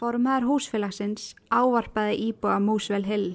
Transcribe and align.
Formaður 0.00 0.46
húsfélagsins 0.48 1.34
ávarpaði 1.52 2.14
íbúa 2.30 2.54
Músvel 2.64 3.02
Hill. 3.04 3.34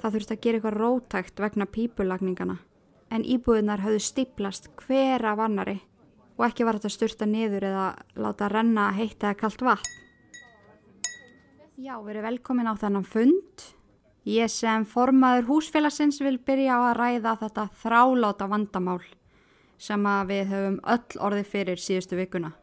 Það 0.00 0.14
þurfti 0.14 0.32
að 0.32 0.40
gera 0.46 0.56
eitthvað 0.56 0.76
rótækt 0.80 1.42
vegna 1.44 1.66
pípulagningana. 1.68 2.56
En 3.12 3.20
íbúðunar 3.20 3.82
höfðu 3.84 4.00
stiplast 4.00 4.70
hver 4.80 5.26
af 5.28 5.44
annari 5.44 5.76
og 6.38 6.46
ekki 6.48 6.64
var 6.64 6.78
þetta 6.78 6.94
styrta 6.94 7.28
niður 7.28 7.68
eða 7.68 7.84
láta 8.16 8.48
renna 8.48 8.88
heitt 8.96 9.20
eða 9.20 9.36
kalt 9.42 9.60
vatn. 9.68 9.92
Já, 11.76 12.00
verið 12.00 12.30
velkomin 12.30 12.72
á 12.72 12.80
þennan 12.80 13.04
fund. 13.04 13.68
Ég 14.24 14.48
sem 14.48 14.88
formaður 14.88 15.50
húsfélagsins 15.52 16.24
vil 16.24 16.38
byrja 16.40 16.80
á 16.80 16.88
að 16.94 16.98
ræða 17.02 17.40
þetta 17.44 17.70
þráláta 17.84 18.48
vandamál 18.48 19.02
sem 19.76 20.12
við 20.32 20.48
höfum 20.48 20.80
öll 20.80 21.26
orðið 21.28 21.50
fyrir 21.52 21.82
síðustu 21.82 22.16
vikuna. 22.16 22.56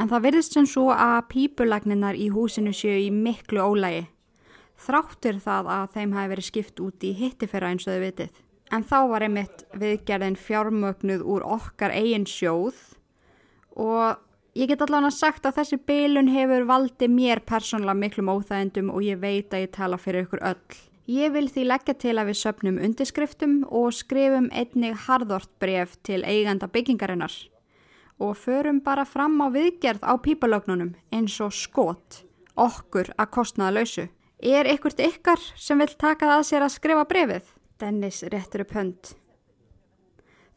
En 0.00 0.08
það 0.08 0.22
virðist 0.24 0.54
sem 0.56 0.64
svo 0.64 0.86
að 0.94 1.26
pípulagninnar 1.28 2.16
í 2.16 2.30
húsinu 2.32 2.72
séu 2.72 2.96
í 3.02 3.10
miklu 3.12 3.60
ólægi. 3.60 4.06
Þráttur 4.80 5.40
það 5.44 5.68
að 5.74 5.90
þeim 5.96 6.14
hafi 6.16 6.30
verið 6.32 6.46
skipt 6.46 6.80
út 6.80 7.04
í 7.04 7.10
hittifera 7.18 7.68
eins 7.68 7.84
og 7.84 7.98
þau 7.98 8.04
vitið. 8.06 8.38
En 8.72 8.86
þá 8.86 8.96
var 9.10 9.26
einmitt 9.26 9.64
viðgerðin 9.76 10.38
fjármögnuð 10.40 11.26
úr 11.26 11.44
okkar 11.44 11.92
eigin 11.92 12.24
sjóð 12.24 12.78
og 13.76 14.22
ég 14.56 14.70
get 14.70 14.86
allavega 14.86 15.12
sagt 15.12 15.44
að 15.44 15.58
þessi 15.58 15.80
beilun 15.90 16.32
hefur 16.32 16.64
valdið 16.70 17.12
mér 17.18 17.44
persónulega 17.44 18.00
miklum 18.00 18.32
óþægendum 18.32 18.92
og 18.94 19.04
ég 19.04 19.20
veit 19.20 19.52
að 19.52 19.66
ég 19.66 19.74
tala 19.76 20.00
fyrir 20.00 20.24
ykkur 20.24 20.46
öll. 20.54 20.80
Ég 21.10 21.34
vil 21.34 21.48
því 21.50 21.66
leggja 21.66 21.98
til 21.98 22.16
að 22.16 22.30
við 22.30 22.40
söpnum 22.40 22.80
undirskriftum 22.80 23.62
og 23.68 23.92
skrifum 23.92 24.48
einnig 24.54 24.96
harðort 25.10 25.50
bref 25.60 25.98
til 26.06 26.22
eiganda 26.24 26.70
byggingarinnar 26.70 27.34
og 28.20 28.36
förum 28.36 28.82
bara 28.84 29.06
fram 29.08 29.40
á 29.40 29.48
viðgerð 29.48 30.04
á 30.04 30.12
pípalögnunum 30.20 30.92
eins 31.12 31.38
og 31.40 31.54
skot, 31.56 32.22
okkur 32.54 33.08
að 33.16 33.32
kostnaða 33.32 33.80
lausu. 33.80 34.04
Er 34.40 34.68
ykkurt 34.68 35.00
ykkar 35.00 35.40
sem 35.56 35.80
vil 35.80 35.88
taka 35.96 36.28
það 36.28 36.36
að 36.36 36.46
sér 36.48 36.66
að 36.66 36.74
skrifa 36.76 37.08
brefið? 37.08 37.48
Dennis 37.80 38.22
réttur 38.28 38.64
upp 38.66 38.76
hönd. 38.76 39.12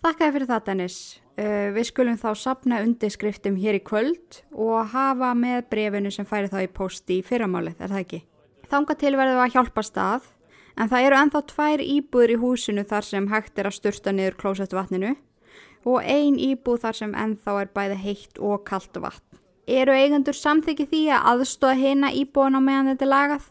Þakkaði 0.04 0.36
fyrir 0.36 0.50
það 0.52 0.66
Dennis. 0.68 1.00
Uh, 1.34 1.72
við 1.74 1.88
skulum 1.90 2.20
þá 2.20 2.30
sapna 2.38 2.84
undirskriftum 2.84 3.56
hér 3.58 3.80
í 3.80 3.82
kvöld 3.82 4.44
og 4.52 4.92
hafa 4.92 5.32
með 5.34 5.64
brefinu 5.72 6.12
sem 6.14 6.28
færi 6.30 6.52
þá 6.52 6.60
í 6.62 6.70
posti 6.70 7.18
í 7.22 7.26
fyrramálið, 7.26 7.80
er 7.80 7.90
það 7.90 8.04
ekki? 8.04 8.20
Þanga 8.70 8.96
til 9.00 9.14
verðum 9.18 9.40
við 9.40 9.46
að 9.48 9.56
hjálpa 9.56 9.84
stað 9.88 10.28
en 10.78 10.92
það 10.92 11.08
eru 11.08 11.20
enþá 11.22 11.42
tvær 11.50 11.84
íbúður 11.86 12.34
í 12.36 12.38
húsinu 12.44 12.84
þar 12.90 13.08
sem 13.08 13.30
hægt 13.32 13.58
er 13.58 13.70
að 13.70 13.78
stursta 13.80 14.14
niður 14.14 14.38
klósettu 14.44 14.78
vatninu 14.78 15.16
og 15.86 16.04
ein 16.04 16.38
íbúð 16.40 16.84
þar 16.86 17.00
sem 17.00 17.16
enþá 17.16 17.56
er 17.62 17.72
bæði 17.76 17.98
heitt 18.04 18.40
og 18.40 18.64
kallt 18.68 19.00
vatn. 19.00 19.40
Eru 19.64 19.96
eigendur 19.96 20.36
samþykki 20.36 20.88
því 20.92 21.02
að 21.16 21.28
aðstóða 21.32 21.80
heina 21.80 22.12
íbúðan 22.12 22.60
á 22.60 22.62
meðan 22.64 22.90
þetta 22.92 23.06
er 23.06 23.12
lagað? 23.14 23.46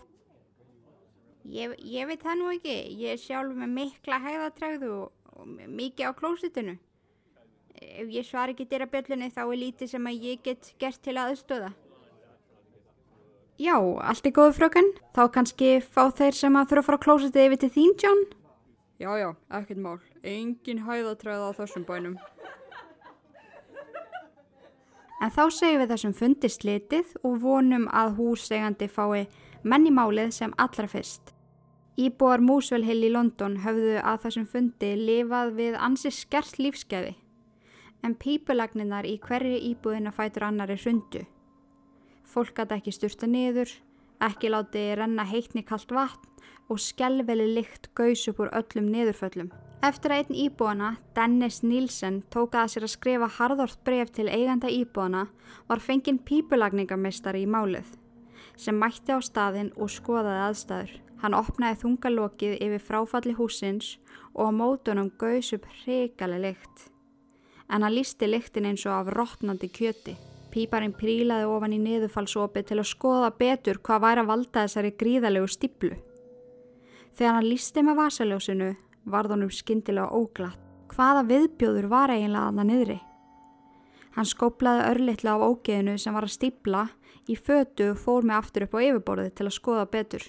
Ég, 1.53 1.73
ég 1.81 2.07
veit 2.07 2.23
það 2.23 2.39
nú 2.39 2.51
ekki. 2.53 2.75
Ég 3.01 3.17
er 3.17 3.21
sjálf 3.21 3.55
með 3.57 3.73
mikla 3.79 4.19
hæðatræðu 4.23 4.91
og, 4.93 5.09
og 5.33 5.49
mikið 5.49 6.13
á 6.13 6.13
klósitinu. 6.19 6.77
Ef 7.83 8.13
ég 8.13 8.29
svar 8.29 8.53
ekki 8.53 8.69
dyrra 8.69 8.87
bjöllunni 8.91 9.33
þá 9.33 9.43
er 9.47 9.59
lítið 9.65 9.95
sem 9.95 10.07
að 10.07 10.29
ég 10.29 10.45
get 10.45 10.71
gert 10.79 11.03
til 11.03 11.17
aðstóða. 11.19 11.73
Já, 13.63 13.77
allt 13.79 14.27
er 14.27 14.37
góðu 14.37 14.55
fröken. 14.61 14.89
Þá 15.17 15.23
kannski 15.35 15.75
fá 15.83 16.07
þeir 16.13 16.37
sem 16.37 16.57
að 16.57 16.73
þurfa 16.73 16.83
að 16.83 16.89
fara 16.89 17.01
á 17.01 17.05
klósitið 17.09 17.49
yfir 17.49 17.63
til 17.65 17.75
þín, 17.75 17.93
John? 18.05 18.25
Já, 19.03 19.11
já, 19.19 19.29
ekkert 19.59 19.83
mál. 19.83 19.99
Engin 20.23 20.85
hæðatræða 20.87 21.51
á 21.51 21.53
þessum 21.59 21.85
bænum. 21.87 22.17
En 25.23 25.31
þá 25.31 25.45
segjum 25.55 25.81
við 25.83 25.93
þessum 25.93 26.15
fundi 26.15 26.51
slitið 26.51 27.15
og 27.27 27.41
vonum 27.43 27.89
að 27.91 28.17
húsegandi 28.19 28.89
fái 28.91 29.27
mennimálið 29.63 30.31
sem 30.35 30.55
allra 30.63 30.87
fyrst. 30.91 31.33
Íbúar 31.99 32.43
Músvelhill 32.43 33.03
í 33.07 33.11
London 33.13 33.59
höfðu 33.67 33.99
að 33.99 34.23
þessum 34.25 34.47
fundi 34.51 34.93
lifað 34.97 35.53
við 35.59 35.75
ansi 35.77 36.11
skert 36.15 36.59
lífskeiði, 36.59 37.17
en 38.03 38.15
pípulagninnar 38.19 39.07
í 39.07 39.19
hverju 39.23 39.59
íbúðina 39.73 40.15
fætur 40.15 40.47
annari 40.49 40.79
hrundu. 40.79 41.27
Fólk 42.25 42.55
gæti 42.57 42.79
ekki 42.79 42.95
styrta 42.95 43.27
niður, 43.27 43.75
ekki 44.23 44.55
láti 44.55 44.87
renna 44.97 45.27
heitni 45.29 45.67
kallt 45.67 45.93
vatn 45.93 46.31
og 46.71 46.81
skelveli 46.81 47.51
lykt 47.59 47.91
gaus 47.99 48.25
upp 48.31 48.41
úr 48.41 48.55
öllum 48.63 48.89
niðurföllum. 48.89 49.53
Eftir 49.83 50.13
að 50.15 50.21
einn 50.21 50.37
íbúana, 50.45 50.89
Dennis 51.11 51.57
Nielsen, 51.67 52.21
tók 52.31 52.53
að 52.55 52.69
sér 52.71 52.85
að 52.87 52.93
skrifa 52.93 53.29
harðort 53.35 53.81
bref 53.83 54.13
til 54.15 54.29
eiganda 54.31 54.69
íbúana 54.71 55.25
var 55.67 55.83
fenginn 55.83 56.21
pípulagningamestari 56.23 57.41
í 57.43 57.49
málið, 57.51 57.89
sem 58.55 58.79
mætti 58.79 59.11
á 59.11 59.19
staðinn 59.19 59.73
og 59.75 59.91
skoðaði 59.91 60.45
aðstæður. 60.45 60.93
Hann 61.25 61.35
opnaði 61.35 61.81
þungalokið 61.81 62.55
yfir 62.63 62.85
fráfalli 62.87 63.35
húsins 63.35 63.97
og 64.37 64.55
á 64.55 64.59
mótunum 64.61 65.11
gaus 65.19 65.51
upp 65.59 65.67
hrigaleg 65.81 66.45
lykt. 66.47 66.87
En 67.67 67.83
hann 67.83 67.97
lísti 67.97 68.31
lyktin 68.31 68.71
eins 68.71 68.87
og 68.87 68.95
af 69.01 69.13
rótnandi 69.19 69.67
kjöti. 69.67 70.15
Píparinn 70.55 70.95
prílaði 70.95 71.51
ofan 71.51 71.75
í 71.75 71.83
niðurfallsopið 71.83 72.71
til 72.71 72.79
að 72.79 72.91
skoða 72.93 73.35
betur 73.35 73.83
hvað 73.83 74.07
væri 74.07 74.23
að 74.23 74.31
valda 74.31 74.65
þessari 74.69 74.95
gríðalegu 75.03 75.51
stiblu. 75.51 75.93
Þegar 77.19 77.39
hann 77.41 77.51
lísti 77.51 77.83
með 77.83 78.03
vasaljósinu 78.05 78.73
varð 79.05 79.37
honum 79.37 79.51
skindilega 79.51 80.13
óglatt. 80.13 80.61
Hvaða 80.93 81.25
viðbjóður 81.25 81.89
var 81.89 82.13
eiginlega 82.13 82.51
aðna 82.51 82.65
niðri? 82.69 82.99
Hann 84.13 84.29
skóplaði 84.29 84.89
örlittlega 84.91 85.41
á 85.41 85.45
ógeðinu 85.49 85.95
sem 85.99 86.13
var 86.13 86.27
að 86.27 86.35
stibla 86.35 86.83
í 87.31 87.37
fötu 87.39 87.93
og 87.95 88.01
fór 88.03 88.27
með 88.29 88.39
aftur 88.43 88.67
upp 88.67 88.75
á 88.77 88.85
yfirborðið 88.85 89.31
til 89.39 89.47
að 89.47 89.57
skoða 89.57 89.87
betur. 89.95 90.27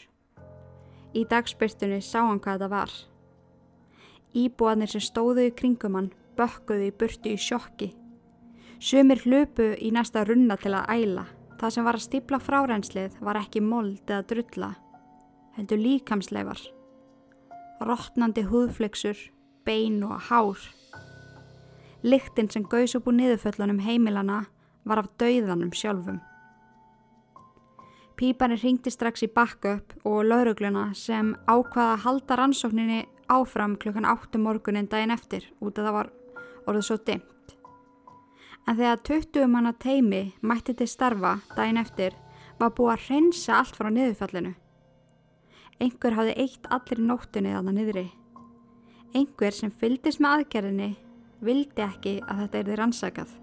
Í 1.13 1.25
dagspyrtunni 1.29 1.99
sá 2.01 2.21
hann 2.23 2.39
hvað 2.41 2.63
það 2.63 2.73
var. 2.73 2.93
Íbúanir 4.33 4.89
sem 4.93 5.03
stóðu 5.03 5.49
í 5.49 5.53
kringum 5.53 5.97
hann 5.99 6.13
bökkuðu 6.39 6.87
í 6.87 6.95
burtu 6.95 7.33
í 7.35 7.37
sjokki. 7.37 7.91
Sumir 8.79 9.21
hlupu 9.27 9.73
í 9.77 9.91
næsta 9.93 10.23
runna 10.27 10.57
til 10.59 10.73
að 10.77 10.89
æla. 10.95 11.25
Það 11.59 11.75
sem 11.75 11.85
var 11.87 11.99
að 11.99 12.05
stibla 12.07 12.39
frárænslið 12.43 13.19
var 13.23 13.39
ekki 13.39 13.61
mold 13.63 14.01
eða 14.09 14.23
drulla, 14.31 14.71
heldur 15.55 15.79
líkamsleifar. 15.79 16.63
Rottnandi 17.87 18.45
húðfleksur, 18.47 19.17
bein 19.65 20.01
og 20.03 20.19
hár. 20.29 20.59
Lyktinn 22.03 22.49
sem 22.51 22.65
gaus 22.67 22.95
upp 22.97 23.07
úr 23.07 23.15
niðurföllunum 23.17 23.79
heimilana 23.83 24.43
var 24.83 25.03
af 25.03 25.09
dauðanum 25.21 25.71
sjálfum. 25.75 26.19
Pípanir 28.19 28.61
ringdi 28.61 28.91
strax 28.93 29.23
í 29.25 29.29
backup 29.31 29.95
og 30.05 30.21
laurugluna 30.27 30.91
sem 30.95 31.33
ákvaða 31.47 31.95
að 31.95 32.03
halda 32.05 32.37
rannsókninni 32.39 32.99
áfram 33.31 33.77
klukkan 33.81 34.05
8 34.05 34.39
morgunin 34.39 34.89
daginn 34.91 35.15
eftir 35.15 35.47
út 35.59 35.79
af 35.79 35.87
það 35.87 35.97
var 35.97 36.11
orðið 36.67 36.87
svo 36.87 36.97
dimmt. 37.07 37.55
En 38.67 38.77
þegar 38.77 39.01
20 39.09 39.47
manna 39.51 39.73
teimi 39.73 40.23
mætti 40.41 40.75
til 40.77 40.87
starfa 40.87 41.37
daginn 41.55 41.81
eftir 41.81 42.15
var 42.59 42.75
búið 42.77 42.93
að 42.93 43.07
reynsa 43.09 43.57
allt 43.59 43.79
frá 43.79 43.89
niðurfallinu. 43.89 44.53
Einhver 45.83 46.15
hafði 46.15 46.35
eitt 46.39 46.67
allir 46.71 47.01
nóttunni 47.03 47.51
þannig 47.51 47.75
niðri. 47.79 48.03
Einhver 49.13 49.55
sem 49.55 49.71
fyldist 49.71 50.21
með 50.23 50.37
aðgerðinni 50.37 50.91
vildi 51.43 51.83
ekki 51.83 52.13
að 52.23 52.39
þetta 52.43 52.61
erði 52.61 52.77
rannsakað. 52.79 53.33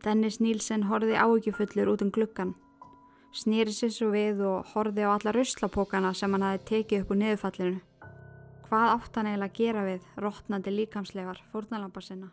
Dennis 0.00 0.40
Nílsen 0.40 0.86
horfi 0.88 1.12
áökjufullur 1.20 1.92
út 1.92 2.04
um 2.06 2.12
gluggan. 2.14 2.54
Snýri 3.36 3.74
sér 3.76 3.92
svo 3.92 4.08
við 4.14 4.40
og 4.48 4.72
horfi 4.72 5.04
á 5.04 5.12
alla 5.12 5.34
ruslapókana 5.36 6.14
sem 6.16 6.32
hann 6.32 6.46
hafi 6.48 6.64
tekið 6.70 7.04
upp 7.04 7.12
úr 7.12 7.20
niðurfallinu. 7.20 7.80
Hvað 8.70 8.92
átt 8.94 9.18
hann 9.18 9.28
eiginlega 9.28 9.52
að 9.52 9.58
gera 9.60 9.84
við 9.84 10.08
rótnandi 10.24 10.72
líkamslegar 10.78 11.44
fórnalambar 11.52 12.06
sinna? 12.06 12.32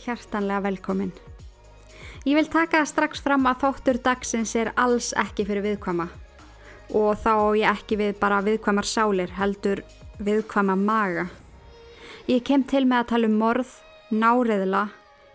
Hjartanlega 0.00 0.64
velkomin. 0.68 1.12
Ég 2.24 2.38
vil 2.38 2.48
taka 2.48 2.84
strax 2.88 3.20
fram 3.20 3.46
að 3.46 3.64
þáttur 3.64 3.98
dagsins 4.04 4.54
er 4.56 4.72
alls 4.80 5.12
ekki 5.20 5.44
fyrir 5.44 5.64
viðkvama. 5.64 6.08
og 6.92 7.16
þá 7.16 7.56
ég 7.56 7.70
ekki 7.70 7.96
við 7.96 8.18
bara 8.20 8.42
viðkvæmar 8.44 8.84
sálir 8.84 9.30
heldur 9.38 9.80
viðkvæma 10.20 10.76
maga. 10.76 11.28
Ég 12.28 12.44
kem 12.44 12.64
til 12.64 12.84
með 12.84 12.98
að 12.98 13.08
tala 13.08 13.30
um 13.30 13.38
morð, 13.40 13.70
náreðla, 14.10 14.84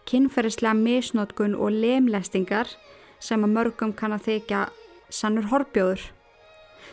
kynferðislega 0.09 0.77
misnótkun 0.77 1.57
og 1.57 1.73
lemlestingar 1.73 2.69
sem 3.19 3.43
að 3.43 3.53
mörgum 3.57 3.93
kann 3.93 4.15
að 4.15 4.25
þykja 4.29 4.63
sannur 5.09 5.49
horfjóður. 5.51 6.01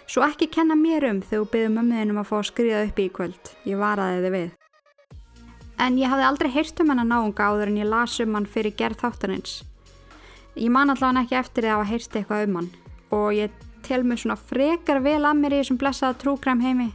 Svo 0.07 0.23
ekki 0.27 0.51
kenna 0.53 0.77
mér 0.79 1.09
um 1.11 1.23
þegar 1.23 1.45
þú 1.45 1.51
byggðum 1.53 1.81
mömmuðinum 1.81 2.23
að 2.23 2.31
fá 2.31 2.37
að 2.39 2.49
skriða 2.51 2.85
upp 2.87 3.01
í 3.03 3.09
kvöld. 3.13 3.53
Ég 3.67 3.81
varaði 3.81 4.23
þið 4.25 4.37
við. 4.37 4.51
En 5.79 5.99
ég 6.01 6.09
hafði 6.09 6.27
aldrei 6.27 6.51
heyrt 6.55 6.81
um 6.81 6.93
hennar 6.93 7.09
náunga 7.09 7.51
áður 7.51 7.73
en 7.73 7.81
ég 7.83 7.89
las 7.91 8.19
um 8.25 8.37
hann 8.39 8.49
fyrir 8.49 8.75
gerð 8.77 9.03
þáttanins. 9.03 9.59
Ég 10.57 10.73
man 10.73 10.91
allavega 10.91 11.27
ekki 11.27 11.37
eftir 11.37 11.67
því 11.67 11.73
að 11.73 11.77
hafa 11.77 11.91
heyrt 11.91 12.17
eitthvað 12.17 12.47
um 12.47 12.61
hann 12.61 12.71
og 13.17 13.27
ég 13.37 13.59
tel 13.87 14.03
mig 14.03 14.19
svona 14.19 14.39
frekar 14.41 15.03
vel 15.05 15.21
að 15.23 15.43
mér 15.43 15.55
í 15.55 15.61
þessum 15.61 15.79
blessaða 15.81 16.17
trúkræm 16.23 16.63
heimi 16.65 16.89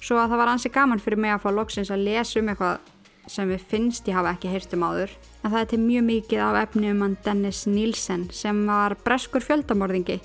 svo 0.00 0.20
að 0.20 0.30
það 0.30 0.40
var 0.40 0.52
ansi 0.52 0.70
gaman 0.72 1.02
fyrir 1.02 1.20
mig 1.20 1.34
að 1.34 1.42
fá 1.42 1.50
loksins 1.52 1.90
að 1.92 2.04
lesa 2.06 2.38
um 2.40 2.52
eitthvað 2.52 2.94
sem 3.28 3.50
við 3.50 3.66
finnst 3.70 4.08
ég 4.08 4.16
hafa 4.16 4.32
ekki 4.36 4.52
heyrt 4.52 4.72
um 4.72 4.86
áður. 4.86 5.10
En 5.42 5.52
það 5.52 5.60
er 5.60 5.68
til 5.72 5.80
mjög 5.82 6.06
mikið 6.06 6.44
af 6.46 6.60
efni 6.62 6.92
um 6.92 7.02
hann 7.04 7.18
Dennis 7.26 7.66
Nielsen 7.68 8.28
sem 8.32 8.62
var 8.70 8.96
breskur 9.04 9.44
fjöldamorðingi 9.44 10.20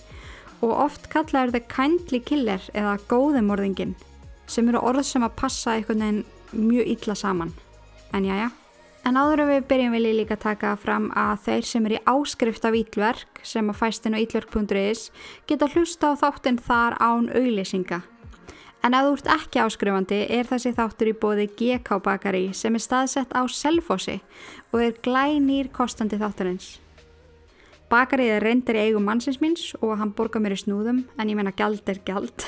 og 0.63 0.71
oft 0.85 1.09
kallaður 1.11 1.57
The 1.57 1.63
Kindly 1.73 2.21
Killer 2.23 2.63
eða 2.71 2.95
Góðimorðingin 3.11 3.97
sem 4.47 4.69
eru 4.69 4.85
orð 4.85 5.03
sem 5.07 5.25
að 5.25 5.35
passa 5.41 5.75
einhvern 5.75 6.05
veginn 6.05 6.23
mjög 6.53 6.95
illa 6.95 7.17
saman. 7.17 7.53
En 8.13 8.25
já, 8.25 8.35
já. 8.37 8.49
En 9.03 9.17
áður 9.19 9.41
en 9.43 9.49
við 9.49 9.65
byrjum 9.67 9.93
vil 9.97 10.05
ég 10.05 10.15
líka 10.21 10.35
taka 10.39 10.77
fram 10.79 11.09
að 11.17 11.39
þeir 11.47 11.65
sem 11.67 11.87
er 11.89 11.95
í 11.97 12.03
áskrift 12.07 12.63
af 12.63 12.75
ítlverk 12.77 13.41
sem 13.43 13.67
að 13.67 13.79
fæstinu 13.81 14.19
ítlverk.is 14.21 15.09
geta 15.49 15.67
hlusta 15.73 16.13
á 16.13 16.21
þáttinn 16.21 16.59
þar 16.63 16.95
án 17.03 17.27
auglýsinga. 17.35 17.99
En 18.83 18.95
ef 18.95 19.07
þú 19.07 19.15
ert 19.17 19.27
ekki 19.33 19.61
áskrifandi 19.63 20.19
er 20.37 20.47
þessi 20.47 20.71
þáttur 20.77 21.09
í 21.11 21.15
bóði 21.19 21.47
GK 21.51 21.99
bakari 22.03 22.45
sem 22.55 22.75
er 22.75 22.83
staðsett 22.83 23.35
á 23.35 23.43
Selfossi 23.47 24.19
og 24.71 24.79
er 24.83 24.95
glænýr 25.03 25.71
kostandi 25.75 26.19
þátturins. 26.21 26.77
Bakarið 27.91 28.37
er 28.37 28.45
reyndir 28.47 28.79
í 28.79 28.85
eigum 28.87 29.03
mannsins 29.07 29.41
míns 29.43 29.71
og 29.81 29.97
hann 29.99 30.13
borgar 30.15 30.43
mér 30.43 30.55
í 30.55 30.61
snúðum 30.63 31.03
en 31.17 31.31
ég 31.31 31.39
menna 31.39 31.51
gæld 31.55 31.83
er 31.91 31.99
gæld. 32.07 32.47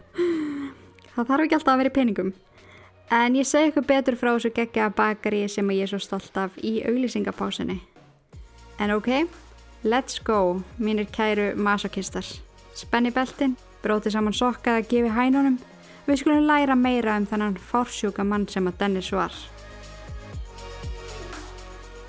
Það 1.14 1.32
þarf 1.32 1.46
ekki 1.46 1.56
alltaf 1.56 1.72
að 1.72 1.82
vera 1.82 1.92
í 1.92 1.96
peningum. 1.96 2.34
En 3.10 3.36
ég 3.36 3.46
segi 3.48 3.70
eitthvað 3.70 3.86
betur 3.88 4.16
frá 4.20 4.34
þessu 4.34 4.50
geggja 4.52 4.90
bakari 4.92 5.46
sem 5.48 5.70
ég 5.72 5.86
er 5.86 5.88
svo 5.88 6.00
stolt 6.02 6.36
af 6.36 6.58
í 6.60 6.82
auglýsingapásinni. 6.84 7.78
En 8.78 8.92
ok, 8.92 9.08
let's 9.84 10.20
go, 10.20 10.60
mínir 10.76 11.08
kæru 11.08 11.54
masokistar. 11.56 12.26
Spenni 12.76 13.10
beltin, 13.10 13.56
bróti 13.82 14.12
saman 14.12 14.36
sokka 14.36 14.76
að 14.76 14.90
gefi 14.92 15.14
hænunum. 15.16 15.56
Við 16.04 16.20
skulum 16.20 16.44
læra 16.48 16.76
meira 16.76 17.16
um 17.16 17.26
þennan 17.26 17.56
fársjúka 17.70 18.24
mann 18.28 18.46
sem 18.48 18.68
að 18.68 18.78
Dennis 18.84 19.10
var. 19.12 19.32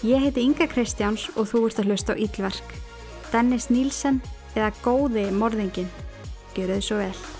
Ég 0.03 0.19
heiti 0.23 0.43
Inga 0.43 0.67
Kristjáns 0.67 1.29
og 1.35 1.47
þú 1.47 1.65
ert 1.67 1.79
að 1.79 1.91
hlusta 1.91 2.15
á 2.15 2.19
Ílverk. 2.19 2.77
Dennis 3.31 3.71
Nílsen 3.71 4.21
eða 4.55 4.71
Góði 4.83 5.29
morðingin. 5.31 5.91
Gjör 6.55 6.75
þau 6.75 6.81
svo 6.83 7.03
vel. 7.03 7.38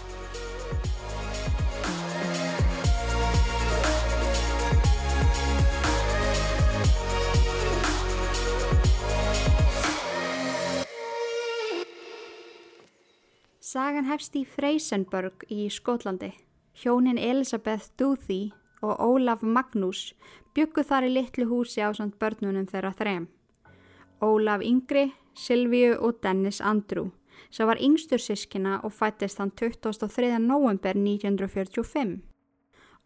Sagan 13.69 14.07
hefst 14.10 14.33
í 14.33 14.48
Freysenburg 14.50 15.44
í 15.54 15.68
Skotlandi. 15.69 16.31
Hjónin 16.81 17.19
Elisabeth 17.21 17.92
Duthie 18.01 18.50
og 18.81 18.98
Ólaf 18.98 19.44
Magnús 19.45 20.16
byggu 20.57 20.81
þar 20.89 21.06
í 21.06 21.12
litlu 21.12 21.45
húsi 21.51 21.83
á 21.86 21.94
samt 21.94 22.16
börnunum 22.18 22.66
þeirra 22.71 22.95
þrem. 22.98 23.27
Ólaf 24.25 24.63
Yngri, 24.66 25.12
Silvíu 25.38 26.00
og 26.00 26.18
Dennis 26.24 26.63
Andrew 26.66 27.12
sem 27.54 27.69
var 27.69 27.77
yngstur 27.77 28.24
sískina 28.24 28.80
og 28.81 28.95
fættist 28.95 29.38
hann 29.38 29.54
23. 29.54 30.39
november 30.48 30.98
1945. 30.98 32.18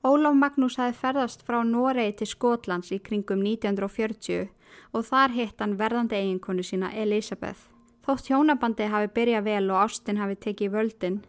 Ólaf 0.07 0.39
Magnús 0.45 0.79
hafi 0.79 0.95
ferðast 1.01 1.43
frá 1.43 1.59
Noregi 1.67 2.21
til 2.21 2.31
Skotlands 2.37 2.95
í 2.95 3.03
kringum 3.03 3.43
1940 3.43 4.47
og 4.95 5.11
þar 5.11 5.35
hitt 5.35 5.59
hann 5.59 5.75
verðandi 5.75 6.23
eiginkonu 6.23 6.63
sína 6.63 6.95
Elisabeth. 6.95 7.72
Þótt 8.03 8.27
hjónabandi 8.27 8.89
hafi 8.91 9.07
byrjað 9.15 9.45
vel 9.47 9.69
og 9.71 9.79
Ástin 9.85 10.19
hafi 10.19 10.35
tekið 10.35 10.73
völdin, 10.73 11.21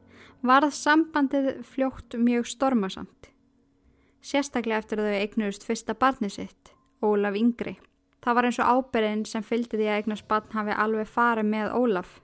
varð 0.43 0.75
sambandið 0.75 1.63
fljótt 1.69 2.17
mjög 2.19 2.49
stormasamt. 2.51 3.31
Sérstaklega 4.25 4.81
eftir 4.83 4.99
að 4.99 5.13
þau 5.13 5.21
eignuðust 5.21 5.67
fyrsta 5.69 5.95
barni 5.95 6.31
sitt, 6.33 6.73
Ólaf 7.05 7.37
Yngri. 7.39 7.77
Það 8.25 8.37
var 8.39 8.49
eins 8.49 8.59
og 8.59 8.71
ábyrðin 8.73 9.25
sem 9.29 9.45
fylgdi 9.45 9.79
því 9.79 9.89
að 9.89 9.99
eignast 10.01 10.27
barn 10.29 10.51
hafi 10.57 10.77
alveg 10.85 11.11
farið 11.13 11.51
með 11.53 11.75
Ólaf. 11.77 12.21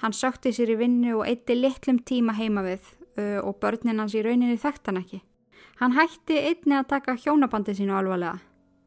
Hann 0.00 0.14
sökti 0.14 0.52
sér 0.54 0.72
í 0.72 0.80
vinnu 0.80 1.16
og 1.18 1.26
eitti 1.26 1.56
litlum 1.56 1.98
tíma 2.06 2.36
heima 2.36 2.62
við 2.64 2.92
og 3.16 3.56
börnin 3.60 3.98
hans 4.00 4.14
í 4.14 4.22
rauninni 4.24 4.58
þekkt 4.60 4.90
hann 4.90 5.00
ekki. 5.00 5.22
Hann 5.80 5.96
hætti 5.96 6.36
einni 6.36 6.76
að 6.78 6.90
taka 6.94 7.16
hjónabandið 7.20 7.80
sínu 7.80 7.96
alvarlega. 7.96 8.38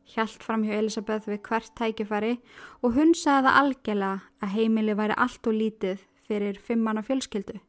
Hjælt 0.09 0.41
fram 0.43 0.63
hjá 0.65 0.73
Elisabeth 0.79 1.29
við 1.29 1.43
hvert 1.45 1.73
tækifæri 1.77 2.39
og 2.81 2.95
hún 2.95 3.13
sagði 3.13 3.45
það 3.45 3.59
algjörlega 3.61 4.21
að 4.41 4.53
heimili 4.55 4.95
væri 4.97 5.17
allt 5.17 5.49
og 5.49 5.53
lítið 5.53 6.05
fyrir 6.25 6.57
fimmana 6.57 7.03
fjölskyldu. 7.05 7.59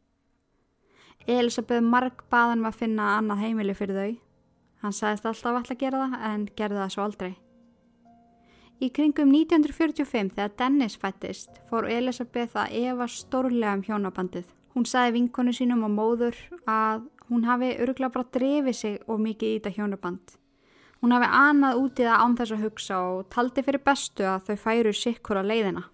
Elisabeth 1.28 1.84
marg 1.84 2.24
baðan 2.32 2.64
var 2.64 2.72
að 2.72 2.80
finna 2.80 3.12
annað 3.18 3.44
heimili 3.44 3.76
fyrir 3.76 4.00
þau. 4.00 4.16
Hann 4.80 4.96
sagðist 4.96 5.28
alltaf 5.28 5.58
alltaf 5.58 5.76
að 5.76 5.82
gera 5.84 6.02
það 6.06 6.26
en 6.30 6.48
gerði 6.56 6.80
það 6.80 6.92
svo 6.94 7.04
aldrei. 7.04 7.32
Í 8.80 8.88
kringum 8.96 9.34
1945 9.36 10.32
þegar 10.38 10.56
Dennis 10.56 10.96
fættist 10.96 11.60
fór 11.68 11.90
Elisabeth 11.92 12.56
að 12.56 12.78
efa 12.80 13.08
stórlega 13.12 13.76
um 13.76 13.84
hjónabandið. 13.84 14.46
Hún 14.72 14.86
sagði 14.88 15.18
vinkonu 15.18 15.52
sínum 15.52 15.84
og 15.84 15.92
móður 15.92 16.38
að 16.64 17.04
hún 17.28 17.44
hafi 17.44 17.74
öruglega 17.76 18.14
bara 18.14 18.32
drefið 18.32 18.76
sig 18.78 19.02
of 19.06 19.20
mikið 19.20 19.50
í 19.50 19.58
þetta 19.58 19.76
hjónaband. 19.76 20.39
Hún 21.00 21.14
hafi 21.16 21.28
annað 21.32 21.78
út 21.80 22.00
í 22.00 22.04
það 22.04 22.24
án 22.24 22.34
þess 22.36 22.54
að 22.56 22.64
hugsa 22.66 22.96
og 23.10 23.28
taldi 23.32 23.64
fyrir 23.64 23.84
bestu 23.84 24.26
að 24.28 24.50
þau 24.50 24.56
færu 24.64 24.92
sikkur 24.92 25.40
á 25.40 25.44
leiðina. 25.44 25.84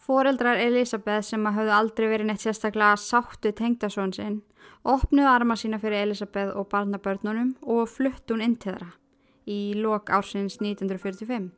Fóreldrar 0.00 0.58
Elisabeth 0.58 1.28
sem 1.28 1.44
að 1.46 1.58
hafðu 1.58 1.74
aldrei 1.76 2.06
verið 2.08 2.30
neitt 2.30 2.44
sérstaklega 2.44 2.96
sáttu 2.96 3.52
tengdasón 3.52 4.14
sinn 4.16 4.40
opnuðu 4.84 5.28
arma 5.28 5.56
sína 5.56 5.78
fyrir 5.80 6.06
Elisabeth 6.06 6.56
og 6.56 6.68
barnabörnunum 6.72 7.54
og 7.62 7.88
flutt 7.88 8.30
hún 8.30 8.44
inn 8.44 8.56
til 8.56 8.72
þeirra 8.72 8.92
í 9.50 9.74
lok 9.76 10.10
ársins 10.14 10.60
1945. 10.60 11.50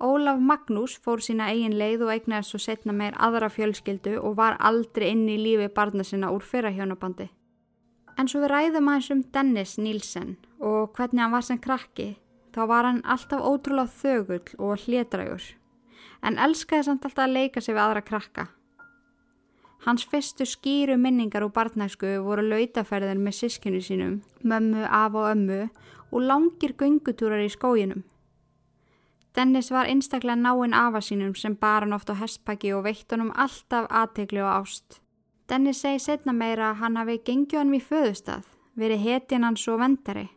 Ólaf 0.00 0.38
Magnús 0.40 0.94
fór 1.04 1.20
sína 1.20 1.50
eigin 1.52 1.76
leið 1.76 2.06
og 2.06 2.12
eignaði 2.14 2.46
svo 2.48 2.60
setna 2.62 2.94
meir 2.96 3.16
aðra 3.20 3.50
fjölskyldu 3.52 4.16
og 4.20 4.38
var 4.38 4.56
aldrei 4.60 5.10
inn 5.10 5.26
í 5.28 5.36
lífi 5.36 5.68
barna 5.74 6.04
sinna 6.04 6.30
úr 6.32 6.44
fyrra 6.44 6.72
hjónabandi. 6.72 7.28
En 8.20 8.28
svo 8.28 8.42
við 8.42 8.50
ræðum 8.52 8.88
aðeins 8.92 9.06
um 9.14 9.20
Dennis 9.32 9.78
Nílsen 9.80 10.34
og 10.60 10.90
hvernig 10.92 11.22
hann 11.22 11.32
var 11.32 11.44
sem 11.46 11.56
krakki, 11.56 12.10
þá 12.52 12.60
var 12.68 12.84
hann 12.84 12.98
alltaf 13.08 13.40
ótrúlega 13.48 13.88
þögull 14.02 14.58
og 14.60 14.82
hlétrægur, 14.82 15.46
en 16.20 16.36
elskaði 16.36 16.84
samt 16.90 17.06
alltaf 17.08 17.24
að 17.24 17.36
leika 17.38 17.64
sig 17.64 17.72
við 17.72 17.82
aðra 17.86 18.04
krakka. 18.04 18.46
Hans 19.86 20.04
fyrstu 20.04 20.44
skýru 20.44 20.98
minningar 21.00 21.46
úr 21.46 21.54
barnæsku 21.56 22.18
voru 22.20 22.44
lautaferðin 22.44 23.24
með 23.24 23.38
sískinu 23.38 23.80
sínum, 23.80 24.20
mömmu, 24.44 24.84
af 24.84 25.16
og 25.16 25.30
ömmu 25.30 25.62
og 26.12 26.20
langir 26.20 26.76
göngutúrar 26.76 27.40
í 27.40 27.48
skóginum. 27.48 28.04
Dennis 29.32 29.70
var 29.72 29.88
einstaklega 29.88 30.36
náinn 30.36 30.76
afa 30.76 31.00
sínum 31.00 31.32
sem 31.32 31.56
bar 31.56 31.86
hann 31.86 31.96
oft 31.96 32.12
á 32.12 32.20
hestpaki 32.20 32.74
og 32.76 32.84
veitt 32.84 33.08
honum 33.08 33.32
alltaf 33.32 33.88
aðtegli 33.88 34.44
og 34.44 34.52
ást. 34.60 35.00
Dennis 35.50 35.80
segi 35.82 35.98
setna 35.98 36.30
meira 36.30 36.68
að 36.70 36.76
hann 36.78 36.96
hafi 37.00 37.16
gengið 37.26 37.58
honum 37.58 37.74
í 37.74 37.82
föðustað, 37.82 38.44
verið 38.78 39.00
hetjan 39.02 39.42
hann 39.42 39.56
svo 39.58 39.74
vendari. 39.80 40.28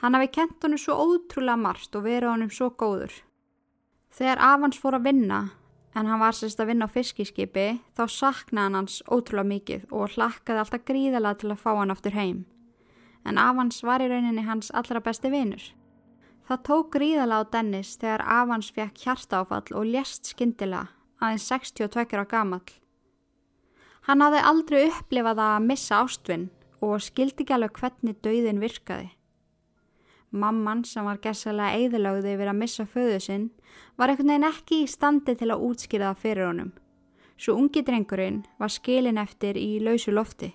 Hann 0.00 0.16
hafi 0.16 0.30
kent 0.32 0.64
honum 0.64 0.80
svo 0.80 0.96
ótrúlega 0.96 1.60
margt 1.60 1.98
og 1.98 2.06
verið 2.06 2.30
honum 2.30 2.52
svo 2.54 2.70
góður. 2.72 3.12
Þegar 4.16 4.40
afans 4.40 4.80
fór 4.80 4.96
að 4.96 5.10
vinna, 5.10 5.42
en 5.92 6.08
hann 6.08 6.22
var 6.22 6.38
sérst 6.38 6.62
að 6.62 6.72
vinna 6.72 6.88
á 6.88 6.94
fiskiskipi, 6.94 7.66
þá 7.92 8.04
saknaði 8.08 8.64
hann 8.64 8.80
hans 8.80 8.98
ótrúlega 9.12 9.52
mikið 9.52 9.86
og 9.92 10.16
hlakkaði 10.16 10.64
alltaf 10.64 10.88
gríðalega 10.88 11.42
til 11.42 11.52
að 11.52 11.62
fá 11.66 11.70
hann 11.74 11.92
aftur 11.92 12.16
heim. 12.16 12.42
En 13.28 13.36
afans 13.36 13.84
var 13.84 14.00
í 14.00 14.08
rauninni 14.08 14.48
hans 14.48 14.72
allra 14.72 15.04
besti 15.04 15.28
vinur. 15.28 15.68
Það 16.48 16.64
tók 16.64 16.92
gríðalega 16.96 17.44
á 17.44 17.50
Dennis 17.52 17.96
þegar 18.00 18.24
Avans 18.40 18.72
fekk 18.72 19.04
hjartáfall 19.04 19.74
og 19.76 19.88
lést 19.92 20.32
skindilega, 20.32 20.94
aðeins 21.20 21.50
62 21.52 22.14
ára 22.16 22.24
gamall. 22.24 22.78
Hann 24.08 24.24
hafði 24.24 24.40
aldrei 24.50 24.82
upplifað 24.88 25.40
að 25.44 25.64
missa 25.68 25.98
ástvinn 26.00 26.48
og 26.80 27.02
skildi 27.04 27.44
ekki 27.44 27.52
alveg 27.52 27.76
hvernig 27.76 28.20
dauðin 28.24 28.60
virkaði. 28.62 29.10
Mamman 30.32 30.80
sem 30.88 31.04
var 31.04 31.20
gerðslega 31.20 31.76
eðilagði 31.76 32.32
yfir 32.32 32.50
að 32.50 32.60
missa 32.62 32.86
föðu 32.88 33.18
sinn 33.20 33.44
var 34.00 34.08
einhvern 34.08 34.32
veginn 34.32 34.48
ekki 34.48 34.78
í 34.84 34.86
standi 34.88 35.34
til 35.36 35.50
að 35.52 35.64
útskýra 35.66 36.12
það 36.12 36.22
fyrir 36.22 36.48
honum. 36.48 36.72
svo 37.38 37.54
ungi 37.54 37.84
drengurinn 37.86 38.40
var 38.58 38.68
skilin 38.68 39.18
eftir 39.18 39.56
í 39.56 39.78
lausu 39.78 40.10
lofti. 40.10 40.48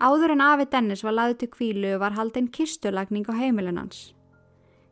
Áður 0.00 0.32
en 0.32 0.40
Afi 0.40 0.64
Dennis 0.72 1.02
var 1.04 1.12
laðið 1.12 1.38
til 1.42 1.48
kvílu 1.56 1.98
var 2.00 2.16
haldinn 2.16 2.48
kistulagning 2.48 3.26
á 3.28 3.36
heimilin 3.36 3.76
hans. 3.76 4.14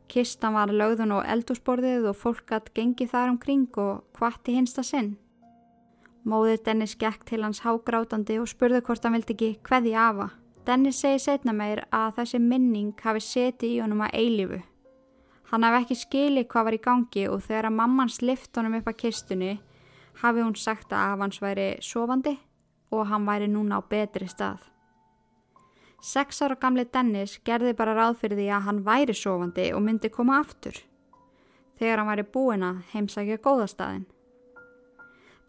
Kistan 0.07 0.53
var 0.53 0.69
lögðun 0.69 1.15
og 1.17 1.25
eldúsborðið 1.25 2.05
og 2.11 2.19
fólk 2.19 2.53
hatt 2.53 2.69
gengið 2.75 3.09
þar 3.15 3.31
umkring 3.33 3.65
og 3.77 4.03
hvatti 4.19 4.53
hinsta 4.53 4.83
sinn. 4.83 5.17
Móðið 6.27 6.63
Dennis 6.65 6.97
gekk 6.99 7.23
til 7.29 7.43
hans 7.45 7.61
hágrátandi 7.63 8.39
og 8.41 8.49
spurði 8.51 8.81
hvort 8.83 9.05
hann 9.05 9.15
vildi 9.15 9.35
ekki 9.35 9.51
hveði 9.63 9.93
afa. 9.95 10.27
Dennis 10.67 10.99
segi 10.99 11.21
setna 11.23 11.53
meir 11.55 11.85
að 11.95 12.19
þessi 12.19 12.39
minning 12.43 12.91
hafi 13.03 13.23
setið 13.23 13.69
í 13.69 13.79
honum 13.79 14.03
að 14.05 14.17
eilifu. 14.19 14.59
Hann 15.49 15.65
hafi 15.65 15.79
ekki 15.79 15.97
skilið 15.97 16.49
hvað 16.51 16.67
var 16.67 16.75
í 16.75 16.81
gangi 16.83 17.23
og 17.31 17.39
þegar 17.45 17.69
að 17.69 17.77
mammans 17.79 18.19
lift 18.21 18.59
honum 18.59 18.75
upp 18.77 18.91
að 18.91 18.99
kistunni 18.99 19.53
hafi 20.19 20.43
hún 20.43 20.57
sagt 20.59 20.91
að 20.91 21.13
af 21.13 21.23
hans 21.23 21.39
væri 21.41 21.69
sofandi 21.81 22.35
og 22.91 23.07
hann 23.07 23.25
væri 23.25 23.47
núna 23.47 23.79
á 23.79 23.81
betri 23.81 24.27
stað. 24.27 24.59
Seks 26.03 26.43
ára 26.43 26.59
gamli 26.59 26.85
Dennis 26.85 27.39
gerði 27.47 27.73
bara 27.75 27.95
ráð 27.95 28.19
fyrir 28.21 28.39
því 28.39 28.51
að 28.55 28.65
hann 28.67 28.85
væri 28.85 29.15
sofandi 29.15 29.71
og 29.73 29.83
myndi 29.87 30.11
koma 30.11 30.39
aftur 30.43 30.77
þegar 31.79 32.03
hann 32.03 32.11
væri 32.11 32.27
búin 32.27 32.63
að 32.67 32.83
heimsækja 32.93 33.39
góðastæðin. 33.43 34.05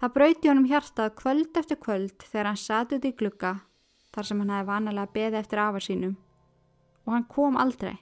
Það 0.00 0.12
brauti 0.14 0.48
honum 0.48 0.64
hjartað 0.64 1.10
kvöld 1.18 1.58
eftir 1.60 1.76
kvöld 1.76 2.22
þegar 2.24 2.46
hann 2.48 2.60
satt 2.60 2.92
út 2.96 3.04
í 3.04 3.10
glukka 3.12 3.50
þar 4.14 4.26
sem 4.26 4.38
hann 4.40 4.52
hefði 4.54 4.68
vanalega 4.70 5.12
beði 5.12 5.36
eftir 5.42 5.60
afa 5.60 5.82
sínum 5.84 6.14
og 7.04 7.12
hann 7.12 7.26
kom 7.28 7.58
aldrei. 7.60 7.98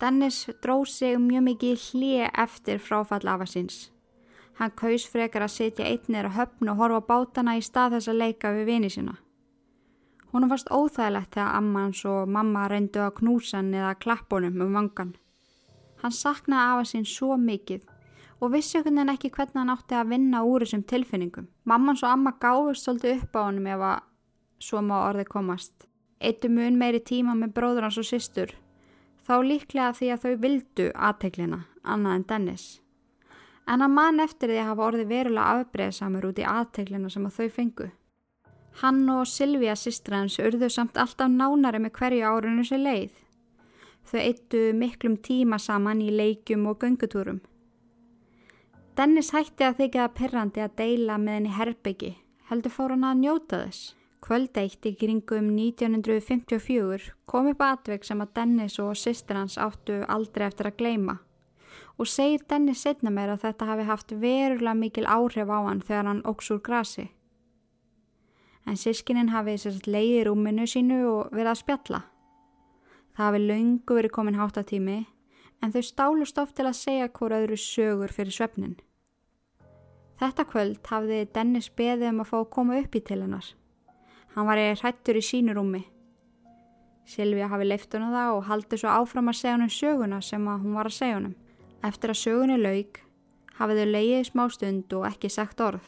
Dennis 0.00 0.46
dróð 0.62 0.86
sig 0.88 1.18
mjög 1.20 1.44
mikið 1.44 1.84
hlið 1.90 2.24
eftir 2.44 2.80
fráfall 2.80 3.28
afa 3.28 3.44
síns. 3.50 3.90
Hann 4.56 4.72
kaus 4.80 5.04
frekar 5.12 5.44
að 5.44 5.54
setja 5.58 5.90
einnir 5.90 6.30
að 6.30 6.38
höfn 6.38 6.72
og 6.72 6.80
horfa 6.80 7.02
bátana 7.10 7.58
í 7.58 7.62
stað 7.62 7.98
þess 7.98 8.12
að 8.14 8.20
leika 8.22 8.54
við 8.56 8.70
vini 8.72 8.90
sína. 8.90 9.18
Hún 10.32 10.48
varst 10.48 10.72
óþægilegt 10.72 11.36
þegar 11.36 11.52
ammans 11.60 12.00
og 12.08 12.32
mamma 12.32 12.64
reyndu 12.68 13.04
að 13.04 13.16
knúsa 13.20 13.60
hann 13.60 13.74
eða 13.76 13.92
klappunum 14.00 14.64
um 14.64 14.80
vangan. 14.80 15.14
Hann 16.00 16.16
saknaði 16.16 16.72
afa 16.72 16.88
sín 16.88 17.04
svo 17.04 17.36
mikið 17.36 17.84
og 18.38 18.52
vissi 18.54 18.78
okkur 18.78 19.00
en 19.02 19.12
ekki 19.14 19.30
hvernig 19.34 19.60
hann 19.60 19.74
átti 19.74 19.98
að 19.98 20.14
vinna 20.14 20.42
úr 20.46 20.64
þessum 20.64 20.86
tilfinningum. 20.88 21.48
Mammans 21.64 22.02
og 22.04 22.12
amma 22.12 22.34
gáðust 22.40 22.86
svolítið 22.86 23.22
upp 23.22 23.38
á 23.38 23.40
honum 23.42 23.70
ef 23.74 23.86
að 23.92 24.02
svo 24.68 24.82
má 24.82 24.96
orði 25.04 25.28
komast. 25.28 25.86
Eittu 26.20 26.50
mun 26.50 26.78
meiri 26.78 27.00
tíma 27.00 27.36
með 27.38 27.54
bróður 27.54 27.88
hans 27.88 27.98
og 27.98 28.06
systur. 28.06 28.54
Þá 29.26 29.34
líklega 29.44 29.94
því 29.94 30.12
að 30.14 30.22
þau 30.24 30.34
vildu 30.42 30.90
aðteglina, 30.94 31.64
annað 31.84 32.18
en 32.18 32.28
Dennis 32.32 32.68
en 33.68 33.84
að 33.84 33.94
mann 33.94 34.22
eftir 34.24 34.52
því 34.52 34.64
hafa 34.64 34.86
orðið 34.88 35.10
verulega 35.12 35.60
afbreyðsamur 35.60 36.28
út 36.30 36.40
í 36.40 36.46
aðteglina 36.48 37.10
sem 37.12 37.26
að 37.28 37.38
þau 37.38 37.48
fengu. 37.56 37.88
Hann 38.80 39.02
og 39.12 39.26
Silvíja 39.28 39.74
sýstra 39.76 40.22
hans 40.22 40.38
urðu 40.40 40.70
samt 40.72 40.98
alltaf 41.00 41.30
nánari 41.32 41.80
með 41.82 41.96
hverju 41.98 42.30
árinu 42.30 42.64
sér 42.64 42.84
leið. 42.84 43.14
Þau 44.08 44.20
eittu 44.22 44.60
miklum 44.78 45.18
tíma 45.20 45.58
saman 45.60 46.00
í 46.00 46.12
leikjum 46.14 46.68
og 46.70 46.78
göngutúrum. 46.84 47.42
Dennis 48.98 49.28
hætti 49.30 49.62
að 49.62 49.76
þykja 49.78 50.04
það 50.04 50.14
perrandi 50.18 50.62
að 50.64 50.72
deila 50.80 51.16
með 51.22 51.36
henni 51.36 51.50
herbyggi, 51.54 52.08
heldur 52.48 52.72
fór 52.74 52.96
hann 52.96 53.04
að 53.06 53.20
njóta 53.20 53.60
þess. 53.60 53.92
Kvöld 54.26 54.58
eitt 54.58 54.88
í 54.90 54.92
kringum 54.98 55.52
1954 55.54 57.12
kom 57.30 57.46
upp 57.52 57.62
atveg 57.62 58.02
sem 58.02 58.18
að 58.24 58.32
Dennis 58.34 58.80
og 58.82 58.96
sýstra 58.98 59.44
hans 59.44 59.54
áttu 59.54 60.00
aldrei 60.10 60.48
eftir 60.48 60.66
að 60.72 60.80
gleima 60.80 61.14
og 61.98 62.10
segir 62.10 62.42
Dennis 62.50 62.82
setna 62.82 63.12
meira 63.14 63.36
að 63.36 63.44
þetta 63.44 63.68
hafi 63.68 63.86
haft 63.86 64.16
verulega 64.24 64.74
mikil 64.74 65.06
áhrif 65.06 65.46
á 65.46 65.58
hann 65.66 65.82
þegar 65.82 66.10
hann 66.10 66.24
óks 66.26 66.50
úr 66.54 66.60
grasi. 66.62 67.06
En 68.66 68.76
sískinin 68.76 69.30
hafi 69.30 69.54
sérst 69.58 69.86
leiði 69.86 70.26
rúminu 70.26 70.66
sínu 70.66 70.98
og 71.06 71.30
verið 71.30 71.52
að 71.54 71.60
spjalla. 71.62 72.02
Það 73.14 73.24
hafi 73.28 73.44
laungu 73.46 74.00
verið 74.00 74.14
komin 74.18 74.42
háttatími 74.42 74.98
en 75.62 75.74
þau 75.74 75.82
stálust 75.82 76.38
oft 76.38 76.58
til 76.58 76.66
að 76.66 76.78
segja 76.82 77.10
hvora 77.14 77.42
öðru 77.42 77.58
sögur 77.58 78.14
fyrir 78.14 78.34
svefnin. 78.34 78.76
Þetta 80.18 80.44
kvöld 80.50 80.88
hafði 80.90 81.18
Dennis 81.30 81.68
beðið 81.78 82.08
um 82.10 82.22
að 82.24 82.30
fá 82.32 82.36
að 82.40 82.48
koma 82.56 82.78
upp 82.80 82.96
í 82.98 83.02
til 83.06 83.20
hennar. 83.22 83.52
Hann 84.34 84.48
var 84.48 84.58
í 84.58 84.64
hrættur 84.80 85.18
í 85.18 85.22
sínu 85.22 85.54
rúmi. 85.54 85.84
Silvíja 87.08 87.46
hafi 87.52 87.68
leift 87.68 87.94
hana 87.94 88.10
það 88.10 88.32
og 88.32 88.48
haldið 88.48 88.82
svo 88.82 88.96
áfram 88.96 89.30
að 89.30 89.38
segja 89.38 89.54
hann 89.54 89.66
um 89.68 89.70
söguna 89.76 90.18
sem 90.22 90.50
hún 90.50 90.74
var 90.74 90.90
að 90.90 90.98
segja 90.98 91.20
hann 91.20 91.30
um. 91.30 91.38
Eftir 91.86 92.12
að 92.12 92.20
sögunni 92.24 92.58
laug 92.58 93.00
hafið 93.60 93.80
þau 93.82 93.88
leiðið 93.94 94.26
smá 94.26 94.44
stund 94.50 94.98
og 94.98 95.08
ekki 95.08 95.30
sagt 95.30 95.62
orð. 95.62 95.86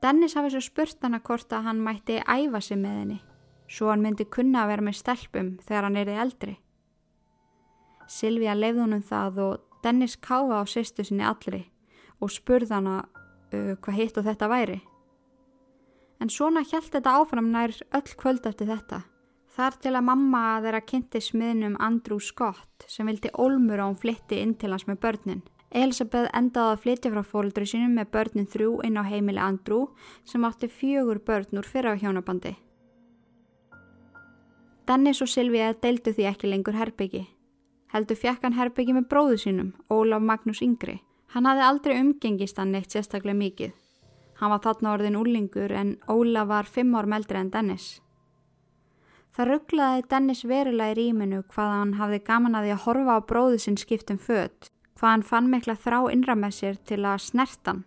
Dennis 0.00 0.36
hafið 0.38 0.56
svo 0.56 0.66
spurt 0.70 1.04
hana 1.04 1.20
hvort 1.20 1.52
að 1.52 1.68
hann 1.68 1.84
mætti 1.84 2.20
æfa 2.24 2.64
sig 2.64 2.80
með 2.80 3.00
henni, 3.02 3.22
svo 3.68 3.92
hann 3.92 4.04
myndi 4.04 4.24
kunna 4.24 4.64
að 4.64 4.72
vera 4.72 4.88
með 4.88 5.02
stelpum 5.02 5.56
þegar 5.60 5.90
hann 5.90 6.00
erði 6.00 6.20
eldri. 6.24 6.60
Silvíja 8.08 8.56
lefði 8.56 8.86
honum 8.86 9.04
það 9.04 9.42
og 9.44 9.80
Dennis 9.84 10.16
káfa 10.16 10.62
á 10.62 10.64
sýstu 10.64 11.04
sinni 11.04 11.26
allri 11.28 11.66
og 12.20 12.32
spurði 12.32 12.74
hana 12.74 13.00
uh, 13.04 13.74
hvað 13.82 13.98
hitt 13.98 14.18
og 14.20 14.26
þetta 14.28 14.50
væri. 14.50 14.80
En 16.18 16.32
svona 16.32 16.64
hjælt 16.66 16.90
þetta 16.94 17.14
áfram 17.20 17.52
nær 17.52 17.76
öll 17.94 18.14
kvöld 18.18 18.46
eftir 18.48 18.70
þetta. 18.70 19.04
Þar 19.58 19.76
til 19.82 19.94
að 19.96 20.06
mamma 20.06 20.42
þeirra 20.62 20.80
kynnti 20.86 21.20
smiðnum 21.22 21.78
Andrew 21.82 22.20
Scott 22.22 22.84
sem 22.90 23.06
vildi 23.10 23.30
ólmur 23.34 23.80
á 23.82 23.86
hún 23.86 23.98
flytti 23.98 24.38
inn 24.42 24.54
til 24.58 24.70
hans 24.74 24.86
með 24.86 25.00
börnin. 25.02 25.42
Elisabeth 25.68 26.30
endaði 26.36 26.74
að 26.74 26.82
flytja 26.84 27.10
frá 27.12 27.24
fólkdri 27.26 27.66
sínum 27.68 27.96
með 27.98 28.12
börnin 28.14 28.48
þrjú 28.48 28.78
inn 28.86 28.96
á 28.96 29.04
heimili 29.04 29.42
Andrew 29.42 29.90
sem 30.24 30.46
átti 30.46 30.70
fjögur 30.70 31.20
börn 31.26 31.60
úr 31.60 31.66
fyrra 31.66 31.92
á 31.92 32.00
hjónabandi. 32.00 32.54
Dennis 34.88 35.20
og 35.20 35.28
Silvíða 35.28 35.74
deildu 35.82 36.14
því 36.16 36.30
ekki 36.30 36.48
lengur 36.48 36.78
herbyggi. 36.78 37.26
Heldur 37.92 38.16
fjekk 38.16 38.46
hann 38.46 38.56
herbyggi 38.56 38.94
með 38.96 39.10
bróðu 39.10 39.36
sínum, 39.42 39.74
Ólaf 39.92 40.24
Magnús 40.24 40.62
Yngri. 40.64 41.00
Hann 41.34 41.46
hafði 41.48 41.64
aldrei 41.66 41.94
umgengist 42.00 42.56
hann 42.56 42.72
neitt 42.72 42.94
sérstaklega 42.94 43.36
mikið. 43.36 43.72
Hann 44.38 44.52
var 44.54 44.62
þarna 44.64 44.92
orðin 44.94 45.18
úrlingur 45.18 45.72
en 45.74 45.96
Ólaf 46.08 46.48
var 46.48 46.68
fimm 46.70 46.94
ár 46.94 47.08
meldri 47.10 47.40
en 47.40 47.50
Dennis. 47.50 47.98
Það 49.34 49.50
rugglaði 49.52 50.06
Dennis 50.10 50.40
verulega 50.48 50.94
í 50.94 50.98
rýminu 50.98 51.42
hvað 51.52 51.74
hann 51.74 51.94
hafði 51.98 52.18
gaman 52.26 52.58
að 52.58 52.64
því 52.64 52.72
að 52.74 52.82
horfa 52.86 53.16
á 53.18 53.26
bróðu 53.28 53.60
sinn 53.62 53.76
skiptum 53.78 54.18
fött, 54.18 54.70
hvað 54.98 55.12
hann 55.12 55.26
fann 55.28 55.50
mikla 55.52 55.76
þrá 55.78 55.98
innra 56.10 56.34
með 56.34 56.56
sér 56.56 56.80
til 56.88 57.04
að 57.04 57.20
snertan. 57.26 57.84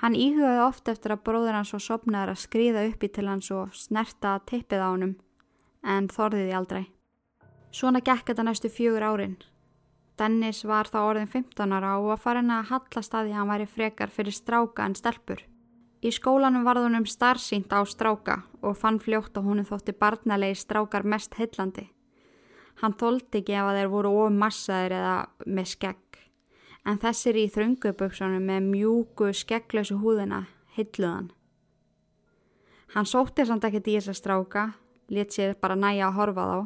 Hann 0.00 0.16
íhugaði 0.16 0.60
oft 0.64 0.88
eftir 0.88 1.12
að 1.12 1.24
bróður 1.28 1.56
hans 1.58 1.74
og 1.76 1.84
sopnaður 1.84 2.34
að 2.34 2.42
skrýða 2.42 2.86
uppi 2.88 3.08
til 3.12 3.26
hans 3.28 3.50
og 3.52 3.74
snerta 3.76 4.34
að 4.38 4.46
tippið 4.52 4.84
á 4.84 4.88
honum, 4.88 5.14
en 5.84 6.08
þorðiði 6.08 6.54
aldrei. 6.56 6.84
Svona 7.70 8.00
gekk 8.00 8.32
þetta 8.32 8.46
næstu 8.48 8.72
fjögur 8.72 9.04
árin. 9.04 9.36
Dennis 10.20 10.66
var 10.68 10.84
þá 10.90 10.98
orðin 11.00 11.30
15 11.32 11.72
ára 11.72 11.94
og 11.96 12.10
var 12.10 12.20
farin 12.20 12.52
að 12.52 12.74
hallast 12.74 13.14
að 13.16 13.30
því 13.30 13.32
að 13.32 13.38
hann 13.38 13.52
væri 13.54 13.66
frekar 13.72 14.10
fyrir 14.12 14.36
stráka 14.36 14.84
en 14.84 14.96
stelpur. 14.98 15.40
Í 16.04 16.10
skólanum 16.12 16.64
varð 16.64 16.86
hún 16.86 16.98
um 17.00 17.06
starfsýnt 17.08 17.72
á 17.72 17.80
stráka 17.88 18.42
og 18.60 18.76
fann 18.76 19.00
fljótt 19.00 19.36
að 19.36 19.48
hún 19.48 19.64
þótti 19.64 19.94
barnalegi 19.96 20.60
strákar 20.60 21.04
mest 21.08 21.38
heillandi. 21.40 21.86
Hann 22.80 22.96
þóldi 23.00 23.40
ekki 23.40 23.56
ef 23.56 23.68
að 23.68 23.78
þeir 23.80 23.90
voru 23.92 24.12
ómassaðir 24.26 24.94
eða 24.96 25.16
með 25.44 25.70
skegg, 25.74 26.20
en 26.88 27.00
þessir 27.00 27.36
í 27.36 27.46
þrönguböksunum 27.52 28.46
með 28.48 28.68
mjúku 28.70 29.32
skegglösu 29.36 29.98
húðina 30.00 30.46
heilluðan. 30.76 31.28
Hann 32.94 33.08
sótti 33.08 33.44
samt 33.48 33.64
ekkert 33.68 33.88
í 33.88 33.96
þessa 33.98 34.16
stráka, 34.16 34.64
let 35.12 35.32
sér 35.36 35.56
bara 35.60 35.76
næja 35.76 36.08
að 36.08 36.16
horfa 36.16 36.46
þá, 36.48 36.60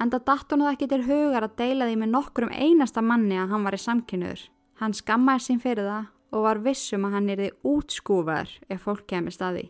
en 0.00 0.12
það 0.12 0.24
datt 0.30 0.52
hún 0.52 0.64
það 0.64 0.72
ekki 0.74 0.88
til 0.90 1.02
hugar 1.08 1.46
að 1.46 1.58
deila 1.60 1.88
því 1.88 1.98
með 2.00 2.14
nokkrum 2.14 2.54
einasta 2.54 3.02
manni 3.04 3.36
að 3.38 3.52
hann 3.52 3.66
var 3.66 3.76
í 3.76 3.82
samkynnuður. 3.84 4.46
Hann 4.80 4.96
skammaði 4.96 5.44
sín 5.44 5.60
fyrir 5.60 5.84
það 5.84 6.08
og 6.30 6.46
var 6.46 6.62
vissum 6.64 7.04
að 7.04 7.16
hann 7.16 7.30
erði 7.34 7.50
útskúfar 7.66 8.52
ef 8.70 8.86
fólk 8.86 9.04
kemur 9.10 9.34
staði. 9.34 9.66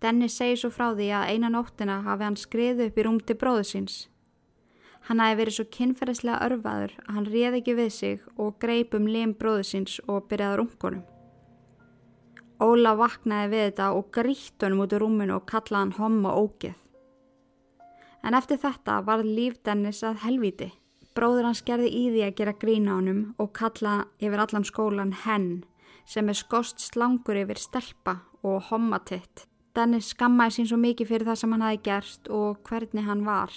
Dennis 0.00 0.38
segi 0.40 0.56
svo 0.56 0.70
frá 0.72 0.88
því 0.96 1.10
að 1.12 1.34
einan 1.34 1.58
óttina 1.60 2.00
hafi 2.06 2.24
hann 2.24 2.38
skriðið 2.40 2.86
upp 2.88 2.98
í 2.98 3.04
rúm 3.04 3.20
til 3.20 3.36
bróðu 3.36 3.66
síns. 3.68 3.96
Hann 5.08 5.20
hafi 5.20 5.38
verið 5.40 5.56
svo 5.58 5.66
kynferðislega 5.76 6.40
örfaður 6.48 6.94
að 7.04 7.14
hann 7.16 7.30
réð 7.34 7.58
ekki 7.60 7.76
við 7.76 7.90
sig 7.96 8.28
og 8.40 8.56
greip 8.64 8.96
um 8.96 9.08
lim 9.08 9.34
bróðu 9.36 9.66
síns 9.68 9.98
og 10.08 10.26
byrjaði 10.32 10.60
rungunum. 10.60 11.04
Óla 12.60 12.92
vaknaði 12.96 13.52
við 13.52 13.66
þetta 13.68 13.92
og 13.96 14.10
grítt 14.12 14.64
honum 14.64 14.82
út 14.84 14.92
í 14.92 15.00
rúminu 15.00 15.36
og 15.38 15.46
kallaði 15.48 15.78
hann 15.80 15.96
homma 16.00 16.34
ógeð. 16.36 16.76
En 18.22 18.36
eftir 18.36 18.60
þetta 18.60 19.00
var 19.06 19.24
líf 19.24 19.58
Dennis 19.64 20.02
að 20.04 20.20
helviti. 20.26 20.70
Bróður 21.16 21.48
hans 21.48 21.62
gerði 21.66 21.90
í 21.90 22.04
því 22.12 22.24
að 22.26 22.36
gera 22.38 22.56
grína 22.62 22.96
honum 22.98 23.22
og 23.40 23.52
kalla 23.56 24.04
yfir 24.22 24.42
allan 24.44 24.66
skólan 24.66 25.14
henn 25.24 25.64
sem 26.10 26.28
er 26.28 26.38
skost 26.38 26.82
slangur 26.82 27.38
yfir 27.38 27.58
stelpa 27.58 28.20
og 28.46 28.70
hommatitt. 28.70 29.46
Dennis 29.76 30.10
skammaði 30.14 30.56
sín 30.56 30.70
svo 30.70 30.78
mikið 30.82 31.10
fyrir 31.10 31.28
það 31.28 31.40
sem 31.40 31.52
hann 31.54 31.66
hafi 31.66 31.82
gerst 31.86 32.30
og 32.34 32.62
hvernig 32.66 33.06
hann 33.06 33.26
var. 33.26 33.52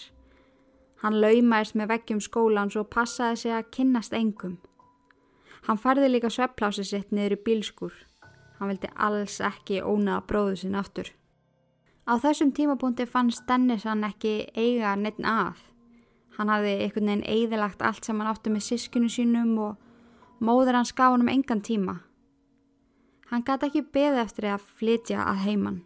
Hann 1.03 1.19
laumæst 1.19 1.75
með 1.75 1.89
veggjum 1.93 2.21
skólans 2.23 2.77
og 2.79 2.91
passaði 2.93 3.39
sig 3.41 3.55
að 3.57 3.71
kynnast 3.75 4.13
engum. 4.15 4.59
Hann 5.67 5.79
færði 5.79 6.11
líka 6.11 6.29
svepplási 6.31 6.85
sitt 6.87 7.11
niður 7.11 7.37
í 7.37 7.41
bílskur. 7.47 7.93
Hann 8.59 8.71
vildi 8.71 8.91
alls 8.95 9.39
ekki 9.43 9.81
ónaða 9.81 10.23
bróðu 10.29 10.61
sinn 10.61 10.77
aftur. 10.79 11.09
Á 12.03 12.19
þessum 12.19 12.51
tímapunkti 12.51 13.05
fannst 13.07 13.45
Dennis 13.47 13.85
hann 13.87 14.03
ekki 14.03 14.49
eiga 14.59 14.95
neitt 14.99 15.21
að. 15.23 15.61
Hann 16.35 16.49
hafði 16.51 16.73
einhvern 16.81 17.09
veginn 17.11 17.27
eigðilagt 17.29 17.85
allt 17.85 18.03
sem 18.03 18.19
hann 18.19 18.31
átti 18.31 18.51
með 18.51 18.65
sískunu 18.67 19.11
sínum 19.11 19.53
og 19.63 20.43
móður 20.43 20.79
hans 20.81 20.91
gaf 20.91 21.13
hann 21.13 21.23
um 21.23 21.31
engan 21.31 21.63
tíma. 21.63 22.01
Hann 23.31 23.45
gæti 23.47 23.69
ekki 23.69 23.85
beði 23.95 24.19
eftir 24.25 24.49
að 24.51 24.67
flytja 24.81 25.23
að 25.23 25.43
heimann, 25.45 25.79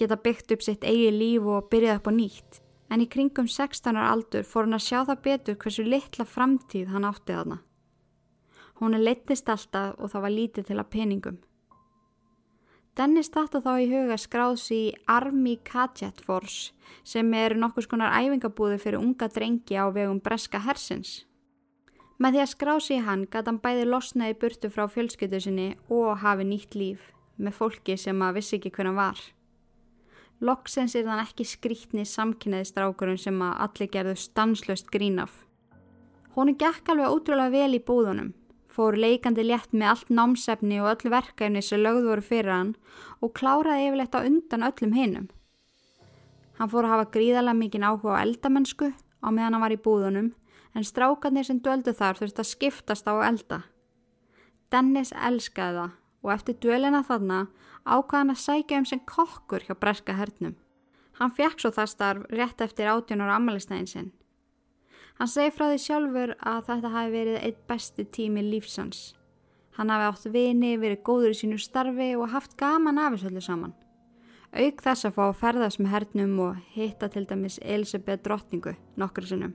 geta 0.00 0.16
byggt 0.16 0.56
upp 0.56 0.64
sitt 0.64 0.86
eigi 0.88 1.12
líf 1.12 1.44
og 1.44 1.68
byrjað 1.70 2.00
upp 2.00 2.08
á 2.08 2.12
nýtt. 2.16 2.62
En 2.88 3.04
í 3.04 3.08
kringum 3.08 3.48
16 3.48 3.92
ára 3.92 4.08
aldur 4.12 4.48
fór 4.48 4.66
hann 4.66 4.76
að 4.76 4.86
sjá 4.86 4.98
það 5.04 5.22
betur 5.26 5.60
hversu 5.60 5.84
litla 5.84 6.24
framtíð 6.28 6.90
hann 6.92 7.08
átti 7.08 7.36
þarna. 7.36 7.60
Hún 8.80 8.96
er 8.96 9.04
leittist 9.04 9.48
alltaf 9.52 10.00
og 10.00 10.12
það 10.12 10.24
var 10.24 10.38
lítið 10.40 10.70
til 10.70 10.80
að 10.80 10.92
peningum. 10.96 11.38
Dennis 12.92 13.30
starta 13.30 13.62
þá 13.64 13.70
í 13.80 13.84
huga 13.88 14.18
skráðs 14.20 14.66
í 14.76 14.82
Army 15.08 15.54
Cadet 15.64 16.18
Force 16.20 16.74
sem 17.08 17.30
er 17.32 17.54
nokkus 17.56 17.86
konar 17.88 18.12
æfingabúði 18.18 18.76
fyrir 18.82 19.00
unga 19.00 19.30
drengi 19.32 19.78
á 19.80 19.88
vegum 19.88 20.18
breska 20.20 20.60
hersins. 20.60 21.22
Með 22.20 22.36
því 22.36 22.42
að 22.42 22.50
skráðs 22.50 22.90
í 22.92 22.98
hann 23.06 23.22
gæti 23.24 23.48
hann 23.48 23.62
bæði 23.64 23.86
losnaði 23.88 24.36
burtu 24.42 24.68
frá 24.74 24.84
fjölskyttu 24.92 25.40
sinni 25.40 25.70
og 25.88 26.20
hafi 26.20 26.44
nýtt 26.44 26.76
líf 26.76 27.06
með 27.40 27.56
fólki 27.62 27.96
sem 27.96 28.20
að 28.20 28.36
vissi 28.36 28.58
ekki 28.58 28.74
hvernig 28.76 29.00
var. 29.00 29.24
Loksens 30.44 30.92
er 30.92 31.08
þann 31.08 31.24
ekki 31.24 31.48
skrítni 31.48 32.04
samkynneði 32.04 32.68
strákurinn 32.74 33.24
sem 33.24 33.40
að 33.40 33.56
allir 33.70 33.92
gerðu 33.96 34.18
stanslöst 34.20 34.92
grín 34.92 35.16
af. 35.24 35.32
Hún 36.36 36.52
gekk 36.60 36.92
alveg 36.92 37.08
ótrúlega 37.08 37.56
vel 37.56 37.80
í 37.80 37.80
búðunum 37.80 38.34
fór 38.72 38.96
leikandi 38.96 39.44
létt 39.44 39.74
með 39.76 39.90
allt 39.90 40.10
námsefni 40.10 40.80
og 40.82 40.90
öll 40.92 41.12
verkefni 41.12 41.62
sem 41.62 41.82
lögð 41.82 42.08
voru 42.08 42.24
fyrir 42.24 42.52
hann 42.52 42.74
og 43.20 43.34
kláraði 43.38 43.88
yfirleitt 43.88 44.16
á 44.16 44.20
undan 44.24 44.66
öllum 44.68 44.94
hinnum. 44.96 45.26
Hann 46.58 46.70
fór 46.72 46.86
að 46.86 46.94
hafa 46.94 47.10
gríðarlega 47.16 47.58
mikinn 47.58 47.84
áhuga 47.86 48.16
á 48.16 48.22
eldamennsku 48.24 48.92
á 48.92 49.28
meðan 49.28 49.56
hann 49.56 49.64
var 49.64 49.74
í 49.74 49.82
búðunum 49.84 50.32
en 50.72 50.88
strákarnir 50.88 51.46
sem 51.48 51.60
döldu 51.60 51.92
þar 51.96 52.20
þurfti 52.20 52.44
að 52.44 52.50
skiptast 52.52 53.08
á 53.08 53.14
elda. 53.28 53.60
Dennis 54.72 55.12
elskaði 55.12 55.78
það 55.82 55.98
og 56.22 56.32
eftir 56.32 56.58
dölina 56.62 57.02
þarna 57.04 57.44
ákvaði 57.84 58.18
hann 58.20 58.34
að 58.34 58.42
sækja 58.46 58.80
um 58.80 58.88
sem 58.88 59.04
kokkur 59.04 59.66
hjá 59.66 59.76
breska 59.76 60.16
hernum. 60.16 60.56
Hann 61.20 61.34
fekk 61.36 61.60
svo 61.60 61.72
það 61.76 61.92
starf 61.92 62.26
rétt 62.32 62.64
eftir 62.64 62.88
átjónur 62.88 63.32
amalistæðin 63.36 63.90
sinn 63.90 64.12
Hann 65.18 65.30
segi 65.30 65.52
frá 65.54 65.68
því 65.70 65.80
sjálfur 65.84 66.34
að 66.40 66.62
þetta 66.68 66.92
hafi 66.96 67.12
verið 67.12 67.40
eitt 67.42 67.60
besti 67.68 68.04
tími 68.04 68.44
lífsans. 68.46 69.02
Hann 69.76 69.92
hafi 69.92 70.08
átt 70.08 70.32
vini, 70.34 70.76
verið 70.80 71.02
góður 71.06 71.32
í 71.32 71.38
sínu 71.38 71.58
starfi 71.60 72.12
og 72.16 72.32
haft 72.32 72.56
gaman 72.60 73.00
af 73.00 73.16
þessu 73.16 73.30
öllu 73.30 73.42
saman. 73.44 73.74
Auk 74.52 74.82
þess 74.84 75.06
að 75.08 75.14
fá 75.16 75.22
að 75.30 75.38
ferðast 75.40 75.80
með 75.80 75.92
hernum 75.94 76.40
og 76.44 76.56
hitta 76.74 77.08
til 77.08 77.24
dæmis 77.28 77.60
Elisabeth 77.62 78.24
drottningu 78.26 78.74
nokkur 79.00 79.28
sinnum. 79.28 79.54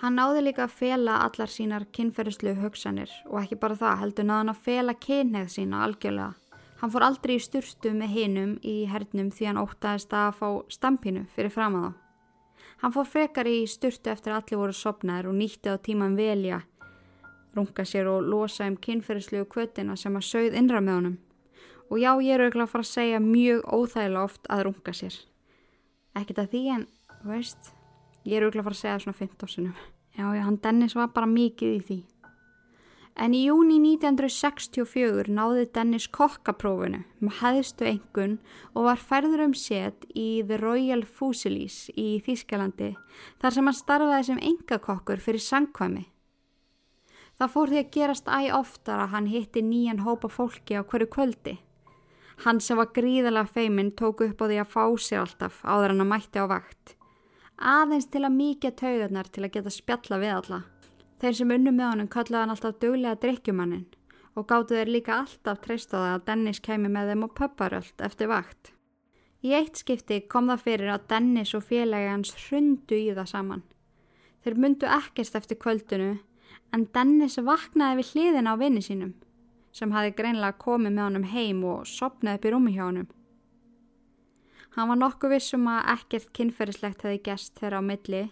Hann 0.00 0.14
náði 0.16 0.44
líka 0.46 0.64
að 0.64 0.76
fela 0.78 1.18
allar 1.26 1.50
sínar 1.50 1.84
kynferðislu 1.92 2.54
hugsanir 2.62 3.10
og 3.28 3.42
ekki 3.42 3.58
bara 3.60 3.76
það 3.76 3.98
heldur 4.04 4.28
náðan 4.30 4.52
að 4.54 4.62
fela 4.68 4.94
kynneið 4.96 5.50
sína 5.56 5.82
algjörlega. 5.84 6.36
Hann 6.80 6.92
fór 6.94 7.04
aldrei 7.04 7.34
í 7.34 7.42
sturtu 7.44 7.92
með 7.92 8.14
hinum 8.14 8.54
í 8.64 8.76
hernum 8.88 9.28
því 9.34 9.50
hann 9.50 9.60
óttaðist 9.60 10.14
að 10.16 10.38
fá 10.38 10.46
stampinu 10.72 11.26
fyrir 11.34 11.52
fram 11.52 11.76
að 11.76 11.90
þá. 11.90 12.09
Hann 12.80 12.94
fór 12.94 13.04
frekar 13.04 13.48
í 13.48 13.66
styrtu 13.68 14.08
eftir 14.08 14.32
að 14.32 14.38
allir 14.40 14.60
voru 14.62 14.76
sopnaður 14.76 15.30
og 15.30 15.34
nýtti 15.36 15.68
á 15.68 15.76
tíman 15.76 16.14
velja, 16.16 16.62
runga 17.56 17.84
sér 17.84 18.08
og 18.08 18.24
losa 18.24 18.68
um 18.70 18.78
kynferðislegu 18.80 19.48
kvötina 19.52 19.98
sem 20.00 20.16
að 20.16 20.28
sögð 20.30 20.56
innra 20.56 20.80
með 20.80 20.96
honum. 20.96 21.18
Og 21.90 21.98
já, 22.00 22.10
ég 22.22 22.32
er 22.32 22.44
auðvitað 22.44 22.64
að 22.64 22.72
fara 22.72 22.86
að 22.86 22.92
segja 22.92 23.20
mjög 23.20 23.60
óþægilega 23.66 24.22
oft 24.24 24.48
að 24.48 24.62
runga 24.68 24.94
sér. 24.96 25.18
Ekkert 26.16 26.40
að 26.40 26.52
því 26.54 26.62
en, 26.76 26.86
veist, 27.26 27.72
ég 28.24 28.38
er 28.38 28.46
auðvitað 28.46 28.62
að 28.62 28.68
fara 28.70 28.78
að 28.78 28.82
segja 28.84 29.02
svona 29.04 29.20
15 29.20 29.52
sinum. 29.56 29.76
Já, 30.16 30.24
já, 30.38 30.42
hann 30.46 30.60
Dennis 30.64 30.96
var 30.96 31.12
bara 31.12 31.28
mikið 31.28 31.74
í 31.74 31.82
því. 31.90 31.98
En 33.18 33.34
í 33.34 33.42
júni 33.44 33.80
1964 33.82 35.32
náði 35.34 35.66
Dennis 35.74 36.06
kokkaprófunu 36.14 37.02
með 37.18 37.40
hæðstu 37.40 37.88
engun 37.90 38.36
og 38.72 38.86
var 38.86 39.02
færður 39.02 39.44
um 39.48 39.56
set 39.56 40.06
í 40.14 40.42
The 40.46 40.60
Royal 40.60 41.02
Fusilies 41.04 41.90
í 41.98 42.20
Þískalandi 42.24 42.94
þar 43.42 43.56
sem 43.56 43.68
hann 43.68 43.78
starfaði 43.80 44.28
sem 44.30 44.40
engakokkur 44.52 45.20
fyrir 45.20 45.42
sangkvæmi. 45.44 46.06
Það 47.40 47.52
fór 47.54 47.72
því 47.72 47.80
að 47.80 47.92
gerast 47.96 48.26
æg 48.28 48.48
oftar 48.52 49.02
að 49.02 49.12
hann 49.14 49.28
hitti 49.32 49.60
nýjan 49.64 50.02
hópa 50.04 50.28
fólki 50.28 50.76
á 50.76 50.84
hverju 50.84 51.08
kvöldi. 51.08 51.54
Hann 52.44 52.60
sem 52.60 52.76
var 52.76 52.92
gríðalega 52.96 53.48
feiminn 53.52 53.94
tók 53.96 54.22
upp 54.24 54.40
á 54.40 54.48
því 54.48 54.58
að 54.60 54.74
fá 54.74 54.84
sér 54.96 55.22
alltaf 55.24 55.62
áður 55.64 55.94
hann 55.94 56.04
að 56.04 56.10
mætti 56.12 56.40
á 56.40 56.46
vakt. 56.48 56.94
Aðeins 57.60 58.08
til 58.12 58.24
að 58.24 58.36
mikið 58.36 58.76
taugarnar 58.80 59.28
til 59.28 59.44
að 59.44 59.54
geta 59.56 59.72
spjalla 59.72 60.20
við 60.20 60.36
alla. 60.36 60.60
Þeir 61.20 61.36
sem 61.36 61.50
unnu 61.52 61.72
með 61.76 61.90
honum 61.90 62.08
kalluði 62.08 62.40
hann 62.40 62.52
alltaf 62.54 62.76
duglega 62.80 63.18
drikkjumannin 63.20 63.86
og 64.38 64.46
gáttu 64.48 64.76
þeir 64.78 64.92
líka 64.94 65.18
alltaf 65.20 65.58
treyst 65.60 65.92
á 65.92 65.98
það 65.98 66.12
að 66.14 66.24
Dennis 66.30 66.60
kemi 66.64 66.88
með 66.88 67.10
þeim 67.10 67.26
á 67.26 67.28
pöpparöld 67.40 68.04
eftir 68.06 68.30
vakt. 68.30 68.72
Í 69.44 69.52
eitt 69.56 69.80
skipti 69.80 70.22
kom 70.32 70.48
það 70.48 70.64
fyrir 70.64 70.92
að 70.94 71.06
Dennis 71.12 71.52
og 71.56 71.66
félagi 71.68 72.08
hans 72.08 72.32
hrundu 72.46 72.96
í 72.96 73.12
það 73.16 73.30
saman. 73.34 73.62
Þeir 74.44 74.58
myndu 74.64 74.88
ekkert 74.88 75.36
eftir 75.36 75.60
kvöldunu 75.60 76.10
en 76.72 76.88
Dennis 76.94 77.36
vaknaði 77.44 78.00
við 78.00 78.12
hliðin 78.14 78.48
á 78.48 78.54
vinni 78.60 78.84
sínum 78.84 79.14
sem 79.76 79.92
hafi 79.94 80.16
greinlega 80.16 80.58
komið 80.58 80.96
með 80.96 81.04
honum 81.04 81.30
heim 81.30 81.64
og 81.68 81.86
sopnaði 81.86 82.40
upp 82.40 82.46
í 82.48 82.52
rúmi 82.54 82.72
hjá 82.74 82.84
honum. 82.88 83.08
Hann 84.74 84.88
var 84.88 84.98
nokkuð 84.98 85.34
vissum 85.34 85.68
að 85.68 85.88
ekkert 85.96 86.32
kynferðislegt 86.36 87.04
hefði 87.04 87.22
gæst 87.26 87.58
þeirra 87.60 87.82
á 87.82 87.88
milli 87.90 88.22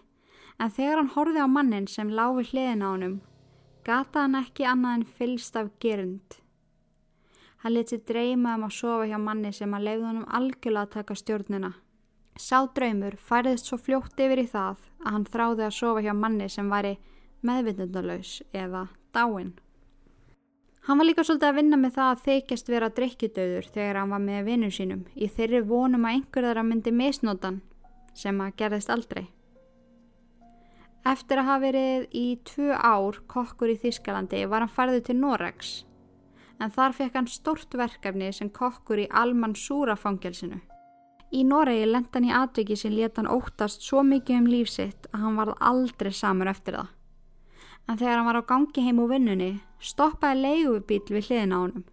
en 0.58 0.74
þegar 0.74 1.00
hann 1.00 1.14
horfið 1.14 1.44
á 1.44 1.48
mannin 1.48 1.86
sem 1.90 2.10
láfi 2.10 2.44
hliðin 2.50 2.84
á 2.84 2.88
honum, 2.90 3.16
gata 3.86 4.26
hann 4.26 4.38
ekki 4.38 4.66
annað 4.66 4.98
en 4.98 5.04
fylst 5.18 5.56
af 5.56 5.70
gerund. 5.82 6.38
Hann 7.62 7.74
leti 7.74 7.98
dreyma 7.98 8.54
um 8.54 8.66
að 8.68 8.74
sofa 8.78 9.06
hjá 9.10 9.18
manni 9.18 9.52
sem 9.52 9.72
að 9.74 9.86
leiði 9.86 10.04
honum 10.06 10.26
algjörlega 10.30 10.86
að 10.86 10.92
taka 10.96 11.14
stjórnina. 11.18 11.70
Sá 12.38 12.58
draumur 12.74 13.16
færiðist 13.18 13.70
svo 13.70 13.78
fljótt 13.82 14.20
yfir 14.22 14.44
í 14.44 14.50
það 14.50 14.84
að 15.02 15.14
hann 15.14 15.24
þráði 15.26 15.64
að 15.66 15.78
sofa 15.78 16.04
hjá 16.04 16.12
manni 16.14 16.46
sem 16.52 16.68
væri 16.70 16.98
meðvindundalauðs 17.42 18.36
eða 18.54 18.84
dáinn. 19.14 19.56
Hann 20.86 21.00
var 21.00 21.04
líka 21.04 21.24
svolítið 21.26 21.48
að 21.50 21.58
vinna 21.58 21.76
með 21.76 21.96
það 21.98 22.10
að 22.12 22.22
þeikjast 22.26 22.70
vera 22.72 22.92
drikkjudauður 22.96 23.66
þegar 23.74 23.98
hann 24.00 24.14
var 24.14 24.22
með 24.24 24.46
vinnum 24.46 24.70
sínum 24.72 25.02
í 25.14 25.26
þeirri 25.28 25.64
vonum 25.66 26.06
að 26.08 26.14
einhver 26.14 26.46
þar 26.48 26.62
að 26.62 26.70
myndi 26.70 26.94
misnótan 26.94 27.58
sem 28.16 28.38
að 28.40 28.54
gerðist 28.62 28.94
aldrei. 28.94 29.26
Eftir 31.08 31.40
að 31.40 31.46
hafa 31.48 31.62
verið 31.62 32.06
í 32.12 32.26
tvö 32.44 32.72
ár 32.76 33.20
kokkur 33.32 33.70
í 33.72 33.78
Þískalandi 33.80 34.42
var 34.50 34.64
hann 34.64 34.74
farðið 34.74 35.06
til 35.06 35.14
Noregs 35.22 35.70
en 36.58 36.72
þar 36.74 36.96
fekk 36.96 37.16
hann 37.16 37.30
stort 37.30 37.76
verkefni 37.78 38.28
sem 38.34 38.50
kokkur 38.50 39.00
í 39.00 39.06
Alman 39.14 39.54
Súra 39.56 39.94
fangelsinu. 39.96 40.58
Í 41.32 41.44
Noregi 41.44 41.86
lenda 41.86 42.16
hann 42.16 42.28
í 42.28 42.34
atviki 42.34 42.76
sem 42.76 42.92
leta 42.92 43.22
hann 43.22 43.30
óttast 43.30 43.84
svo 43.84 44.02
mikið 44.04 44.40
um 44.40 44.48
lífsitt 44.52 45.08
að 45.12 45.24
hann 45.24 45.38
varð 45.38 45.58
aldrei 45.70 46.12
samur 46.12 46.50
eftir 46.50 46.78
það. 46.78 46.88
En 47.88 48.00
þegar 48.00 48.16
hann 48.18 48.28
var 48.28 48.40
á 48.40 48.50
gangi 48.50 48.84
heim 48.84 49.00
úr 49.00 49.12
vinnunni 49.12 49.52
stoppaði 49.80 50.42
leigubíl 50.42 51.04
við 51.08 51.28
hliðin 51.30 51.54
á 51.54 51.58
honum. 51.62 51.84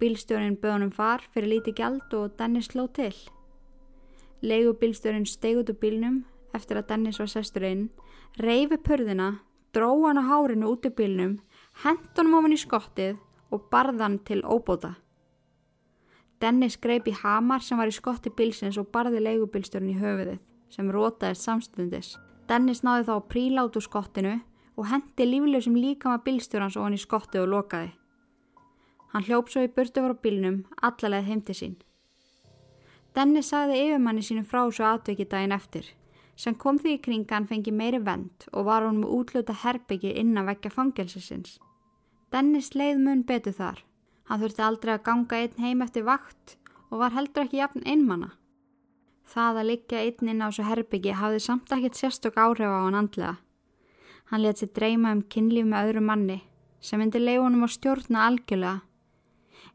Bílstjórin 0.00 0.56
böð 0.60 0.76
honum 0.78 0.92
far 0.94 1.24
fyrir 1.34 1.56
lítið 1.56 1.80
gjald 1.80 2.16
og 2.16 2.38
Dennis 2.38 2.70
sló 2.72 2.86
til. 2.88 3.12
Leigubílstjórin 4.44 5.28
steg 5.28 5.60
út 5.60 5.72
úr 5.72 5.80
bílnum 5.80 6.22
eftir 6.54 6.78
að 6.78 6.88
Dennis 6.92 7.20
var 7.20 7.32
sestur 7.32 7.66
inn 7.66 7.88
reyfi 8.40 8.78
pörðina, 8.82 9.38
dró 9.74 9.92
hann 10.06 10.18
á 10.18 10.24
hárinu 10.26 10.72
út 10.74 10.86
í 10.86 10.90
bílnum, 10.90 11.38
hendunum 11.84 12.40
ofin 12.40 12.56
í 12.56 12.58
skottið 12.58 13.18
og 13.54 13.68
barðan 13.70 14.18
til 14.26 14.42
óbóta. 14.42 14.96
Dennis 16.42 16.76
greip 16.76 17.06
í 17.08 17.14
hamar 17.14 17.62
sem 17.62 17.78
var 17.78 17.88
í 17.88 17.94
skotti 17.94 18.32
bílsins 18.34 18.78
og 18.80 18.90
barði 18.92 19.22
leigubilstjórn 19.22 19.92
í 19.92 19.96
höfuðið 20.00 20.40
sem 20.74 20.90
rótaðist 20.90 21.46
samstundis. 21.46 22.16
Dennis 22.50 22.82
náði 22.82 23.06
þá 23.06 23.14
að 23.14 23.28
príla 23.30 23.64
út 23.68 23.78
úr 23.78 23.86
skottinu 23.86 24.34
og 24.74 24.88
hendi 24.90 25.28
líflösum 25.30 25.78
líkama 25.78 26.18
bílstjórnans 26.26 26.76
ofin 26.76 26.98
í 26.98 27.00
skottið 27.00 27.46
og 27.46 27.52
lokaði. 27.54 27.92
Hann 29.14 29.24
hljóp 29.28 29.48
svo 29.48 29.62
í 29.62 29.70
burtu 29.70 30.02
frá 30.02 30.18
bílnum 30.18 30.64
allalegð 30.82 31.30
heimti 31.30 31.54
sín. 31.54 31.76
Dennis 33.14 33.52
sagði 33.54 33.84
yfirmanni 33.84 34.26
sínum 34.26 34.48
frá 34.48 34.66
svo 34.66 34.90
atveki 34.90 35.28
daginn 35.30 35.54
eftir 35.54 35.94
sem 36.36 36.54
kom 36.54 36.78
því 36.78 36.96
í 36.96 37.00
kringa 37.02 37.36
hann 37.36 37.48
fengi 37.50 37.72
meiri 37.72 38.00
vend 38.02 38.46
og 38.52 38.66
var 38.68 38.86
hún 38.86 39.00
með 39.02 39.12
útluta 39.18 39.54
herbyggi 39.64 40.14
innan 40.20 40.48
vekja 40.50 40.72
fangelsisins. 40.74 41.58
Dennis 42.32 42.72
leið 42.74 43.02
mun 43.02 43.22
betur 43.26 43.54
þar. 43.54 43.84
Hann 44.28 44.40
þurfti 44.40 44.64
aldrei 44.66 44.94
að 44.94 45.04
ganga 45.06 45.38
einn 45.38 45.60
heim 45.62 45.84
eftir 45.84 46.06
vakt 46.08 46.56
og 46.90 46.98
var 47.02 47.14
heldur 47.14 47.44
ekki 47.44 47.60
jafn 47.60 47.84
einmanna. 47.86 48.32
Það 49.24 49.60
að 49.60 49.68
liggja 49.70 50.02
einn 50.02 50.32
inn 50.32 50.42
á 50.42 50.48
þessu 50.48 50.66
herbyggi 50.68 51.14
hafði 51.20 51.44
samt 51.44 51.72
ekkert 51.72 52.00
sérstök 52.00 52.40
áhrif 52.40 52.68
á 52.68 52.80
hann 52.84 52.98
andlega. 52.98 53.36
Hann 54.30 54.42
let 54.42 54.58
sér 54.58 54.72
dreyma 54.74 55.12
um 55.14 55.22
kynlíf 55.22 55.68
með 55.68 55.88
öðru 55.88 56.04
manni 56.04 56.40
sem 56.84 57.00
myndi 57.00 57.20
leifunum 57.22 57.64
að 57.64 57.76
stjórna 57.78 58.26
algjörlega. 58.28 58.82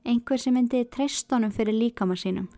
Einhver 0.06 0.42
sem 0.42 0.54
myndi 0.54 0.84
treyst 0.86 1.32
honum 1.34 1.54
fyrir 1.54 1.74
líkama 1.74 2.18
sínum. 2.20 2.50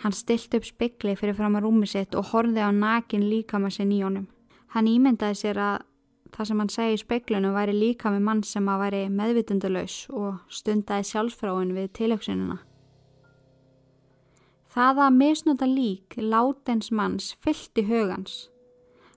Hann 0.00 0.16
stilt 0.16 0.54
upp 0.56 0.64
spekli 0.64 1.14
fyrir 1.18 1.36
fram 1.36 1.56
að 1.58 1.66
rúmi 1.66 1.86
sitt 1.86 2.16
og 2.16 2.32
horfið 2.32 2.64
á 2.64 2.70
nakin 2.72 3.28
líkama 3.28 3.70
sinn 3.70 3.92
í 3.92 4.00
honum. 4.02 4.26
Hann 4.72 4.88
ímyndaði 4.88 5.36
sér 5.36 5.60
að 5.60 5.82
það 6.32 6.48
sem 6.48 6.60
hann 6.62 6.72
segi 6.72 6.96
í 6.96 7.00
speklunum 7.02 7.54
væri 7.56 7.74
líka 7.76 8.10
með 8.12 8.26
mann 8.26 8.42
sem 8.46 8.68
að 8.72 8.84
væri 8.86 9.02
meðvitundalös 9.12 9.96
og 10.16 10.38
stundaði 10.48 11.08
sjálfsfráin 11.10 11.74
við 11.76 11.90
tilöksununa. 11.98 12.58
Það 14.72 15.02
að 15.04 15.16
misnota 15.18 15.68
lík 15.68 16.16
látens 16.16 16.88
manns 16.90 17.34
fyllt 17.44 17.76
í 17.76 17.84
hugans. 17.90 18.46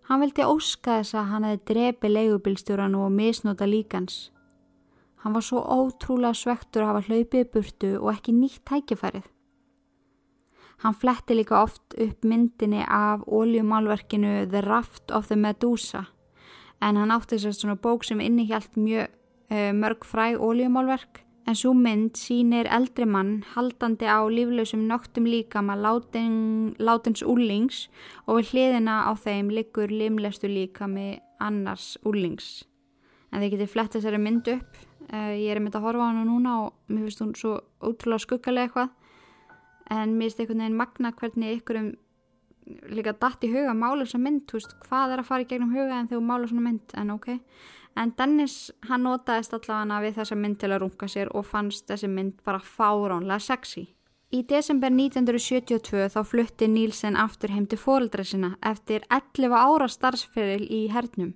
Hann 0.10 0.22
vildi 0.22 0.44
óska 0.44 1.00
þess 1.00 1.16
að 1.16 1.30
hann 1.32 1.46
hefði 1.48 1.62
drepi 1.70 2.12
leigubilstjóran 2.12 2.98
og 3.00 3.14
misnota 3.16 3.66
líkans. 3.66 4.18
Hann 5.24 5.34
var 5.34 5.46
svo 5.48 5.64
ótrúlega 5.64 6.36
svektur 6.38 6.84
að 6.84 6.92
hafa 6.92 7.08
hlaupið 7.08 7.48
burtu 7.54 7.94
og 8.02 8.12
ekki 8.12 8.36
nýtt 8.36 8.62
tækifærið. 8.68 9.24
Hann 10.86 10.94
fletti 10.94 11.34
líka 11.34 11.64
oft 11.64 11.96
upp 11.98 12.26
myndinni 12.30 12.84
af 12.86 13.24
óljumálverkinu 13.26 14.46
The 14.52 14.62
Raft 14.62 15.12
of 15.12 15.28
the 15.28 15.36
Medusa 15.36 16.04
en 16.82 16.98
hann 17.00 17.12
átti 17.12 17.40
sér 17.42 17.56
svona 17.58 17.74
bók 17.76 18.04
sem 18.06 18.20
innihjalt 18.22 18.76
mjög 18.78 19.08
uh, 19.50 19.72
mörg 19.74 20.06
fræg 20.06 20.38
óljumálverk 20.38 21.24
en 21.50 21.58
svo 21.58 21.72
mynd 21.74 22.20
sínir 22.22 22.70
eldri 22.70 23.08
mann 23.10 23.40
haldandi 23.56 24.06
á 24.06 24.22
líflausum 24.30 24.84
noktum 24.86 25.26
líkama 25.26 25.74
látin, 25.74 26.76
látins 26.78 27.24
úlings 27.26 27.88
og 28.28 28.38
við 28.44 28.52
hliðina 28.52 29.10
á 29.10 29.12
þeim 29.18 29.50
liggur 29.50 29.90
limlestu 29.90 30.46
líkami 30.46 31.16
annars 31.42 31.96
úlings. 32.06 32.62
En 33.34 33.42
þið 33.42 33.56
getur 33.56 33.74
flett 33.74 33.98
þessari 33.98 34.22
mynd 34.22 34.54
upp, 34.54 34.78
uh, 35.10 35.34
ég 35.34 35.50
er 35.50 35.64
myndið 35.64 35.82
að 35.82 35.88
horfa 35.90 36.06
á 36.06 36.10
hana 36.12 36.28
núna 36.30 36.60
og 36.68 36.78
mér 36.94 37.08
finnst 37.08 37.26
hún 37.26 37.34
svo 37.34 37.56
ótrúlega 37.82 38.22
skuggalega 38.28 38.70
eitthvað 38.70 38.94
en 39.92 40.18
mér 40.18 40.30
finnst 40.30 40.42
einhvern 40.42 40.66
veginn 40.66 40.82
magna 40.82 41.14
hvernig 41.14 41.60
ykkurum 41.60 41.94
líka 42.90 43.14
dætt 43.14 43.46
í 43.46 43.52
huga 43.54 43.74
mála 43.78 44.06
þessa 44.06 44.22
mynd, 44.22 44.46
þú 44.50 44.58
veist, 44.58 44.78
hvað 44.88 45.14
er 45.14 45.22
að 45.22 45.28
fara 45.30 45.46
í 45.46 45.50
gegnum 45.50 45.74
huga 45.76 46.00
en 46.00 46.08
þú 46.10 46.22
mála 46.26 46.50
svona 46.50 46.70
mynd, 46.70 46.96
en 46.98 47.12
ok 47.14 47.28
en 47.96 48.12
Dennis, 48.18 48.72
hann 48.90 49.06
notaðist 49.06 49.54
allavega 49.56 50.02
við 50.04 50.18
þessa 50.18 50.40
mynd 50.40 50.60
til 50.60 50.72
að 50.74 50.82
runga 50.84 51.12
sér 51.12 51.30
og 51.32 51.46
fannst 51.48 51.86
þessi 51.92 52.10
mynd 52.12 52.42
bara 52.44 52.60
fáránlega 52.60 53.40
sexy 53.40 53.86
Í 54.34 54.42
desember 54.50 54.90
1972 54.90 56.10
þá 56.12 56.22
flutti 56.28 56.68
Nílsen 56.68 57.16
aftur 57.16 57.54
heim 57.54 57.68
til 57.70 57.78
fóreldra 57.80 58.26
sinna 58.26 58.56
eftir 58.66 59.06
11 59.14 59.54
ára 59.54 59.88
starfsferil 59.88 60.66
í 60.66 60.88
hernum. 60.92 61.36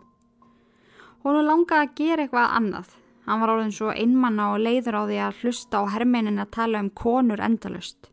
Hún 1.24 1.38
langaði 1.46 1.86
að 1.86 1.94
gera 2.00 2.26
eitthvað 2.26 2.56
annað. 2.58 2.90
Hann 3.28 3.44
var 3.44 3.54
orðin 3.54 3.76
svo 3.78 3.94
einmanna 3.94 4.50
og 4.56 4.64
leiður 4.66 4.98
á 5.00 5.02
því 5.06 5.20
að 5.22 5.42
hlusta 5.44 5.84
á 5.86 5.92
hermeinin 5.94 6.42
að 6.42 6.52
tala 6.58 6.82
um 6.82 6.90
konur 6.90 7.44
endalust. 7.46 8.10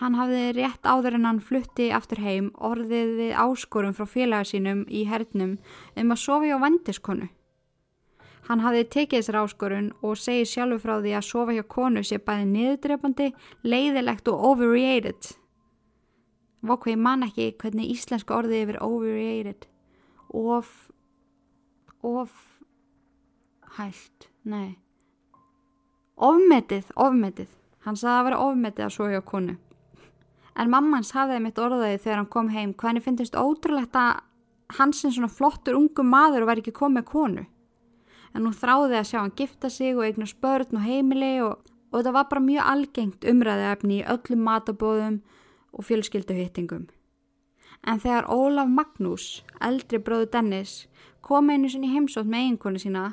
Hann 0.00 0.16
hafði 0.16 0.54
rétt 0.56 0.86
áður 0.88 1.18
en 1.18 1.26
hann 1.28 1.42
flutti 1.44 1.90
aftur 1.92 2.22
heim 2.24 2.46
orðið 2.56 3.10
við 3.18 3.34
áskorum 3.36 3.92
frá 3.92 4.06
félaga 4.08 4.48
sínum 4.48 4.86
í 4.88 5.02
hernum 5.04 5.58
um 6.00 6.14
að 6.14 6.22
sofi 6.22 6.54
á 6.56 6.56
vendiskonu. 6.62 7.28
Hann 8.48 8.64
hafði 8.64 8.86
tekið 8.94 9.20
þessar 9.20 9.38
áskorun 9.42 9.92
og 10.00 10.16
segið 10.16 10.48
sjálfur 10.54 10.80
frá 10.86 10.94
því 11.04 11.12
að 11.18 11.26
sofa 11.28 11.58
hjá 11.58 11.62
konu 11.76 12.00
sé 12.02 12.16
bæði 12.16 12.48
niðurdrepandi, 12.54 13.28
leiðilegt 13.62 14.32
og 14.32 14.48
overrated. 14.54 15.30
Vokku 16.64 16.94
ég 16.94 17.00
man 17.00 17.28
ekki 17.28 17.52
hvernig 17.60 17.92
íslenska 17.92 18.40
orðið 18.40 18.64
yfir 18.64 18.82
overrated. 18.84 19.68
Of, 20.32 20.74
of, 22.00 22.32
hælt, 23.76 24.30
nei. 24.42 24.78
Ofmetið, 26.16 26.88
ofmetið. 26.96 27.52
Hann 27.84 28.00
saði 28.00 28.16
að 28.16 28.30
vera 28.30 28.46
ofmetið 28.48 28.88
að 28.88 28.96
sofa 28.96 29.14
hjá 29.14 29.28
konu. 29.28 29.60
En 30.58 30.70
mammans 30.70 31.12
hafði 31.14 31.38
mitt 31.44 31.58
orðaði 31.58 32.00
þegar 32.02 32.20
hann 32.20 32.32
kom 32.34 32.50
heim 32.54 32.74
hvernig 32.74 33.04
finnst 33.04 33.38
ótrúlegt 33.38 33.96
að 33.96 34.20
hans 34.78 35.04
er 35.04 35.14
svona 35.14 35.30
flottur 35.30 35.78
ungu 35.78 36.04
maður 36.06 36.46
væri 36.48 36.64
ekki 36.64 36.76
komið 36.76 37.06
konu. 37.10 37.46
En 38.34 38.46
nú 38.46 38.52
þráði 38.54 38.98
að 38.98 39.08
sjá 39.10 39.18
hann 39.20 39.34
gifta 39.38 39.70
sig 39.70 39.96
og 39.96 40.06
eigna 40.06 40.28
spörn 40.28 40.78
og 40.78 40.86
heimili 40.86 41.32
og, 41.42 41.58
og 41.90 42.00
þetta 42.00 42.14
var 42.14 42.28
bara 42.30 42.46
mjög 42.46 42.70
algengt 42.72 43.26
umræðiðefni 43.32 44.00
í 44.00 44.06
öllum 44.14 44.44
matabóðum 44.46 45.20
og 45.74 45.86
fjölskylduhittingum. 45.86 46.86
En 47.86 48.02
þegar 48.02 48.28
Ólaf 48.28 48.68
Magnús, 48.68 49.26
eldri 49.64 49.98
bróðu 50.04 50.28
Dennis, 50.34 50.84
kom 51.24 51.50
einu 51.50 51.70
sinni 51.70 51.90
heimsótt 51.90 52.28
með 52.28 52.44
eiginkonu 52.44 52.82
sína, 52.82 53.04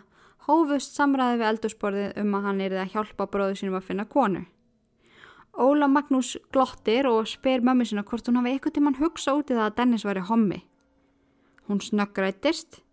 hófust 0.47 0.97
samræði 0.97 1.39
við 1.39 1.49
eldursporðið 1.51 2.21
um 2.21 2.35
að 2.35 2.47
hann 2.49 2.61
erið 2.65 2.83
að 2.83 2.93
hjálpa 2.93 3.29
bróðu 3.31 3.57
sínum 3.59 3.79
að 3.79 3.87
finna 3.87 4.05
konu. 4.11 4.43
Óla 5.57 5.87
Magnús 5.89 6.35
glottir 6.53 7.07
og 7.09 7.25
spyr 7.25 7.63
mömmu 7.65 7.85
sinna 7.89 8.03
hvort 8.05 8.27
hún 8.29 8.37
hafi 8.37 8.51
eitthvað 8.53 8.75
tíman 8.75 8.97
hugsa 8.99 9.33
út 9.33 9.49
í 9.49 9.55
það 9.57 9.63
að 9.65 9.77
Dennis 9.79 10.03
væri 10.05 10.21
hommi. 10.29 10.59
Hún 11.65 11.79
snöggrættist. 11.81 12.83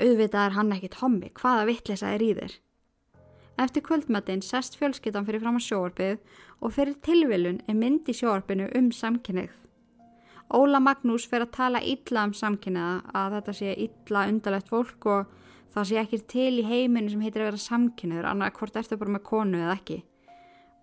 Auðvitað 0.00 0.46
er 0.46 0.54
hann 0.56 0.72
ekkit 0.72 0.94
hommi, 1.02 1.28
hvaða 1.36 1.66
vittlisa 1.68 2.14
er 2.14 2.22
í 2.24 2.30
þér? 2.38 2.54
Eftir 3.60 3.84
kvöldmatinn 3.84 4.40
sest 4.40 4.78
fjölskyttan 4.80 5.26
fyrir 5.26 5.42
fram 5.42 5.58
á 5.60 5.62
sjóarpið 5.62 6.22
og 6.64 6.72
fyrir 6.72 6.96
tilvilun 7.04 7.60
er 7.68 7.76
mynd 7.76 8.08
í 8.08 8.14
sjóarpinu 8.16 8.70
um 8.78 8.88
samkynnið. 8.88 9.50
Óla 10.48 10.80
Magnús 10.80 11.26
fyrir 11.28 11.44
að 11.44 11.56
tala 11.58 11.82
illa 11.84 12.24
um 12.24 12.32
samkynniða 12.36 12.94
að 13.20 13.36
þetta 13.36 13.56
sé 13.58 13.74
illa 13.84 14.24
undarlegt 14.30 14.72
fólk 14.72 15.10
og 15.12 15.36
það 15.76 15.90
sé 15.90 16.00
ekki 16.00 16.22
til 16.32 16.54
í 16.62 16.64
heiminu 16.68 17.12
sem 17.12 17.20
heitir 17.24 17.44
að 17.44 17.50
vera 17.50 17.62
samkynniður 17.66 18.30
annað 18.32 18.56
hvort 18.56 18.80
ertu 18.80 18.98
bara 19.00 19.14
með 19.18 19.24
konu 19.28 19.60
eða 19.60 19.76
ekki. 19.76 20.00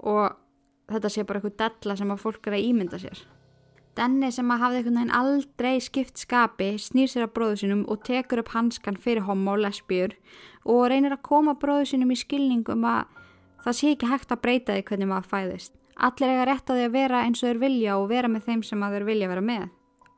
Og 0.06 0.38
þetta 0.94 1.12
sé 1.14 1.26
bara 1.26 1.42
eitthvað 1.42 1.60
della 1.64 1.96
sem 2.00 2.14
að 2.14 2.24
fólk 2.24 2.50
er 2.50 2.58
að 2.58 2.66
ímynda 2.70 3.00
sér. 3.02 3.22
Denni 4.00 4.30
sem 4.32 4.52
að 4.54 4.62
hafði 4.64 4.80
einhvern 4.80 4.98
veginn 5.00 5.16
aldrei 5.18 5.80
skipt 5.84 6.22
skapi 6.22 6.70
snýr 6.80 7.10
sér 7.12 7.26
að 7.26 7.34
bróðu 7.36 7.58
sínum 7.64 7.82
og 7.92 8.04
tekur 8.08 8.44
upp 8.44 8.54
hanskan 8.54 9.00
fyrir 9.02 9.26
homo 9.28 9.58
og 9.58 9.64
lesbjur 9.66 10.14
og 10.64 10.86
reynir 10.92 11.16
að 11.16 11.26
koma 11.28 11.58
bróðu 11.60 11.90
sínum 11.90 12.14
í 12.14 12.20
skilningum 12.20 12.86
að 12.88 13.10
það 13.66 13.78
sé 13.80 13.92
ekki 13.96 14.12
hægt 14.12 14.32
að 14.32 14.42
breyta 14.46 14.78
því 14.78 14.86
hvernig 14.88 15.12
maður 15.12 15.32
fæðist. 15.34 15.74
Allir 16.00 16.32
eiga 16.32 16.46
rétt 16.48 16.72
á 16.72 16.74
því 16.78 16.86
að 16.86 16.96
vera 16.96 17.24
eins 17.26 17.42
og 17.44 17.50
þeir 17.50 17.62
vilja 17.66 17.98
og 18.00 18.08
vera 18.14 18.32
með 18.32 18.46
þeim 18.48 18.64
sem 18.64 18.86
þeir 18.94 19.08
vilja 19.10 19.32
vera 19.34 19.44
með. 19.44 19.66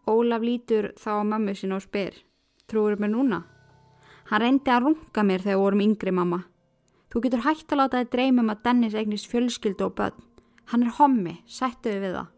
Ólaf 0.06 0.46
lítur 0.46 0.92
þá 1.02 1.10
á 1.18 1.24
mammu 1.26 1.56
sín 1.58 1.74
og 1.74 1.82
spyr, 1.82 2.22
trúur 2.70 3.02
mér 3.02 3.16
núna? 3.16 3.44
Hann 4.30 4.44
reyndi 4.46 4.70
að 4.72 4.86
runga 4.86 5.24
mér 5.26 5.42
þegar 5.42 5.64
vorum 5.64 5.82
yngri 5.88 6.14
mamma. 6.14 6.44
Þú 7.10 7.24
getur 7.26 7.42
hægt 7.48 7.74
að 7.74 7.82
láta 7.82 8.04
þið 8.04 8.12
dreymum 8.14 8.54
að 8.54 8.62
Dennis 8.68 8.94
eignist 8.96 9.32
fjölskyldu 9.32 9.90
og 9.90 9.96
börn. 9.98 10.22
Hann 10.72 10.86
er 10.88 10.96
hommi, 10.96 11.42
sættuði 11.52 12.00
við 12.00 12.14
það. 12.16 12.30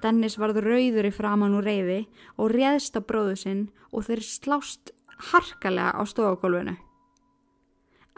Dennis 0.00 0.38
varð 0.40 0.62
rauður 0.64 1.08
í 1.08 1.12
framann 1.12 1.56
úr 1.58 1.66
reyði 1.66 2.04
og 2.40 2.54
réðst 2.54 2.96
á 2.96 3.00
bróðu 3.04 3.34
sinn 3.36 3.64
og 3.90 4.06
þeir 4.06 4.22
slást 4.24 4.94
harkalega 5.32 5.92
á 5.92 6.02
stofagólfinu. 6.08 6.76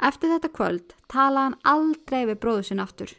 Eftir 0.03 0.33
þetta 0.35 0.53
kvöld 0.55 0.95
talaði 1.11 1.49
hann 1.49 1.59
aldrei 1.73 2.23
við 2.29 2.41
bróðu 2.45 2.69
sinn 2.69 2.83
aftur. 2.83 3.11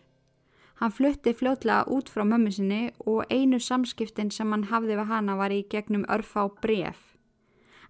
Hann 0.80 0.92
flutti 0.92 1.34
fljótlega 1.38 1.88
út 1.96 2.10
frá 2.12 2.24
mömmu 2.28 2.52
sinni 2.52 2.82
og 3.08 3.26
einu 3.32 3.60
samskiptin 3.60 4.32
sem 4.36 4.52
hann 4.52 4.68
hafði 4.72 4.98
við 5.00 5.12
hana 5.12 5.38
var 5.40 5.54
í 5.54 5.64
gegnum 5.70 6.08
örfa 6.12 6.44
á 6.44 6.48
bref. 6.64 7.00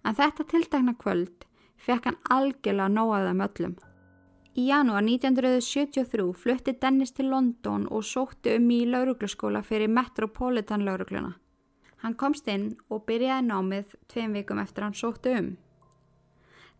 En 0.04 0.14
þetta 0.14 0.46
tiltakna 0.50 0.94
kvöld 0.96 1.46
fekk 1.76 2.10
hann 2.10 2.22
algjörlega 2.30 2.92
nóaða 2.92 3.34
möllum. 3.36 3.76
Í 4.54 4.68
janúar 4.68 5.02
1973 5.02 6.28
flutti 6.38 6.72
Dennis 6.78 7.10
til 7.10 7.26
London 7.26 7.88
og 7.90 8.04
sótti 8.06 8.52
um 8.54 8.68
í 8.70 8.84
laurugluskóla 8.86 9.64
fyrir 9.66 9.90
Metropolitan 9.90 10.84
laurugluna. 10.86 11.32
Hann 12.04 12.14
komst 12.14 12.46
inn 12.46 12.68
og 12.86 13.02
byrjaði 13.08 13.48
námið 13.48 13.96
tveim 14.12 14.36
vikum 14.38 14.60
eftir 14.62 14.86
hann 14.86 14.94
sótti 14.94 15.34
um. 15.40 15.50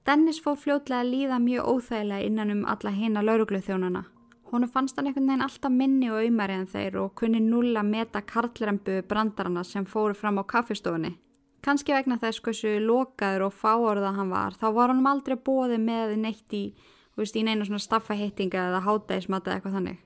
Dennis 0.07 0.39
fóð 0.45 0.63
fljótlega 0.63 1.03
að 1.03 1.13
líða 1.17 1.41
mjög 1.43 1.73
óþægilega 1.73 2.31
innan 2.31 2.55
um 2.55 2.65
alla 2.77 2.95
hina 2.95 3.27
laurugluþjónana. 3.27 4.05
Honu 4.53 4.71
fannst 4.71 4.95
hann 4.97 5.11
einhvern 5.11 5.27
veginn 5.33 5.47
alltaf 5.51 5.75
minni 5.75 6.15
og 6.15 6.23
auðmæri 6.23 6.61
en 6.61 6.71
þeir 6.71 7.03
og 7.03 7.15
kunni 7.19 7.43
nulla 7.43 7.83
meta 7.83 8.23
karlrembu 8.23 9.01
brandarana 9.03 9.65
sem 9.67 9.83
fóru 9.83 10.15
fram 10.15 10.39
á 10.39 10.47
kaffistofunni. 10.47 11.17
Kanski 11.65 11.97
vegna 11.97 12.23
þess 12.23 12.39
hversu 12.39 12.79
lokaður 12.79 13.49
og 13.49 13.57
fáorða 13.59 14.15
hann 14.15 14.31
var, 14.31 14.55
þá 14.55 14.69
var 14.77 14.95
hann 14.95 15.07
aldrei 15.09 15.35
bóði 15.35 15.83
með 15.83 16.21
neitt 16.23 16.55
í 16.55 16.69
veist, 17.23 17.37
í 17.37 17.45
neina 17.47 17.67
svona 17.67 17.83
staffahittinga 17.83 18.69
eða 18.71 18.83
hátægismata 18.89 19.51
eða 19.51 19.61
eitthvað 19.61 19.79
þannig. 19.79 20.03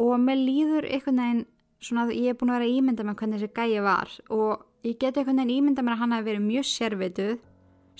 Og 0.00 0.16
mér 0.22 0.40
líður 0.40 0.88
einhvern 0.88 1.22
veginn 1.22 1.46
svona 1.80 2.06
að 2.06 2.16
ég 2.16 2.32
er 2.32 2.40
búin 2.40 2.52
að 2.52 2.60
vera 2.60 2.74
ímynda 2.78 3.06
með 3.06 3.20
hvernig 3.20 3.40
þessi 3.40 3.54
gæi 3.56 3.84
var. 3.84 4.16
Og 4.30 4.66
ég 4.86 4.98
geti 5.00 5.20
einhvern 5.20 5.42
veginn 5.42 5.56
ímynda 5.56 5.84
með 5.84 5.96
að 5.96 6.02
hann 6.04 6.16
hafi 6.16 6.28
verið 6.30 6.46
mjög 6.46 6.68
sérvituð 6.70 7.38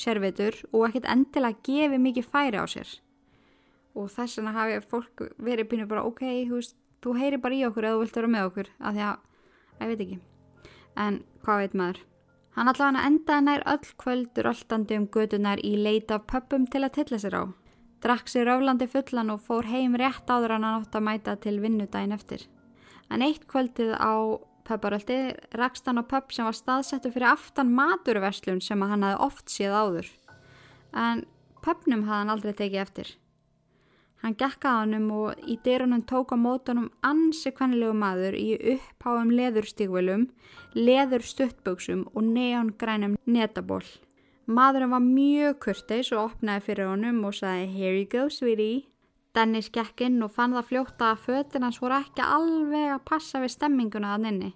sérvitur 0.00 0.57
og 0.72 0.87
ekkert 0.88 1.09
endilega 1.12 1.64
gefið 1.66 2.05
mikið 2.05 2.29
færi 2.33 2.61
á 2.61 2.66
sér. 2.70 2.92
Og 3.98 4.11
þess 4.12 4.38
vegna 4.38 4.55
hafi 4.55 4.79
fólk 4.87 5.24
verið 5.38 5.70
pínu 5.70 5.88
bara 5.90 6.05
ok, 6.09 6.22
þú 6.48 6.61
veist, 6.61 6.76
þú 7.03 7.16
heyri 7.18 7.40
bara 7.42 7.59
í 7.59 7.64
okkur 7.68 7.88
eða 7.88 7.98
þú 7.98 8.05
vilt 8.05 8.18
vera 8.20 8.33
með 8.35 8.48
okkur, 8.50 8.70
af 8.79 8.94
því 8.94 9.05
að 9.09 9.81
ég 9.81 9.90
veit 9.90 10.05
ekki, 10.05 10.18
en 11.05 11.18
hvað 11.44 11.62
veit 11.64 11.76
maður? 11.81 12.03
Hann 12.57 12.70
allavega 12.70 13.07
endaði 13.09 13.46
nær 13.46 13.66
öll 13.72 13.92
kvöldur 14.03 14.50
alltandi 14.50 14.98
um 14.98 15.09
gödunar 15.14 15.62
í 15.64 15.74
leita 15.79 16.20
pöppum 16.20 16.66
til 16.70 16.85
að 16.85 16.94
tilla 16.98 17.20
sér 17.22 17.37
á 17.38 17.42
drakk 18.05 18.31
sér 18.33 18.51
öflandi 18.55 18.89
fullan 18.91 19.33
og 19.35 19.43
fór 19.45 19.69
heim 19.69 19.97
rétt 19.99 20.31
áður 20.31 20.57
hann 20.57 20.69
átt 20.69 20.97
að 20.97 21.07
mæta 21.07 21.37
til 21.41 21.59
vinnudaginn 21.63 22.17
eftir. 22.17 22.47
En 23.11 23.23
eitt 23.27 23.47
kvöldið 23.51 23.93
á 23.99 24.41
pöparöldi 24.65 25.19
rakst 25.59 25.89
hann 25.89 26.01
á 26.01 26.05
pöpp 26.07 26.33
sem 26.33 26.47
var 26.47 26.57
staðsettu 26.57 27.13
fyrir 27.13 27.33
aftan 27.33 27.73
maturverslun 27.75 28.61
sem 28.65 28.83
hann 28.83 29.05
hafði 29.07 29.25
oft 29.27 29.51
séð 29.53 29.75
áður. 29.75 30.13
En 30.95 31.25
pöppnum 31.65 32.07
hafði 32.07 32.21
hann 32.21 32.35
aldrei 32.37 32.55
tekið 32.55 32.85
eftir. 32.85 33.11
Hann 34.21 34.37
gekk 34.37 34.67
að 34.69 34.79
hannum 34.83 35.07
og 35.17 35.47
í 35.49 35.57
dyrunum 35.65 36.03
tók 36.05 36.35
á 36.37 36.37
mótunum 36.37 36.91
ansi 37.01 37.55
kvennilegu 37.57 37.95
maður 37.97 38.37
í 38.37 38.51
uppháum 38.75 39.33
leðurstígvelum, 39.33 40.27
leður 40.77 41.25
stuttböksum 41.25 42.05
og 42.13 42.29
neongrænum 42.29 43.17
netaból. 43.25 43.81
Maðurinn 44.51 44.91
var 44.91 45.03
mjög 45.05 45.59
kurteis 45.63 46.09
og 46.11 46.33
opnaði 46.33 46.65
fyrir 46.67 46.89
honum 46.91 47.21
og 47.29 47.37
sagði 47.39 47.69
Here 47.71 47.99
you 48.01 48.07
go 48.11 48.25
sweetie. 48.35 48.89
Dennis 49.31 49.69
gekk 49.71 50.01
inn 50.03 50.17
og 50.27 50.33
fann 50.35 50.57
það 50.57 50.67
fljóta 50.67 51.11
að 51.13 51.21
fötin 51.27 51.63
hans 51.63 51.77
voru 51.79 51.95
ekki 52.01 52.25
alveg 52.25 52.89
að 52.97 53.05
passa 53.07 53.39
við 53.39 53.53
stemminguna 53.55 54.17
að 54.17 54.25
nynni. 54.25 54.49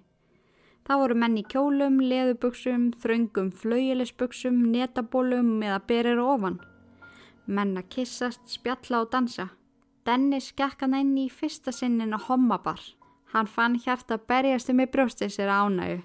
Það 0.85 0.99
voru 1.01 1.15
menn 1.21 1.37
í 1.39 1.43
kjólum, 1.47 2.01
leðubuksum, 2.11 2.89
þröngum, 3.01 3.53
flaujilisbuksum, 3.55 4.57
netabólum 4.73 5.53
eða 5.63 5.77
berir 5.87 6.19
ofan. 6.19 6.57
Menn 7.47 7.71
að 7.79 7.87
kissast, 7.95 8.43
spjalla 8.51 9.05
og 9.05 9.13
dansa. 9.13 9.47
Dennis 10.05 10.49
gekk 10.59 10.83
hann 10.83 10.97
inn 10.99 11.13
í 11.17 11.29
fyrsta 11.31 11.71
sinnin 11.71 12.11
á 12.11 12.19
hommabar. 12.19 12.83
Hann 13.31 13.47
fann 13.47 13.79
hjarta 13.79 14.19
berjast 14.19 14.73
um 14.75 14.83
í 14.83 14.89
brjóstið 14.91 15.31
sér 15.37 15.53
ánægu. 15.55 16.03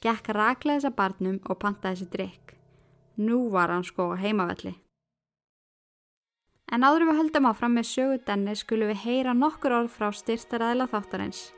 Gekk 0.00 0.32
raklega 0.32 0.80
þessa 0.80 0.94
barnum 0.96 1.36
og 1.44 1.60
pantaði 1.60 2.00
sér 2.00 2.10
drikk. 2.16 2.59
Nú 3.20 3.50
var 3.52 3.68
hann 3.68 3.84
sko 3.84 4.14
heimavelli. 4.16 4.72
En 6.72 6.86
áður 6.86 7.10
við 7.10 7.18
höldum 7.18 7.48
áfram 7.50 7.74
með 7.76 7.88
sögu 7.90 8.18
Dennis 8.24 8.62
skulum 8.64 8.88
við 8.92 9.02
heyra 9.04 9.34
nokkur 9.36 9.74
orð 9.76 9.90
frá 9.92 10.08
styrtaræðila 10.14 10.86
þáttarins. 10.88 11.48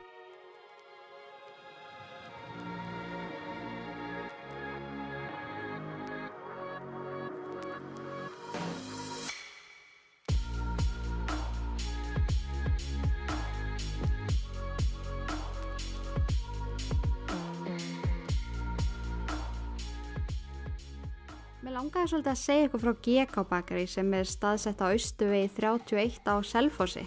Langaði 22.03 22.17
svolítið 22.17 22.31
að 22.33 22.39
segja 22.39 22.63
ykkur 22.67 22.81
frá 22.83 22.93
GK 23.05 23.43
bakari 23.47 23.83
sem 23.87 24.09
er 24.13 24.27
staðsett 24.27 24.81
á 24.83 24.91
Östuvegi 24.91 25.47
31 25.55 26.27
á 26.27 26.35
Selfossi. 26.43 27.05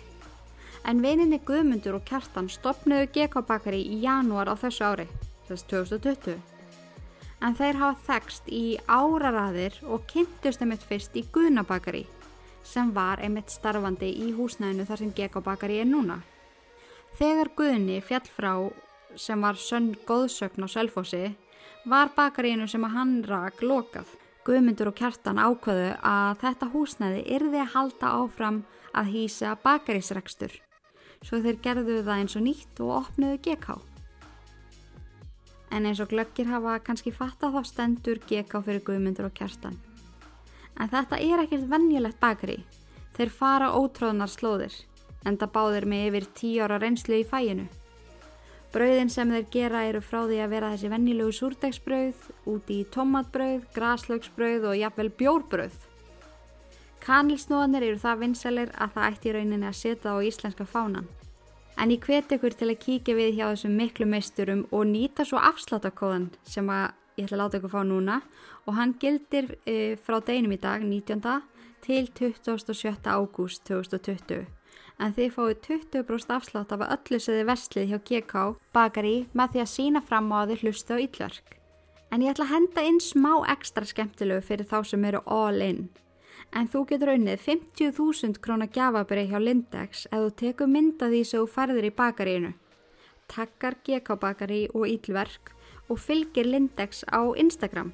En 0.88 1.02
vininni 1.04 1.36
Guðmundur 1.44 1.98
og 1.98 2.04
Kjartan 2.08 2.48
stopnuðu 2.48 3.10
GK 3.12 3.42
bakari 3.44 3.82
í 3.84 4.00
janúar 4.00 4.48
á 4.48 4.56
þessu 4.56 4.86
ári, 4.88 5.06
þess 5.50 5.68
2020. 5.68 6.40
En 7.44 7.58
þeir 7.58 7.76
hafa 7.76 8.00
þekst 8.08 8.48
í 8.48 8.78
áraraðir 8.88 9.76
og 9.84 10.08
kynntust 10.08 10.64
einmitt 10.64 10.88
fyrst 10.88 11.12
í 11.12 11.26
Guðnabakari 11.28 12.06
sem 12.64 12.88
var 12.96 13.20
einmitt 13.20 13.52
starfandi 13.52 14.08
í 14.08 14.32
húsnæðinu 14.32 14.88
þar 14.88 15.04
sem 15.04 15.12
GK 15.12 15.44
bakari 15.44 15.82
er 15.84 15.90
núna. 15.92 16.22
Þegar 17.20 17.52
Guðni 17.52 18.00
fjall 18.00 18.24
frá 18.32 18.54
sem 19.12 19.44
var 19.44 19.60
sönn 19.60 19.92
góðsögn 20.08 20.64
á 20.64 20.68
Selfossi 20.72 21.26
var 21.84 22.16
bakarínu 22.16 22.64
sem 22.64 22.88
að 22.88 22.96
hann 22.96 23.18
rak 23.28 23.60
lokað. 23.60 24.08
Guðmyndur 24.46 24.92
og 24.92 24.94
kjartan 24.94 25.40
ákveðu 25.42 25.88
að 26.06 26.36
þetta 26.44 26.66
húsnæði 26.70 27.22
yrði 27.34 27.58
að 27.64 27.72
halda 27.72 28.10
áfram 28.20 28.60
að 28.94 29.08
hýsa 29.10 29.56
bakarísrekstur. 29.64 30.52
Svo 31.26 31.40
þeir 31.42 31.58
gerðu 31.64 31.96
það 32.06 32.20
eins 32.20 32.36
og 32.38 32.44
nýtt 32.44 32.82
og 32.84 32.92
opnuðu 33.00 33.40
GK. 33.42 33.74
En 35.74 35.88
eins 35.90 35.98
og 35.98 36.12
glöggir 36.12 36.46
hafa 36.46 36.76
kannski 36.86 37.10
fatta 37.10 37.50
þá 37.50 37.58
stendur 37.66 38.20
GK 38.22 38.62
fyrir 38.62 38.84
Guðmyndur 38.86 39.26
og 39.26 39.34
kjartan. 39.34 39.80
En 40.78 40.92
þetta 40.94 41.18
er 41.18 41.42
ekkert 41.42 41.66
vennjulegt 41.72 42.20
bakari. 42.22 42.60
Þeir 43.16 43.32
fara 43.34 43.72
ótróðnar 43.74 44.30
slóðir, 44.30 44.78
enda 45.26 45.50
báðir 45.50 45.88
með 45.90 46.06
yfir 46.12 46.30
tíu 46.38 46.62
ára 46.62 46.78
reynslu 46.78 47.18
í 47.18 47.26
fæinu. 47.26 47.66
Brauðin 48.76 49.08
sem 49.08 49.30
þeir 49.32 49.44
gera 49.54 49.82
eru 49.88 50.02
frá 50.04 50.18
því 50.28 50.38
að 50.44 50.50
vera 50.52 50.70
þessi 50.74 50.88
vennilegu 50.92 51.32
súrdegsbrauð, 51.32 52.24
úti 52.52 52.82
í 52.82 52.88
tomatbrauð, 52.92 53.62
graslaugsbrauð 53.72 54.66
og 54.68 54.74
jafnvel 54.76 55.08
bjórbrauð. 55.16 55.78
Kanilsnóðanir 57.06 57.86
eru 57.86 58.02
það 58.02 58.20
vinsalir 58.24 58.74
að 58.76 58.92
það 58.96 59.06
ætti 59.06 59.30
í 59.30 59.32
rauninni 59.36 59.68
að 59.70 59.78
setja 59.78 60.12
á 60.12 60.20
íslenska 60.28 60.66
fánan. 60.68 61.08
En 61.80 61.94
ég 61.94 62.04
hveti 62.04 62.36
ykkur 62.36 62.56
til 62.58 62.68
að 62.68 62.82
kíkja 62.82 63.16
við 63.16 63.32
hjá 63.38 63.46
þessum 63.46 63.80
miklu 63.80 64.08
meisturum 64.12 64.66
og 64.68 64.84
nýta 64.90 65.24
svo 65.24 65.40
afsláttakóðan 65.40 66.28
sem 66.44 66.68
að 66.68 66.90
ég 67.16 67.30
ætla 67.30 67.38
að 67.38 67.42
láta 67.44 67.60
ykkur 67.62 67.74
fá 67.78 67.80
núna 67.88 68.18
og 68.66 68.76
hann 68.76 68.92
gildir 69.00 69.54
e, 69.64 69.96
frá 69.96 70.20
deginum 70.20 70.52
í 70.52 70.60
dag 70.60 70.84
19. 70.84 71.24
til 71.86 72.12
27. 72.12 72.92
ágúst 73.08 73.64
2020 73.72 74.55
en 75.02 75.12
þið 75.16 75.34
fáið 75.34 75.58
20% 75.66 76.32
afslátt 76.32 76.72
af 76.72 76.84
öllu 76.86 77.18
sem 77.20 77.36
þið 77.36 77.48
verslið 77.50 77.90
hjá 77.90 77.98
GK 78.08 78.44
bakari 78.76 79.16
með 79.36 79.52
því 79.52 79.62
að 79.62 79.72
sína 79.72 80.02
fram 80.04 80.32
á 80.32 80.36
að 80.40 80.52
þið 80.52 80.64
hlustu 80.64 80.96
á 80.96 81.02
yllverk. 81.04 81.56
En 82.12 82.22
ég 82.22 82.32
ætla 82.32 82.46
að 82.46 82.54
henda 82.54 82.84
inn 82.88 83.00
smá 83.02 83.32
ekstra 83.52 83.88
skemmtilegu 83.88 84.44
fyrir 84.46 84.68
þá 84.70 84.78
sem 84.88 85.04
eru 85.04 85.22
all 85.26 85.60
in. 85.64 85.88
En 86.54 86.68
þú 86.70 86.84
getur 86.92 87.12
unnið 87.16 87.42
50.000 87.42 88.40
krónar 88.40 88.70
gjafabri 88.72 89.26
hjá 89.28 89.36
Lindex 89.42 90.06
ef 90.12 90.22
þú 90.22 90.30
tekur 90.40 90.70
mynda 90.70 91.10
því 91.10 91.24
sem 91.26 91.42
þú 91.42 91.50
færður 91.56 91.88
í 91.88 91.92
bakarínu. 92.00 92.52
Takkar 93.26 93.76
GK 93.84 94.16
bakari 94.22 94.62
og 94.72 94.86
yllverk 94.86 95.52
og 95.90 96.00
fylgir 96.00 96.46
Lindex 96.46 97.02
á 97.10 97.20
Instagram. 97.36 97.92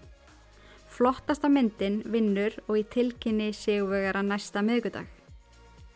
Flottasta 0.93 1.49
myndin 1.49 2.03
vinnur 2.05 2.59
og 2.69 2.77
í 2.77 2.85
tilkynni 2.85 3.49
séuvegara 3.57 4.21
næsta 4.23 4.61
miðgudag. 4.61 5.22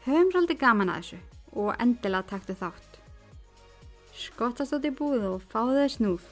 Höfum 0.06 0.28
svolítið 0.30 0.60
gaman 0.60 0.90
að 0.92 1.00
þessu 1.00 1.16
og 1.58 1.80
endilega 1.82 2.28
taktu 2.30 2.54
þátt. 2.54 2.92
Skottast 4.14 4.76
átt 4.76 4.84
í 4.86 4.92
búð 4.94 5.24
og 5.32 5.40
fáðu 5.50 5.80
þau 5.80 5.88
snúð. 5.96 6.28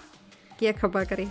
GK 0.60 0.90
bakari. 0.94 1.26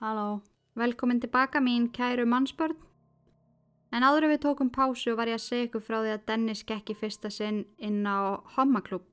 Halló, 0.00 0.40
velkomin 0.80 1.20
tilbaka 1.20 1.60
mín 1.60 1.92
kæru 1.92 2.24
mannsbörn. 2.24 2.93
En 3.94 4.02
áður 4.02 4.32
við 4.32 4.40
tókum 4.42 4.70
pásu 4.74 5.12
var 5.14 5.30
ég 5.30 5.38
að 5.38 5.44
segja 5.44 5.68
ykkur 5.68 5.82
frá 5.86 6.00
því 6.00 6.14
að 6.16 6.24
Dennis 6.26 6.64
gekk 6.66 6.90
í 6.90 6.96
fyrsta 6.98 7.30
sinn 7.30 7.60
inn 7.78 8.02
á 8.02 8.42
hommaklub. 8.56 9.06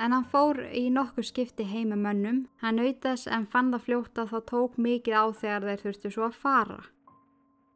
En 0.00 0.14
hann 0.16 0.24
fór 0.24 0.62
í 0.72 0.88
nokkur 0.90 1.26
skipti 1.28 1.66
heima 1.68 1.98
mönnum, 2.00 2.46
hann 2.64 2.80
auðast 2.80 3.28
en 3.28 3.44
fann 3.46 3.70
það 3.74 3.84
fljótt 3.84 4.18
að 4.18 4.32
það 4.32 4.48
tók 4.50 4.80
mikið 4.86 5.14
á 5.20 5.24
þegar 5.42 5.68
þeir 5.68 5.84
þurftu 5.84 6.14
svo 6.16 6.24
að 6.30 6.40
fara. 6.40 6.80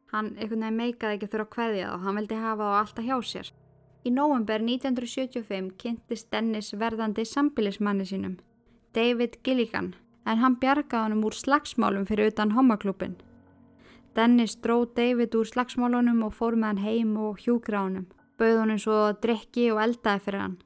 Hann 0.09 0.33
einhvern 0.33 0.65
veginn 0.65 0.81
meikaði 0.81 1.19
ekki 1.19 1.29
þurfa 1.29 1.45
að 1.45 1.53
kveðja 1.55 1.93
þá, 1.93 2.03
hann 2.03 2.19
vildi 2.19 2.41
hafa 2.41 2.73
þá 2.73 2.79
alltaf 2.81 3.07
hjá 3.07 3.17
sér. 3.29 3.53
Í 4.03 4.09
nóvember 4.15 4.65
1975 4.65 5.71
kynntist 5.77 6.31
Dennis 6.33 6.73
verðandi 6.73 7.27
sambilismanni 7.29 8.09
sínum, 8.09 8.37
David 8.97 9.37
Gilligan, 9.45 9.93
en 10.25 10.41
hann 10.41 10.57
bjargaði 10.57 11.05
hann 11.05 11.23
úr 11.23 11.37
slagsmálum 11.37 12.09
fyrir 12.09 12.33
utan 12.33 12.57
hommaklubin. 12.57 13.19
Dennis 14.15 14.55
dró 14.63 14.85
David 14.85 15.35
úr 15.37 15.45
slagsmálunum 15.45 16.23
og 16.25 16.33
fór 16.33 16.57
með 16.57 16.67
hann 16.71 16.83
heim 16.85 17.11
og 17.17 17.43
hjúkra 17.43 17.83
honum. 17.85 18.07
Bauð 18.39 18.61
honum 18.63 18.79
svo 18.81 18.95
að 19.09 19.19
drikki 19.25 19.69
og 19.73 19.81
eldaði 19.83 20.23
fyrir 20.25 20.43
hann. 20.45 20.57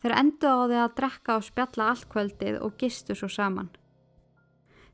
Þeir 0.00 0.14
endu 0.20 0.48
á 0.48 0.56
því 0.64 0.78
að 0.82 0.94
drekka 1.00 1.36
og 1.36 1.44
spjalla 1.44 1.90
allt 1.90 2.08
kvöldið 2.12 2.60
og 2.62 2.76
gistu 2.80 3.16
svo 3.18 3.28
saman. 3.32 3.68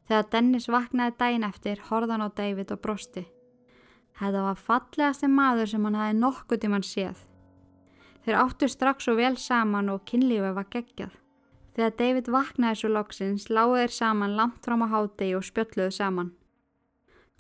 Þegar 0.09 0.29
Dennis 0.33 0.68
vaknaði 0.72 1.14
dæin 1.20 1.46
eftir, 1.46 1.83
horða 1.88 2.16
hann 2.16 2.27
á 2.27 2.31
David 2.35 2.72
og 2.75 2.83
brosti. 2.83 3.27
Þetta 4.18 4.44
var 4.46 4.59
fallegasti 4.61 5.31
maður 5.31 5.70
sem 5.72 5.85
hann 5.87 5.98
hafi 6.01 6.18
nokkuð 6.18 6.62
tíman 6.64 6.87
séð. 6.87 7.22
Þeir 8.22 8.38
áttu 8.38 8.68
strax 8.70 9.07
svo 9.07 9.16
vel 9.18 9.37
saman 9.38 9.90
og 9.90 10.05
kynlífið 10.07 10.55
var 10.59 10.68
geggjað. 10.70 11.16
Þegar 11.72 11.96
David 11.98 12.29
vaknaði 12.29 12.79
svo 12.83 12.92
loksins, 12.92 13.48
láði 13.48 13.81
þeir 13.81 13.94
saman 13.96 14.37
langt 14.37 14.64
fram 14.66 14.85
á 14.85 14.92
hátegi 14.92 15.35
og 15.38 15.46
spjölluðu 15.46 15.94
saman. 15.96 16.31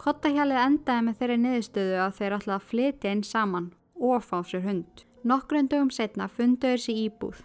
Kottahjalið 0.00 0.58
endaði 0.58 1.04
með 1.06 1.18
þeirri 1.20 1.38
niðurstöðu 1.42 1.96
að 2.02 2.14
þeir 2.18 2.34
ætlaði 2.38 2.56
að 2.56 2.68
flytja 2.70 3.10
inn 3.14 3.24
saman 3.26 3.70
og 4.00 4.24
fá 4.24 4.38
sér 4.48 4.64
hund. 4.66 5.04
Nokkrun 5.22 5.68
dögum 5.70 5.90
setna 5.94 6.28
funduður 6.28 6.80
sér 6.82 7.00
íbúð. 7.04 7.42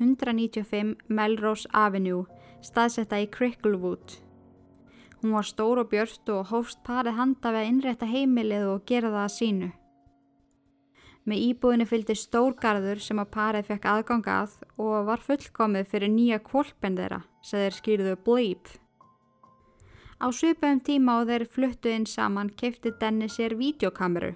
195 0.00 0.94
Melrose 1.12 1.68
Avenue, 1.76 2.24
staðsetta 2.64 3.18
í 3.20 3.26
Cricklewood. 3.28 4.16
Hún 5.20 5.34
var 5.36 5.44
stór 5.44 5.82
og 5.82 5.90
björst 5.90 6.30
og 6.32 6.48
hófst 6.48 6.80
parið 6.86 7.18
handa 7.18 7.52
við 7.52 7.60
að 7.60 7.70
innrétta 7.74 8.08
heimilið 8.08 8.70
og 8.70 8.86
gera 8.88 9.12
það 9.12 9.24
að 9.26 9.34
sínu. 9.36 9.70
Með 11.28 11.42
íbúðinni 11.50 11.86
fylgdi 11.90 12.16
stórgarður 12.16 13.02
sem 13.04 13.20
að 13.20 13.32
parið 13.34 13.66
fekk 13.68 13.90
aðgangað 13.92 14.54
og 14.80 14.94
var 15.10 15.20
fullkomið 15.26 15.90
fyrir 15.90 16.14
nýja 16.14 16.40
kvolpen 16.40 16.96
þeirra, 16.96 17.20
sem 17.44 17.66
þeir 17.66 17.76
skýrðu 17.76 18.14
Bleep. 18.24 18.72
Á 20.20 20.28
svipum 20.36 20.82
tíma 20.84 21.14
og 21.22 21.30
þeir 21.30 21.46
fluttu 21.48 21.88
inn 21.88 22.04
saman 22.04 22.50
kefti 22.52 22.92
Dennis 23.00 23.38
sér 23.38 23.54
videokameru. 23.56 24.34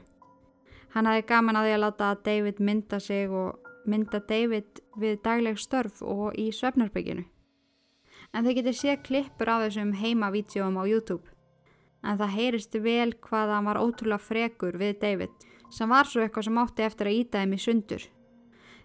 Hann 0.96 1.06
hafi 1.10 1.26
gaman 1.28 1.58
að 1.60 1.66
því 1.66 1.74
að 1.74 1.82
láta 1.82 2.08
David 2.24 2.60
mynda 2.64 3.00
sig 3.00 3.28
og 3.28 3.68
mynda 3.84 4.22
David 4.24 4.80
við 4.96 5.20
dagleg 5.26 5.60
störf 5.60 6.00
og 6.00 6.38
í 6.40 6.48
svefnarbygginu. 6.56 7.26
En 8.32 8.48
þau 8.48 8.54
getur 8.56 8.78
séð 8.80 9.04
klippur 9.04 9.52
af 9.52 9.66
þessum 9.66 9.92
heimavídeóum 10.00 10.80
á 10.80 10.88
YouTube. 10.88 11.28
En 12.00 12.16
það 12.16 12.36
heyrist 12.38 12.80
vel 12.80 13.12
hvaða 13.28 13.58
hann 13.58 13.68
var 13.68 13.84
ótrúlega 13.84 14.24
frekur 14.24 14.80
við 14.80 14.98
David 15.04 15.48
sem 15.68 15.90
var 15.90 16.08
svo 16.08 16.24
eitthvað 16.24 16.48
sem 16.48 16.60
átti 16.64 16.88
eftir 16.88 17.10
að 17.10 17.18
íta 17.20 17.42
þeim 17.42 17.56
í 17.56 17.60
sundur. 17.60 18.04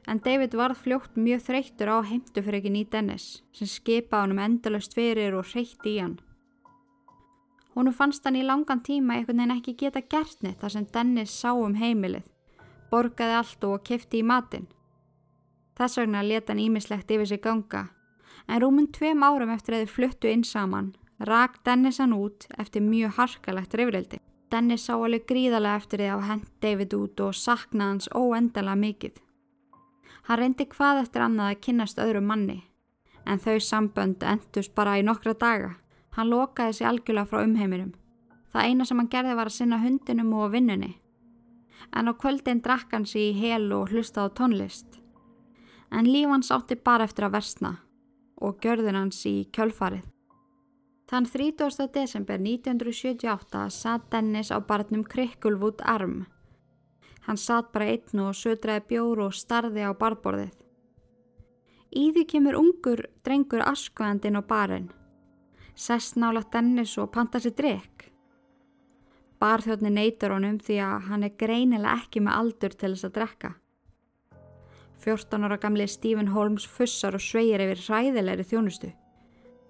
En 0.07 0.19
David 0.25 0.55
varð 0.57 0.83
fljótt 0.83 1.15
mjög 1.15 1.47
þreyttur 1.47 1.95
á 1.95 1.97
heimtufrekin 2.03 2.75
í 2.75 2.87
Dennis 2.91 3.37
sem 3.55 3.69
skipa 3.69 4.25
honum 4.25 4.41
endalust 4.43 4.97
fyrir 4.97 5.37
og 5.37 5.47
reytti 5.53 5.95
í 5.95 6.01
hann. 6.03 6.19
Húnu 7.75 7.93
fannst 7.93 8.25
hann 8.25 8.37
í 8.39 8.43
langan 8.45 8.81
tíma 8.85 9.15
einhvern 9.15 9.43
veginn 9.43 9.55
ekki 9.55 9.75
geta 9.77 10.01
gert 10.01 10.41
neitt 10.43 10.59
þar 10.61 10.73
sem 10.73 10.87
Dennis 10.93 11.35
sá 11.41 11.51
um 11.53 11.75
heimilið, 11.77 12.25
borgaði 12.89 13.35
allt 13.39 13.67
og 13.69 13.83
kefti 13.85 14.23
í 14.23 14.25
matinn. 14.25 14.67
Þess 15.77 16.01
vegna 16.01 16.23
leta 16.25 16.51
hann 16.51 16.63
ímislegt 16.63 17.11
yfir 17.13 17.29
sig 17.29 17.43
ganga, 17.43 17.85
en 18.47 18.61
rúmum 18.63 18.89
tveim 18.91 19.23
árum 19.23 19.53
eftir 19.53 19.77
að 19.77 19.85
þið 19.85 19.93
fluttu 19.95 20.31
inn 20.31 20.43
saman, 20.43 20.95
rak 21.19 21.61
Dennis 21.65 22.01
hann 22.01 22.15
út 22.17 22.47
eftir 22.57 22.83
mjög 22.83 23.15
harkalegt 23.19 23.77
reyfrildi. 23.77 24.19
Dennis 24.49 24.87
sá 24.87 24.95
alveg 24.97 25.27
gríðarlega 25.29 25.77
eftir 25.77 26.01
því 26.01 26.07
að 26.09 26.23
hend 26.25 26.45
David 26.63 26.93
út 26.97 27.21
og 27.21 27.35
saknaði 27.37 27.89
hans 27.93 28.09
óendala 28.17 28.73
mikið. 28.75 29.19
Hann 30.25 30.39
reyndi 30.41 30.65
hvað 30.69 31.03
eftir 31.03 31.25
annað 31.25 31.51
að 31.53 31.61
kynast 31.67 32.01
öðru 32.01 32.23
manni, 32.25 32.57
en 33.29 33.39
þau 33.39 33.59
sambönd 33.61 34.25
endust 34.25 34.73
bara 34.75 34.97
í 34.97 35.05
nokkra 35.05 35.35
daga. 35.37 35.75
Hann 36.17 36.31
lokaði 36.31 36.77
sér 36.77 36.91
algjörlega 36.91 37.29
frá 37.29 37.43
umheiminum. 37.43 37.93
Það 38.49 38.65
eina 38.65 38.85
sem 38.85 38.97
hann 38.97 39.11
gerði 39.13 39.35
var 39.37 39.51
að 39.51 39.57
sinna 39.57 39.81
hundinum 39.83 40.33
og 40.33 40.53
vinnunni. 40.53 40.93
En 41.95 42.09
á 42.09 42.13
kvöldin 42.13 42.63
drakk 42.65 42.93
hans 42.93 43.15
í 43.15 43.31
hel 43.37 43.69
og 43.73 43.93
hlusta 43.93 44.25
á 44.25 44.27
tónlist. 44.33 44.99
En 45.91 46.09
líf 46.09 46.29
hans 46.29 46.51
átti 46.51 46.75
bara 46.75 47.05
eftir 47.05 47.27
að 47.27 47.37
versna 47.37 47.75
og 48.39 48.59
gjörðin 48.63 48.97
hans 48.97 49.21
í 49.25 49.49
kjölfarið. 49.53 50.05
Þann 51.09 51.25
30. 51.25 51.87
desember 51.93 52.37
1978 52.37 53.63
satt 53.73 54.11
Dennis 54.11 54.51
á 54.53 54.61
barnum 54.61 55.03
Krikkulvút 55.03 55.81
arm. 55.81 56.27
Hann 57.25 57.37
satt 57.37 57.71
bara 57.73 57.89
einn 57.89 58.21
og 58.21 58.37
södraði 58.37 58.85
bjóru 58.91 59.25
og 59.29 59.33
starði 59.37 59.87
á 59.89 59.91
barborðið. 59.97 60.53
Í 61.89 62.11
því 62.13 62.23
kemur 62.29 62.59
ungur 62.59 63.01
drengur 63.25 63.65
askvæðandinn 63.65 64.37
á 64.37 64.43
barinn. 64.45 64.89
Sest 65.79 66.17
nála 66.19 66.41
Dennis 66.51 66.97
og 66.99 67.13
panta 67.15 67.39
sér 67.39 67.53
drikk. 67.55 68.09
Barþjóðni 69.39 69.93
neytur 69.95 70.33
honum 70.35 70.57
því 70.59 70.79
að 70.83 71.05
hann 71.07 71.23
er 71.23 71.37
greinilega 71.39 71.93
ekki 72.01 72.19
með 72.25 72.35
aldur 72.35 72.73
til 72.75 72.89
þess 72.91 73.07
að 73.07 73.13
drekka. 73.15 73.51
14 74.99 75.45
ára 75.47 75.57
gamli 75.63 75.85
Stephen 75.87 76.33
Holmes 76.33 76.65
fussar 76.67 77.15
og 77.15 77.23
sveigir 77.23 77.63
yfir 77.63 77.85
ræðilegri 77.85 78.47
þjónustu. 78.49 78.89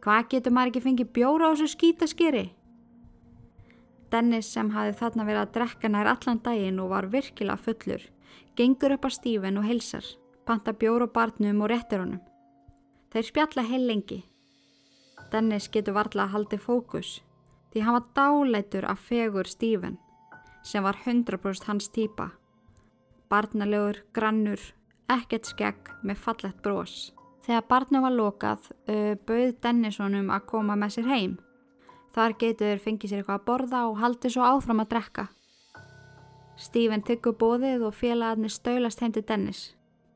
Hvað 0.01 0.31
getur 0.31 0.55
maður 0.55 0.71
ekki 0.71 0.83
fengið 0.87 1.11
bjóra 1.19 1.51
á 1.51 1.53
þessu 1.53 1.69
skítaskeri? 1.75 2.45
Dennis 4.09 4.49
sem 4.49 4.73
hafi 4.73 4.97
þarna 4.97 5.27
verið 5.27 5.43
að 5.43 5.53
drekka 5.59 5.93
nær 5.93 6.09
allan 6.15 6.41
daginn 6.41 6.81
og 6.81 6.89
var 6.95 7.11
virkilega 7.13 7.61
fullur, 7.61 8.01
gengur 8.57 8.97
upp 8.97 9.05
á 9.05 9.09
Stephen 9.13 9.61
og 9.61 9.69
hilsar, 9.69 10.09
panta 10.49 10.73
bjóra 10.73 11.05
barnum 11.05 11.61
og 11.61 11.69
réttir 11.69 12.01
honum. 12.01 12.25
Þeir 13.13 13.29
spjalla 13.29 13.69
heil 13.69 13.85
lengi. 13.85 14.23
Dennis 15.31 15.69
getur 15.71 15.97
varla 15.97 16.25
að 16.25 16.35
haldi 16.35 16.59
fókus 16.61 17.19
því 17.73 17.83
hann 17.85 17.97
var 17.97 18.07
dálætur 18.17 18.87
af 18.89 19.01
fegur 19.09 19.47
Stephen 19.47 19.97
sem 20.63 20.83
var 20.83 20.97
100% 21.05 21.65
hans 21.69 21.89
týpa. 21.89 22.31
Barnalegur, 23.29 24.03
grannur, 24.13 24.59
ekkert 25.09 25.47
skegg 25.47 25.91
með 26.03 26.17
fallett 26.17 26.61
brós. 26.65 27.11
Þegar 27.45 27.67
barnu 27.69 28.01
var 28.03 28.13
lokað 28.13 28.71
uh, 28.89 29.15
bauð 29.25 29.53
Dennissonum 29.63 30.31
að 30.33 30.47
koma 30.49 30.75
með 30.75 30.97
sér 30.97 31.09
heim. 31.09 31.37
Þar 32.13 32.35
getur 32.41 32.81
fengið 32.83 33.13
sér 33.13 33.21
eitthvað 33.21 33.39
að 33.39 33.45
borða 33.47 33.83
og 33.87 33.99
haldi 34.01 34.31
svo 34.33 34.45
áfram 34.45 34.83
að 34.83 34.91
drekka. 34.95 35.27
Stephen 36.59 37.05
tyggur 37.07 37.37
bóðið 37.39 37.85
og 37.87 37.95
félagarnir 37.95 38.51
stöylast 38.51 38.99
heim 38.99 39.13
til 39.15 39.23
Dennis. 39.23 39.69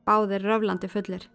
Báðir 0.04 0.44
röflandi 0.44 0.90
fullir. 0.92 1.30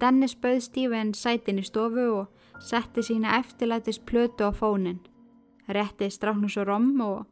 Dennis 0.00 0.32
bauð 0.34 0.62
Stephen 0.64 1.10
sætin 1.12 1.58
í 1.60 1.62
stofu 1.66 2.06
og 2.22 2.60
setti 2.64 3.02
sína 3.04 3.34
eftirlætis 3.36 3.98
plötu 4.00 4.48
á 4.48 4.52
fónin. 4.56 5.02
Rétti 5.68 6.08
stráknus 6.08 6.56
og 6.56 6.68
rom 6.70 6.88
og 7.04 7.26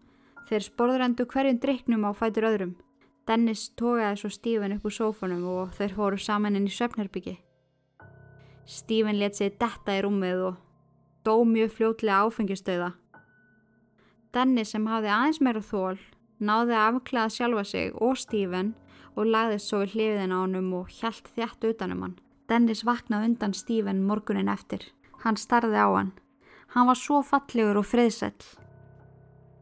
þeir 0.50 0.66
sporðrendu 0.66 1.24
hverjum 1.24 1.60
driknum 1.62 2.04
á 2.04 2.12
fætur 2.12 2.44
öðrum. 2.50 2.74
Dennis 3.28 3.70
tókaði 3.72 4.20
svo 4.20 4.30
Stephen 4.32 4.76
upp 4.76 4.84
úr 4.84 4.96
sófunum 4.98 5.48
og 5.48 5.72
þeir 5.78 5.96
fóru 5.96 6.20
saman 6.20 6.60
inn 6.60 6.68
í 6.68 6.74
söfnherbyggi. 6.76 7.38
Stephen 8.68 9.16
let 9.16 9.36
sig 9.36 9.56
detta 9.56 9.96
í 9.96 10.04
rúmið 10.04 10.44
og 10.50 10.60
dó 11.24 11.40
mjög 11.48 11.72
fljótlega 11.72 12.28
áfengistöða. 12.28 12.92
Dennis 14.36 14.76
sem 14.76 14.86
hafði 14.86 15.14
aðeins 15.16 15.40
meira 15.40 15.64
þól 15.64 15.96
náði 16.38 16.76
að 16.76 16.86
afklæða 16.92 17.32
sjálfa 17.32 17.64
sig 17.64 17.92
og 17.96 18.16
Stephen 18.20 18.74
og 19.16 19.26
lagðist 19.26 19.72
svo 19.72 19.86
í 19.86 19.92
hlifiðin 19.92 20.36
á 20.36 20.38
honum 20.44 20.72
og 20.84 20.92
hjælt 20.92 21.32
þjætt 21.32 21.64
utanum 21.72 22.04
hann. 22.04 22.18
Dennis 22.48 22.80
vaknaði 22.86 23.28
undan 23.28 23.52
Stephen 23.52 23.98
morgunin 24.08 24.48
eftir. 24.48 24.86
Hann 25.20 25.36
starði 25.36 25.76
á 25.76 25.88
hann. 25.92 26.12
Hann 26.72 26.86
var 26.88 26.96
svo 26.96 27.18
fallegur 27.20 27.76
og 27.82 27.84
friðsell. 27.84 28.46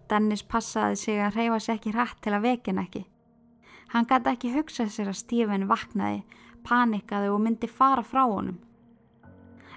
Dennis 0.07 0.45
passaði 0.47 1.01
sig 1.01 1.19
að 1.19 1.35
reyfa 1.41 1.59
sér 1.65 1.75
ekki 1.75 1.95
hrætt 1.97 2.21
til 2.23 2.35
að 2.37 2.47
vekin 2.47 2.79
ekki. 2.79 3.03
Hann 3.91 4.07
gæti 4.07 4.31
ekki 4.31 4.53
hugsað 4.55 4.93
sér 4.95 5.11
að 5.11 5.19
Stephen 5.19 5.67
vaknaði, 5.67 6.23
panikaði 6.63 7.33
og 7.35 7.43
myndi 7.43 7.67
fara 7.67 8.07
frá 8.07 8.23
honum. 8.23 8.63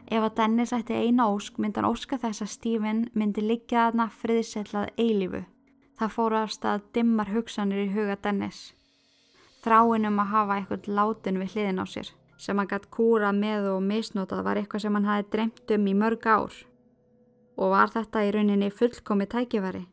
Ef 0.06 0.30
að 0.30 0.38
Dennis 0.43 0.76
ætti 0.78 1.02
eina 1.02 1.26
ósk 1.34 1.58
myndi 1.58 1.82
hann 1.82 1.89
óska 1.89 2.22
þess 2.22 2.45
að 2.45 2.54
Stephen 2.54 3.04
myndi 3.17 3.41
liggja 3.41 3.88
þarna 3.88 4.10
friðsellað 4.22 4.93
eilífu. 5.02 5.43
Það 5.98 6.13
fóru 6.13 6.41
af 6.43 6.54
stað 6.54 6.86
dimmar 6.93 7.34
hugsanir 7.34 7.88
í 7.88 7.91
huga 7.98 8.22
Dennis. 8.22 8.67
Þráin 9.65 10.06
um 10.13 10.22
að 10.22 10.34
hafa 10.38 10.62
eitthvað 10.62 10.93
látin 10.93 11.41
við 11.41 11.58
hliðin 11.58 11.82
á 11.82 11.86
sér 11.89 12.13
sem 12.39 12.58
hann 12.58 12.69
gætt 12.71 12.88
kúra 12.93 13.34
með 13.36 13.67
og 13.73 13.84
misnotað 13.84 14.45
var 14.47 14.60
eitthvað 14.60 14.86
sem 14.86 14.95
hann 14.95 15.08
hafi 15.10 15.28
dreymt 15.34 15.73
um 15.75 15.88
í 15.91 15.95
mörg 16.02 16.25
ár. 16.25 16.56
Og 17.60 17.73
var 17.75 17.91
þetta 17.91 18.23
í 18.23 18.32
rauninni 18.32 18.69
fullkomi 18.71 19.28
tækifæri? 19.28 19.86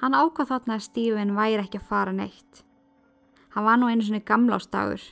Hann 0.00 0.14
ákvað 0.14 0.52
þarna 0.52 0.76
að 0.78 0.84
Stephen 0.86 1.34
væri 1.36 1.64
ekki 1.64 1.80
að 1.80 1.88
fara 1.90 2.12
neitt. 2.14 2.62
Hann 3.50 3.66
var 3.66 3.80
nú 3.80 3.90
einu 3.90 4.06
svoni 4.06 4.22
gamlástagur. 4.24 5.02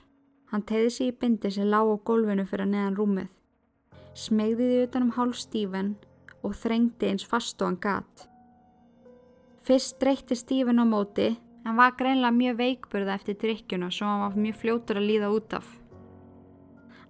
Hann 0.52 0.62
tegði 0.64 0.92
sér 0.94 1.11
í 1.11 1.16
bindi 1.20 1.50
sem 1.52 1.66
lág 1.68 1.90
á 1.90 1.96
gólfinu 2.06 2.46
fyrir 2.48 2.70
neðan 2.70 2.96
rúmið. 2.96 3.26
Smegðiði 4.14 4.87
utanum 4.87 5.11
hálf 5.18 5.37
Stephen 5.42 5.96
og 6.46 6.54
þrengdi 6.56 7.11
eins 7.11 7.26
fast 7.26 7.58
og 7.61 7.72
hann 7.72 7.82
gat. 7.82 8.28
Fyrst 9.66 9.98
dreytti 10.00 10.38
Stephen 10.38 10.80
á 10.80 10.87
móti 10.87 11.34
en 11.66 11.76
var 11.76 11.98
greinlega 11.98 12.32
mjög 12.32 12.56
veikburða 12.62 13.18
eftir 13.18 13.37
drikkjuna 13.42 13.90
svo 13.92 14.08
hann 14.08 14.25
var 14.25 14.40
mjög 14.40 14.62
fljótur 14.62 15.02
að 15.02 15.08
líða 15.10 15.35
út 15.35 15.58
af. 15.58 15.68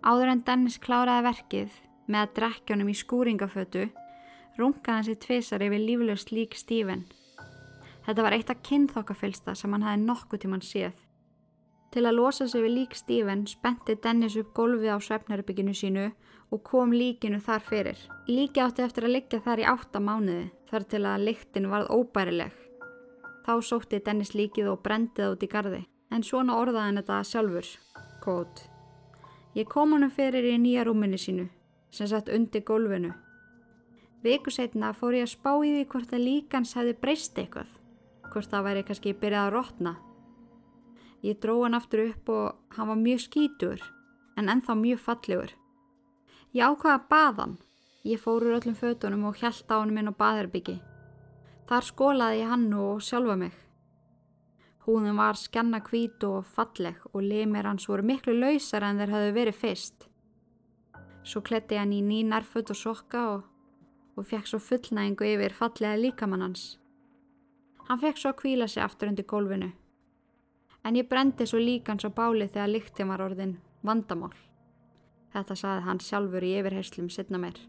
Áður 0.02 0.32
en 0.32 0.42
Dennis 0.46 0.78
kláraði 0.78 1.24
verkið 1.26 1.78
með 2.06 2.20
að 2.20 2.34
drekkjónum 2.38 2.90
í 2.92 2.96
skúringafötu 2.96 3.88
rungaði 4.58 4.94
hann 4.94 5.06
sér 5.06 5.18
tvisar 5.24 5.64
yfir 5.66 5.82
líflöst 5.82 6.32
lík 6.34 6.54
Stephen. 6.58 7.04
Þetta 8.06 8.24
var 8.24 8.36
eitt 8.36 8.50
af 8.52 8.62
kynþokkafylsta 8.64 9.54
sem 9.58 9.74
hann 9.74 9.84
hafi 9.86 10.00
nokkuð 10.04 10.44
tíman 10.44 10.64
séð. 10.64 10.94
Til 11.92 12.04
að 12.04 12.18
losa 12.20 12.46
sig 12.48 12.62
við 12.64 12.74
lík 12.76 12.96
Stephen 12.96 13.44
spenti 13.48 13.96
Dennis 13.96 14.36
upp 14.40 14.54
gólfið 14.56 14.94
á 14.94 14.98
svefnarbygginu 15.02 15.74
sínu 15.76 16.06
og 16.52 16.62
kom 16.64 16.94
líkinu 16.94 17.40
þar 17.44 17.64
fyrir. 17.64 17.98
Líki 18.28 18.62
átti 18.64 18.84
eftir 18.84 19.08
að 19.08 19.14
liggja 19.16 19.42
þar 19.44 19.62
í 19.64 19.68
átta 19.68 20.00
mánuði 20.00 20.48
þar 20.70 20.88
til 20.94 21.04
að 21.04 21.26
lyktin 21.28 21.68
varð 21.72 21.92
óbærileg. 21.92 22.56
Þá 23.44 23.54
sótti 23.64 24.02
Dennis 24.04 24.34
líkið 24.36 24.72
og 24.72 24.82
brendið 24.84 25.34
út 25.34 25.44
í 25.44 25.52
gardi. 25.52 25.84
En 26.12 26.24
svona 26.24 26.56
orðaði 26.60 26.86
hann 26.86 27.00
þetta 27.02 27.22
sjálfur. 27.28 27.70
Kót. 28.24 28.68
Ég 29.54 29.68
kom 29.68 29.92
honum 29.96 30.10
fyrir 30.10 30.44
í 30.44 30.56
nýja 30.60 30.84
rúminu 30.84 31.18
sínu 31.18 31.48
sem 31.90 32.08
satt 32.10 32.28
undir 32.28 32.64
gólfinu. 32.68 33.14
Viku 34.22 34.50
setna 34.50 34.92
fór 34.92 35.16
ég 35.16 35.28
að 35.28 35.34
spá 35.36 35.52
í 35.64 35.70
því 35.76 35.84
hvort 35.92 36.12
að 36.12 36.24
líkans 36.26 36.74
hefði 36.76 36.96
breyst 37.00 37.38
eitthvað. 37.38 37.70
Hvort 38.32 38.50
það 38.50 38.66
væri 38.66 38.82
kannski 38.88 39.14
byrjað 39.14 39.46
að 39.46 39.54
rótna. 39.54 39.94
Ég 41.22 41.38
dró 41.40 41.62
hann 41.62 41.78
aftur 41.78 42.04
upp 42.08 42.28
og 42.28 42.76
hann 42.76 42.92
var 42.92 43.00
mjög 43.00 43.24
skítur 43.24 43.86
en 44.36 44.52
ennþá 44.52 44.76
mjög 44.76 45.00
fallegur. 45.06 45.54
Ég 46.52 46.64
ákvaða 46.64 46.98
að 46.98 47.08
baða 47.08 47.42
hann 47.46 47.56
Ég 48.08 48.20
fór 48.22 48.44
úr 48.46 48.54
öllum 48.56 48.76
fötunum 48.78 49.24
og 49.28 49.36
hjælt 49.36 49.68
á 49.68 49.82
hann 49.82 49.90
minn 49.92 50.08
á 50.08 50.14
baðherbyggi. 50.14 50.78
Þar 51.68 51.84
skólaði 51.84 52.38
ég 52.40 52.48
hann 52.48 52.70
og 52.72 53.02
sjálfa 53.04 53.34
mig. 53.36 53.52
Húðin 54.88 55.18
var 55.20 55.36
skanna 55.36 55.82
hvít 55.84 56.22
og 56.24 56.46
falleg 56.48 57.02
og 57.10 57.20
limir 57.20 57.66
hans 57.68 57.84
voru 57.90 58.06
miklu 58.08 58.32
lausar 58.32 58.86
en 58.86 58.96
þeir 58.96 59.10
hafðu 59.12 59.34
verið 59.36 59.58
fyrst. 59.60 60.06
Svo 61.28 61.42
kletti 61.44 61.76
hann 61.76 61.92
í 61.92 61.98
ný 62.00 62.22
nærföt 62.24 62.72
og 62.72 62.78
sokka 62.80 63.26
og, 63.34 63.42
og 64.16 64.24
fekk 64.30 64.48
svo 64.48 64.62
fullnægingu 64.64 65.28
yfir 65.28 65.52
fallega 65.58 66.00
líkamann 66.00 66.46
hans. 66.46 66.64
Hann 67.84 68.00
fekk 68.00 68.16
svo 68.16 68.32
að 68.32 68.40
kvíla 68.40 68.68
sig 68.72 68.80
aftur 68.80 69.12
undir 69.12 69.28
gólfinu. 69.28 69.74
En 70.88 70.96
ég 70.96 71.10
brendi 71.12 71.44
svo 71.44 71.60
líkans 71.60 72.08
á 72.08 72.10
báli 72.10 72.48
þegar 72.48 72.72
líktin 72.72 73.12
var 73.12 73.28
orðin 73.28 73.58
vandamál. 73.84 74.32
Þetta 75.36 75.52
saði 75.66 75.84
hann 75.84 76.00
sjálfur 76.00 76.48
í 76.48 76.56
yfirherslum 76.62 77.12
setna 77.12 77.36
mér. 77.44 77.60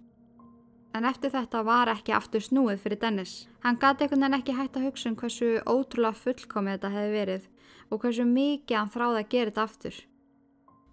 En 0.98 1.06
eftir 1.06 1.30
þetta 1.30 1.62
var 1.66 1.92
ekki 1.92 2.14
aftur 2.18 2.42
snúið 2.42 2.80
fyrir 2.82 3.00
Dennis. 3.02 3.34
Hann 3.62 3.78
gati 3.82 4.06
einhvern 4.06 4.26
veginn 4.26 4.40
ekki 4.40 4.56
hægt 4.58 4.78
að 4.80 4.88
hugsa 4.88 5.12
um 5.12 5.18
hversu 5.20 5.50
ótrúlega 5.70 6.18
fullkomið 6.18 6.78
þetta 6.78 6.94
hefði 6.96 7.12
verið 7.14 7.46
og 7.90 8.02
hversu 8.02 8.26
mikið 8.26 8.78
hann 8.78 8.92
þráði 8.96 9.22
að 9.22 9.30
gera 9.34 9.52
þetta 9.52 9.66
aftur. 9.68 10.00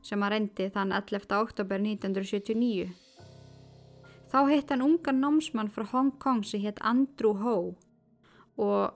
Sem 0.05 0.23
að 0.23 0.33
reyndi 0.35 0.69
þann 0.75 0.93
11. 0.99 1.33
oktober 1.41 1.83
1979. 1.83 2.93
Þá 4.31 4.39
hitt 4.51 4.71
hann 4.75 4.85
ungan 4.85 5.21
námsmann 5.23 5.73
frá 5.73 5.87
Hong 5.95 6.13
Kong 6.21 6.45
sem 6.45 6.61
hitt 6.61 6.83
Andrew 6.85 7.33
Ho 7.41 7.57
og 8.61 8.95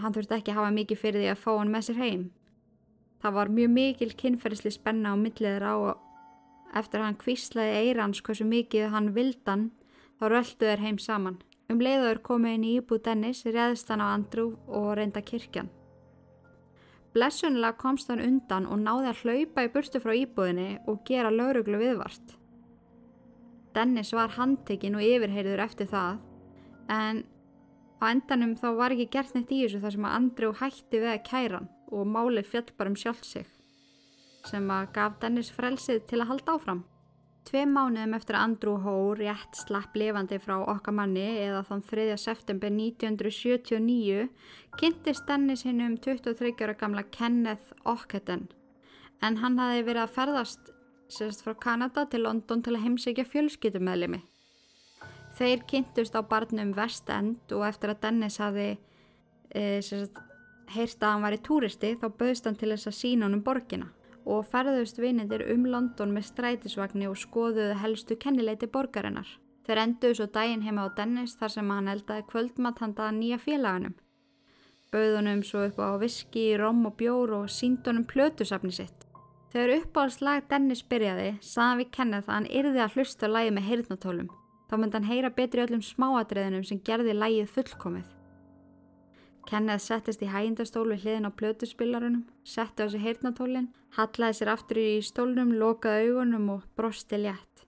hann 0.00 0.14
þurfti 0.14 0.38
ekki 0.38 0.52
að 0.54 0.60
hafa 0.62 0.74
mikið 0.76 1.00
fyrir 1.02 1.24
því 1.24 1.30
að 1.32 1.42
fá 1.42 1.50
hann 1.52 1.72
með 1.72 1.88
sér 1.88 2.00
heim. 2.00 2.28
Það 3.18 3.34
var 3.34 3.50
mjög 3.50 3.72
mikil 3.74 4.12
kynferðsli 4.14 4.72
spenna 4.72 5.12
á 5.12 5.16
milliðir 5.18 5.64
á 5.68 5.76
eftir 6.78 7.00
að 7.00 7.08
hann 7.08 7.20
kvíslaði 7.20 7.82
eirans 7.82 8.22
hversu 8.22 8.46
mikið 8.46 8.92
hann 8.94 9.12
vildan 9.16 9.68
Þá 10.18 10.24
röldu 10.32 10.66
þeir 10.66 10.82
heim 10.82 10.98
saman. 10.98 11.38
Um 11.70 11.82
leiður 11.84 12.18
komið 12.24 12.54
inn 12.56 12.64
í 12.64 12.70
íbúð 12.80 13.02
Dennis, 13.06 13.44
réðist 13.46 13.90
hann 13.92 14.02
á 14.02 14.08
Andrew 14.10 14.56
og 14.66 14.96
reynda 14.98 15.20
kirkjan. 15.22 15.68
Blessunlega 17.14 17.76
komst 17.78 18.10
hann 18.10 18.22
undan 18.24 18.66
og 18.66 18.80
náði 18.82 19.12
að 19.12 19.22
hlaupa 19.22 19.64
í 19.66 19.70
burtu 19.74 20.00
frá 20.02 20.14
íbúðinni 20.16 20.68
og 20.90 21.04
gera 21.08 21.30
lauruglu 21.32 21.78
viðvart. 21.80 22.34
Dennis 23.76 24.12
var 24.16 24.34
handtekinn 24.34 24.98
og 24.98 25.04
yfirheyrður 25.06 25.62
eftir 25.64 25.88
það, 25.92 26.18
en 26.90 27.22
á 28.02 28.04
endanum 28.10 28.56
þá 28.58 28.68
var 28.80 28.94
ekki 28.96 29.10
gert 29.14 29.36
neitt 29.36 29.52
í 29.54 29.62
þessu 29.62 29.82
þar 29.84 29.94
sem 29.94 30.08
að 30.08 30.16
Andrew 30.18 30.54
hætti 30.60 31.02
við 31.02 31.12
að 31.14 31.24
kæra 31.28 31.60
hann 31.60 31.72
og 31.88 32.10
málið 32.10 32.50
fjall 32.50 32.68
bara 32.76 32.92
um 32.92 32.98
sjálf 32.98 33.24
sig, 33.24 33.46
sem 34.48 34.70
að 34.72 34.92
gaf 34.96 35.20
Dennis 35.22 35.52
frelsið 35.54 36.04
til 36.10 36.22
að 36.22 36.30
halda 36.32 36.56
áfram. 36.58 36.82
Tvei 37.46 37.64
mánuðum 37.64 38.16
eftir 38.16 38.36
að 38.36 38.44
Andrew 38.44 38.80
Ho 38.82 38.94
rétt 39.16 39.56
slapp 39.56 39.94
lifandi 39.96 40.40
frá 40.42 40.56
okkar 40.58 40.96
manni 40.98 41.26
eða 41.44 41.62
þann 41.68 41.84
3. 41.86 42.16
september 42.20 42.72
1979 42.74 44.26
kynntist 44.80 45.26
Dennis 45.28 45.64
hinn 45.64 45.80
um 45.84 45.94
23 45.96 46.52
ára 46.66 46.74
gamla 46.76 47.06
Kenneth 47.14 47.72
Ockenden 47.88 48.48
en 49.24 49.38
hann 49.42 49.58
hafi 49.58 49.84
verið 49.86 50.04
að 50.04 50.14
ferðast 50.16 50.72
sérst 51.12 51.44
frá 51.44 51.54
Kanada 51.56 52.04
til 52.10 52.26
London 52.26 52.62
til 52.62 52.76
að 52.76 52.84
heimsækja 52.84 53.24
fjölskyttumæðlimi. 53.32 54.20
Þeir 55.38 55.64
kynntust 55.70 56.16
á 56.18 56.22
barnum 56.26 56.74
West 56.76 57.08
End 57.12 57.54
og 57.54 57.64
eftir 57.68 57.94
að 57.94 58.02
Dennis 58.04 58.40
hafi 58.42 58.70
e, 58.74 59.80
sérst, 59.84 60.18
heyrst 60.74 61.02
að 61.02 61.14
hann 61.14 61.24
var 61.24 61.36
í 61.36 61.44
túristi 61.44 61.94
þá 61.96 62.08
bauðst 62.10 62.48
hann 62.48 62.58
til 62.60 62.74
þess 62.74 62.90
að 62.90 62.98
sína 62.98 63.26
hann 63.26 63.38
um 63.38 63.44
borgina 63.46 63.88
og 64.28 64.44
ferðust 64.52 65.00
vinindir 65.00 65.46
um 65.52 65.64
London 65.72 66.12
með 66.14 66.28
strætisvagni 66.28 67.08
og 67.08 67.16
skoðuðu 67.16 67.78
helstu 67.80 68.16
kennileiti 68.20 68.68
borgarinnar. 68.68 69.28
Þeir 69.64 69.82
enduðu 69.82 70.18
svo 70.18 70.26
daginn 70.32 70.64
heima 70.64 70.84
á 70.84 70.96
Dennis 70.96 71.34
þar 71.40 71.54
sem 71.54 71.72
hann 71.72 71.90
eldaði 71.92 72.24
kvöldmatt 72.30 72.82
handaða 72.84 73.16
nýja 73.16 73.40
félaganum. 73.42 73.96
Bauðunum 74.92 75.42
svo 75.44 75.66
upp 75.68 75.80
á 75.80 76.00
viski, 76.00 76.46
rom 76.56 76.86
og 76.88 76.96
bjór 77.00 77.34
og 77.42 77.50
síndunum 77.52 78.06
plötusafni 78.08 78.72
sitt. 78.72 79.04
Þegar 79.52 79.74
uppáhaldslag 79.82 80.48
Dennis 80.48 80.84
byrjaði, 80.88 81.30
saðan 81.44 81.82
við 81.82 81.90
kennið 81.96 82.28
að 82.28 82.34
hann 82.34 82.52
yrði 82.60 82.84
að 82.84 82.96
hlusta 82.96 83.28
lægi 83.28 83.54
með 83.56 83.68
heyrðnatólum. 83.68 84.30
Þá 84.68 84.74
myndi 84.76 84.98
hann 84.98 85.08
heyra 85.08 85.32
betri 85.32 85.64
öllum 85.64 85.84
smáadreðinum 85.84 86.64
sem 86.68 86.80
gerði 86.84 87.16
lægið 87.16 87.52
fullkomið. 87.52 88.17
Kenneth 89.48 89.86
settist 89.86 90.20
í 90.20 90.28
hægindastól 90.28 90.90
við 90.90 91.06
hliðin 91.06 91.28
á 91.28 91.32
plötuspillarunum, 91.32 92.26
setti 92.44 92.84
á 92.84 92.86
sig 92.92 93.00
heyrnatólinn, 93.00 93.70
hallaði 93.96 94.36
sér 94.36 94.50
aftur 94.52 94.80
í 94.82 95.00
stólnum, 95.00 95.54
lokaði 95.56 96.10
augunum 96.10 96.50
og 96.52 96.66
brosti 96.76 97.16
létt. 97.22 97.64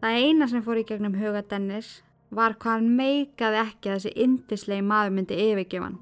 Það 0.00 0.16
eina 0.22 0.48
sem 0.48 0.64
fór 0.64 0.80
í 0.80 0.86
gegnum 0.88 1.18
huga 1.20 1.44
Dennis 1.50 2.00
var 2.32 2.56
hvað 2.56 2.78
hann 2.78 2.96
meikaði 2.96 3.60
ekki 3.66 3.92
að 3.92 3.98
þessi 3.98 4.14
indislegi 4.24 4.88
maður 4.88 5.14
myndi 5.18 5.38
yfirgefan. 5.44 6.00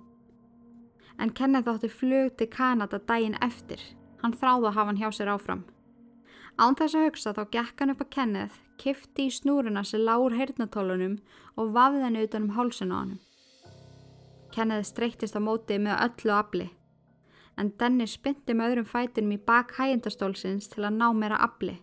En 1.18 1.34
Kenneth 1.34 1.70
átti 1.74 1.90
flug 1.90 2.38
til 2.38 2.50
Kanada 2.54 3.02
daginn 3.02 3.38
eftir. 3.42 3.82
Hann 4.22 4.38
þráði 4.38 4.70
að 4.70 4.76
hafa 4.78 4.88
hann 4.90 5.02
hjá 5.02 5.10
sér 5.18 5.34
áfram. 5.34 5.66
Án 6.58 6.78
þess 6.78 6.94
að 6.94 7.06
hugsa 7.08 7.34
þá 7.34 7.44
gekk 7.50 7.82
hann 7.82 7.90
upp 7.90 8.06
að 8.06 8.14
Kenneth, 8.14 8.58
kifti 8.78 9.26
í 9.26 9.34
snúruna 9.34 9.82
sem 9.82 10.02
lágur 10.06 10.38
heyrnatólunum 10.38 11.18
og 11.58 11.74
vafði 11.74 12.06
henni 12.06 12.26
utan 12.28 12.46
um 12.46 12.54
hálsun 12.54 12.94
á 12.94 12.98
hann. 13.02 13.16
Kenneth 14.54 14.86
streyttist 14.86 15.34
á 15.34 15.42
móti 15.42 15.80
með 15.82 15.98
öllu 16.04 16.30
afli, 16.30 16.66
en 17.58 17.72
Dennis 17.80 18.12
spyndi 18.14 18.54
með 18.54 18.70
öðrum 18.70 18.86
fætinum 18.86 19.34
í 19.34 19.38
bak 19.48 19.72
hægindastólsins 19.74 20.68
til 20.70 20.84
að 20.86 20.98
ná 21.00 21.08
meira 21.10 21.40
afli. 21.42 21.80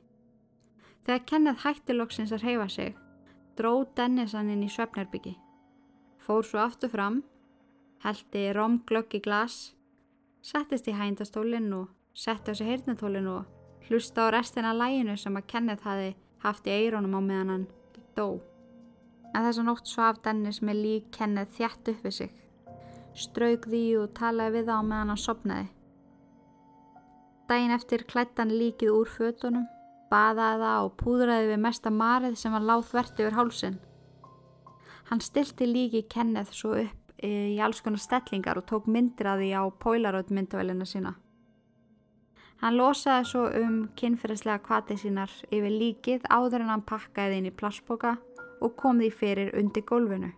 Þegar 1.03 1.25
Kenneth 1.27 1.65
hætti 1.65 1.95
loksins 1.97 2.31
að 2.31 2.45
reyfa 2.45 2.67
sig, 2.71 2.93
dró 3.59 3.83
Dennis 3.97 4.35
hann 4.37 4.51
inn 4.53 4.63
í 4.63 4.69
svefnherbyggi. 4.71 5.33
Fór 6.23 6.47
svo 6.47 6.61
aftur 6.63 6.93
fram, 6.93 7.23
heldi 8.05 8.45
romglögg 8.55 9.17
í 9.19 9.23
glas, 9.25 9.73
settist 10.39 10.87
í 10.87 10.95
hægindastólinn 10.95 11.73
og 11.75 11.89
setti 12.15 12.51
á 12.51 12.55
sig 12.55 12.69
heyrnatólinn 12.71 13.27
og 13.33 13.89
hlusta 13.89 14.29
á 14.29 14.33
restina 14.37 14.71
læginu 14.71 15.17
sem 15.19 15.35
að 15.35 15.49
Kenneth 15.51 15.83
hafi 15.83 16.13
haft 16.45 16.71
í 16.71 16.77
eironum 16.77 17.19
á 17.19 17.21
meðan 17.21 17.51
hann 17.51 17.67
dó. 18.15 18.39
En 19.35 19.43
þess 19.43 19.59
að 19.59 19.67
nótt 19.67 19.91
svaf 19.91 20.21
Dennis 20.23 20.61
með 20.63 20.81
lík 20.85 21.11
Kenneth 21.15 21.57
þjætt 21.57 21.91
upp 21.91 22.07
við 22.07 22.15
sig 22.21 22.37
strauk 23.17 23.67
því 23.67 23.83
og 24.01 24.13
talaði 24.17 24.59
við 24.59 24.71
á 24.71 24.79
meðan 24.79 25.13
hann 25.13 25.21
sopnaði. 25.21 25.67
Dæin 27.51 27.73
eftir 27.75 28.05
klættan 28.07 28.53
líkið 28.55 28.93
úr 28.95 29.09
fötunum, 29.11 29.67
baðaði 30.11 30.61
það 30.63 30.85
og 30.85 30.93
púðraði 31.01 31.49
við 31.51 31.63
mesta 31.65 31.91
marið 31.91 32.37
sem 32.39 32.53
var 32.55 32.67
láð 32.67 32.85
þvert 32.91 33.19
yfir 33.19 33.37
hálsin. 33.39 33.79
Hann 35.09 35.19
stilti 35.19 35.67
líki 35.67 36.05
Kenneth 36.07 36.55
svo 36.55 36.77
upp 36.79 37.01
í 37.21 37.59
alls 37.61 37.81
konar 37.83 38.01
stellingar 38.01 38.57
og 38.57 38.65
tók 38.69 38.87
myndir 38.87 39.27
að 39.27 39.43
því 39.43 39.49
á 39.59 39.63
Polaroid-myndavælina 39.83 40.87
sína. 40.87 41.13
Hann 42.61 42.77
losaði 42.77 43.25
svo 43.25 43.45
um 43.57 43.77
kynferðislega 43.97 44.61
kvati 44.65 44.97
sínar 45.01 45.31
yfir 45.49 45.73
líkið 45.81 46.27
áður 46.29 46.63
en 46.63 46.75
hann 46.75 46.85
pakkaði 46.85 47.39
inn 47.41 47.49
í 47.49 47.55
plassboka 47.57 48.15
og 48.61 48.75
kom 48.77 49.01
því 49.01 49.09
fyrir 49.17 49.55
undir 49.57 49.85
gólfinu. 49.89 50.29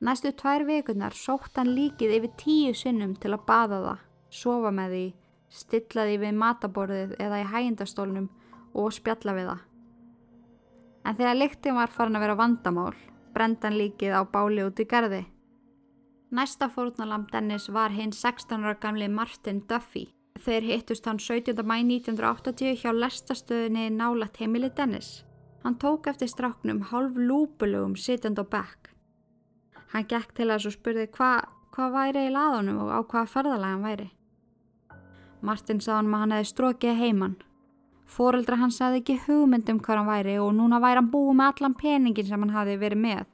Næstu 0.00 0.32
tvær 0.36 0.66
vikunar 0.68 1.14
sótt 1.16 1.56
hann 1.56 1.72
líkið 1.72 2.18
yfir 2.18 2.32
tíu 2.36 2.72
sinnum 2.76 3.14
til 3.16 3.32
að 3.32 3.46
baða 3.48 3.78
það, 3.84 4.00
sofa 4.28 4.72
með 4.76 4.90
því, 4.92 5.06
stilla 5.48 6.04
því 6.04 6.16
við 6.24 6.34
mataborðið 6.42 7.14
eða 7.16 7.38
í 7.40 7.46
hægindastólnum 7.52 8.26
og 8.76 8.92
spjalla 8.92 9.36
við 9.38 9.48
það. 9.52 9.62
En 11.06 11.16
þegar 11.16 11.38
lyktin 11.40 11.78
var 11.78 11.94
farin 11.94 12.18
að 12.18 12.26
vera 12.26 12.36
vandamál, 12.36 12.92
brendan 13.32 13.78
líkið 13.78 14.18
á 14.20 14.22
báli 14.28 14.66
út 14.66 14.82
í 14.82 14.86
gardi. 14.90 15.22
Næsta 16.36 16.68
fórnalam 16.68 17.24
Dennis 17.32 17.70
var 17.72 17.94
hinn 17.94 18.12
16 18.12 18.64
ára 18.66 18.74
gamli 18.82 19.08
Martin 19.08 19.62
Duffy. 19.70 20.10
Þeir 20.36 20.66
hittust 20.66 21.06
hann 21.08 21.22
17. 21.22 21.62
mæ 21.64 21.78
1980 21.80 22.82
hjá 22.82 22.90
lestastöðinni 22.92 23.86
nálat 23.94 24.36
heimili 24.42 24.68
Dennis. 24.76 25.22
Hann 25.64 25.78
tók 25.80 26.10
eftir 26.10 26.28
stráknum 26.28 26.82
hálf 26.90 27.16
lúpulugum 27.16 27.96
sitjand 27.96 28.42
á 28.42 28.44
bekk. 28.44 28.85
Hann 29.96 30.04
gekk 30.04 30.34
til 30.36 30.50
þess 30.50 30.68
og 30.68 30.72
spurði 30.74 31.06
hvað 31.08 31.44
hva 31.72 31.84
væri 31.88 32.26
í 32.26 32.32
laðunum 32.34 32.82
og 32.84 32.88
á 32.92 33.00
hvaða 33.00 33.28
ferðalega 33.32 33.72
hann 33.72 33.84
væri. 33.86 34.08
Martin 35.40 35.80
sá 35.80 35.94
hann 35.94 36.10
að 36.10 36.20
hann 36.20 36.34
hefði 36.36 36.48
strókið 36.50 36.98
heimann. 37.00 37.38
Fóreldra 38.04 38.58
hann 38.60 38.74
sagði 38.76 39.00
ekki 39.00 39.16
hugmyndum 39.24 39.80
hvað 39.80 40.02
hann 40.02 40.10
væri 40.10 40.36
og 40.42 40.52
núna 40.58 40.82
væri 40.84 41.00
hann 41.00 41.08
búið 41.14 41.38
með 41.38 41.48
allan 41.54 41.78
peningin 41.80 42.28
sem 42.28 42.44
hann 42.44 42.52
hafi 42.52 42.76
verið 42.84 43.02
með 43.06 43.24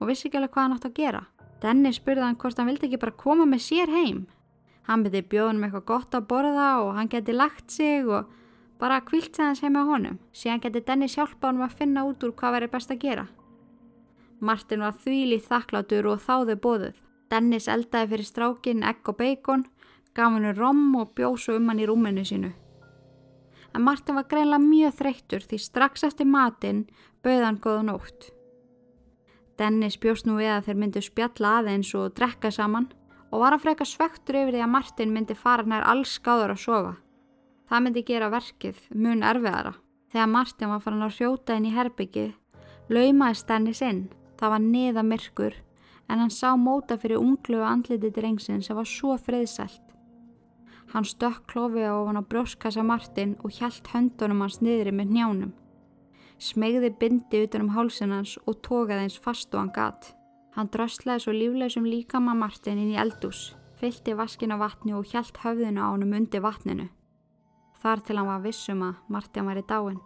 og 0.00 0.08
vissi 0.08 0.30
ekki 0.30 0.40
alveg 0.40 0.56
hvað 0.56 0.64
hann 0.64 0.78
átt 0.78 0.88
að 0.88 0.96
gera. 1.02 1.22
Dennis 1.60 2.00
spurði 2.00 2.24
hann 2.24 2.40
hvort 2.40 2.64
hann 2.64 2.72
vildi 2.72 2.88
ekki 2.88 3.04
bara 3.04 3.18
koma 3.26 3.50
með 3.52 3.64
sér 3.68 3.92
heim. 3.92 4.26
Hann 4.88 5.04
byrði 5.04 5.26
bjóðunum 5.34 5.68
eitthvað 5.68 5.88
gott 5.92 6.16
að 6.16 6.28
borða 6.32 6.70
og 6.80 6.94
hann 6.96 7.12
geti 7.12 7.36
lagt 7.36 7.76
sig 7.76 8.08
og 8.08 8.32
bara 8.80 9.04
kvilt 9.04 9.36
sig 9.36 9.50
hans 9.50 9.60
heima 9.60 9.84
á 9.84 9.92
honum. 9.92 10.16
Síðan 10.32 10.64
geti 10.64 10.80
Dennis 10.80 11.20
hjálpa 11.20 11.52
honum 11.52 11.68
að 11.68 11.76
finna 11.76 12.08
út 12.08 12.24
úr 12.24 12.32
hvað 12.32 12.56
væri 12.56 12.72
best 12.72 12.96
að 12.96 13.04
gera. 13.04 13.28
Martin 14.40 14.84
var 14.84 14.96
þvílið 15.00 15.46
þakklátur 15.48 16.10
og 16.10 16.22
þáði 16.24 16.56
bóðuð. 16.60 17.00
Dennis 17.30 17.68
eldaði 17.68 18.12
fyrir 18.12 18.28
strákin 18.28 18.84
egg 18.86 19.08
og 19.08 19.16
beikon, 19.18 19.64
gaf 20.14 20.32
hennu 20.34 20.52
rom 20.56 20.94
og 21.00 21.14
bjóð 21.16 21.38
svo 21.42 21.56
um 21.58 21.68
hann 21.70 21.80
í 21.82 21.88
rúminu 21.88 22.24
sínu. 22.24 22.52
En 23.74 23.84
Martin 23.84 24.16
var 24.16 24.28
greinlega 24.28 24.62
mjög 24.62 24.94
þreyttur 25.00 25.44
því 25.44 25.58
strax 25.60 26.04
eftir 26.06 26.28
matinn 26.28 26.86
bauð 27.24 27.44
hann 27.44 27.60
góða 27.60 27.82
nótt. 27.90 28.30
Dennis 29.56 29.96
bjóst 30.00 30.28
nú 30.28 30.36
við 30.36 30.52
að 30.52 30.68
þeir 30.68 30.78
myndu 30.80 31.02
spjalla 31.04 31.56
aðeins 31.60 31.94
og 31.96 32.14
drekka 32.16 32.52
saman 32.52 32.90
og 33.32 33.42
var 33.42 33.56
að 33.56 33.64
freka 33.64 33.86
svektur 33.88 34.38
yfir 34.42 34.56
því 34.56 34.62
að 34.64 34.72
Martin 34.72 35.12
myndi 35.12 35.36
fara 35.36 35.64
nær 35.64 35.84
alls 35.88 36.16
skáður 36.20 36.54
að 36.54 36.62
sofa. 36.62 36.94
Það 37.66 37.82
myndi 37.84 38.04
gera 38.06 38.30
verkið 38.30 38.82
mun 38.94 39.24
erfiðara. 39.26 39.72
Þegar 40.12 40.30
Martin 40.30 40.70
var 40.70 40.84
farin 40.84 41.04
að 41.04 41.16
hrjóta 41.16 41.56
inn 41.56 41.66
í 41.66 41.74
herbyggið, 41.74 42.30
laumaðist 42.88 43.48
Dennis 43.48 43.82
inn. 43.82 44.04
Það 44.36 44.52
var 44.52 44.62
niða 44.62 45.02
myrkur 45.02 45.54
en 46.08 46.22
hann 46.22 46.30
sá 46.30 46.54
móta 46.56 46.98
fyrir 47.00 47.18
unglu 47.18 47.60
og 47.60 47.68
andliti 47.68 48.12
drengsinn 48.14 48.62
sem 48.62 48.76
var 48.76 48.88
svo 48.88 49.16
friðsælt. 49.18 49.82
Hann 50.92 51.04
stökk 51.04 51.48
klófið 51.50 51.88
á 51.90 51.96
hann 52.06 52.20
á 52.20 52.22
brjóskassa 52.22 52.84
Martin 52.86 53.34
og 53.42 53.50
hjælt 53.56 53.90
höndunum 53.90 54.44
hans 54.44 54.60
niðri 54.62 54.92
með 54.94 55.14
njánum. 55.16 55.52
Smegði 56.38 56.92
bindi 57.00 57.42
utan 57.46 57.66
um 57.66 57.72
hálsinans 57.74 58.36
og 58.46 58.60
tókaði 58.62 59.06
eins 59.06 59.18
fast 59.18 59.54
og 59.54 59.64
hann 59.64 59.74
gatt. 59.74 60.12
Hann 60.54 60.70
dröslaði 60.72 61.24
svo 61.24 61.32
líflegsum 61.34 61.88
líkama 61.88 62.36
Martin 62.36 62.78
inn 62.78 62.92
í 62.94 63.00
eldús, 63.00 63.56
fylgti 63.80 64.14
vaskin 64.16 64.54
á 64.54 64.56
vatni 64.60 64.94
og 64.94 65.08
hjælt 65.10 65.42
höfðinu 65.42 65.82
á 65.82 65.88
hann 65.90 66.06
um 66.06 66.14
undir 66.16 66.44
vatninu. 66.44 66.88
Þar 67.82 68.04
til 68.04 68.16
hann 68.16 68.30
var 68.30 68.44
vissum 68.44 68.84
að 68.86 69.00
Martin 69.08 69.48
væri 69.48 69.66
dáin. 69.66 69.98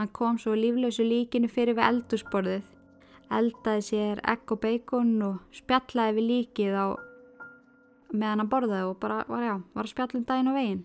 Hann 0.00 0.08
kom 0.16 0.38
svo 0.40 0.54
líflösu 0.56 1.04
líkinu 1.04 1.48
fyrir 1.52 1.76
við 1.76 1.84
eldúsborðið, 1.84 2.68
eldaði 3.36 3.82
sér 3.84 4.22
egg 4.32 4.54
og 4.54 4.60
beikon 4.62 5.10
og 5.26 5.34
spjallaði 5.52 6.14
við 6.16 6.28
líkið 6.30 6.76
á 6.80 6.86
meðan 8.08 8.40
hann 8.40 8.48
borðaði 8.54 8.86
og 8.88 8.96
bara 9.02 9.18
var, 9.28 9.44
já, 9.44 9.52
var 9.74 9.84
að 9.84 9.92
spjallum 9.92 10.24
daginn 10.24 10.48
og 10.48 10.56
veginn. 10.56 10.80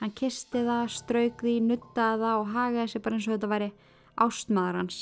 Hann 0.00 0.14
kisti 0.18 0.64
það, 0.66 0.90
strauk 0.90 1.46
því, 1.46 1.54
nuttaði 1.68 2.24
það 2.24 2.40
og 2.40 2.50
hagaði 2.56 2.90
sér 2.90 3.04
bara 3.06 3.20
eins 3.20 3.30
og 3.30 3.36
þetta 3.36 3.52
væri 3.54 3.70
ástmaður 4.26 4.80
hans. 4.80 4.98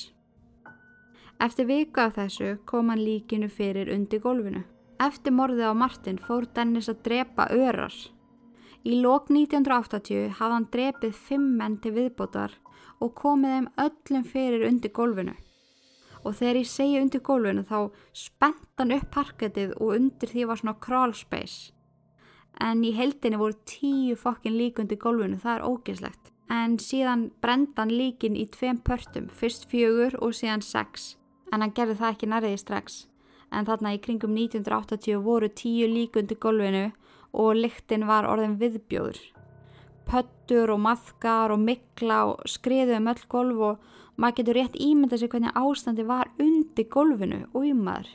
Eftir 1.40 1.70
viku 1.72 2.04
af 2.04 2.18
þessu 2.20 2.52
kom 2.68 2.92
hann 2.92 3.06
líkinu 3.06 3.48
fyrir 3.48 3.88
undir 3.96 4.20
gólfinu. 4.20 4.66
Eftir 5.00 5.32
morðið 5.32 5.72
á 5.72 5.80
Martin 5.86 6.20
fór 6.20 6.44
Dennis 6.44 6.92
að 6.92 7.00
drepa 7.08 7.48
örar. 7.56 7.96
Í 8.80 8.96
lók 8.96 9.28
1980 9.28 10.30
hafði 10.38 10.54
hann 10.54 10.66
drepið 10.72 11.16
fimm 11.26 11.48
menn 11.58 11.74
til 11.84 11.92
viðbótar 11.98 12.54
og 13.04 13.12
komið 13.18 13.52
þeim 13.52 13.66
öllum 13.84 14.22
fyrir 14.24 14.64
undir 14.68 14.92
gólfinu. 14.96 15.34
Og 16.24 16.36
þegar 16.38 16.60
ég 16.60 16.68
segi 16.68 17.00
undir 17.00 17.20
gólfinu 17.24 17.64
þá 17.68 17.90
spennt 18.16 18.80
hann 18.80 18.94
upp 18.96 19.10
parkettið 19.12 19.74
og 19.76 19.92
undir 19.98 20.32
því 20.32 20.46
var 20.48 20.60
svona 20.62 20.80
crawl 20.80 21.12
space. 21.16 21.74
En 22.60 22.80
í 22.84 22.94
heldinni 22.96 23.40
voru 23.40 23.58
tíu 23.68 24.16
fokkin 24.16 24.56
lík 24.56 24.80
undir 24.80 25.00
gólfinu, 25.00 25.36
það 25.36 25.58
er 25.58 25.66
ógeðslegt. 25.68 26.32
En 26.50 26.78
síðan 26.80 27.28
brendan 27.44 27.92
líkin 27.92 28.36
í 28.36 28.46
tveim 28.48 28.80
pörtum, 28.80 29.28
fyrst 29.28 29.68
fjögur 29.68 30.16
og 30.24 30.32
síðan 30.34 30.64
sex. 30.64 31.14
En 31.52 31.60
hann 31.60 31.76
gerði 31.76 32.00
það 32.00 32.16
ekki 32.16 32.32
nærriði 32.32 32.64
strax. 32.64 32.98
En 33.52 33.68
þarna 33.68 33.92
í 33.92 34.00
kringum 34.00 34.32
1980 34.36 35.20
voru 35.24 35.52
tíu 35.52 35.86
lík 35.90 36.16
undir 36.16 36.40
gólfinu 36.40 36.88
og 36.88 37.09
lyktin 37.56 38.06
var 38.08 38.26
orðin 38.28 38.58
viðbjóður. 38.60 39.20
Pöttur 40.10 40.72
og 40.74 40.80
maðkar 40.82 41.54
og 41.54 41.60
mikla 41.62 42.24
og 42.32 42.48
skriðu 42.50 42.96
um 42.98 43.10
öll 43.12 43.26
golf 43.30 43.60
og 43.68 43.84
maður 44.20 44.40
getur 44.40 44.58
rétt 44.58 44.80
ímyndað 44.80 45.22
sér 45.22 45.30
hvernig 45.32 45.60
ástandi 45.60 46.06
var 46.08 46.32
undir 46.42 46.88
golfinu 46.90 47.44
og 47.52 47.68
ymaður. 47.68 48.08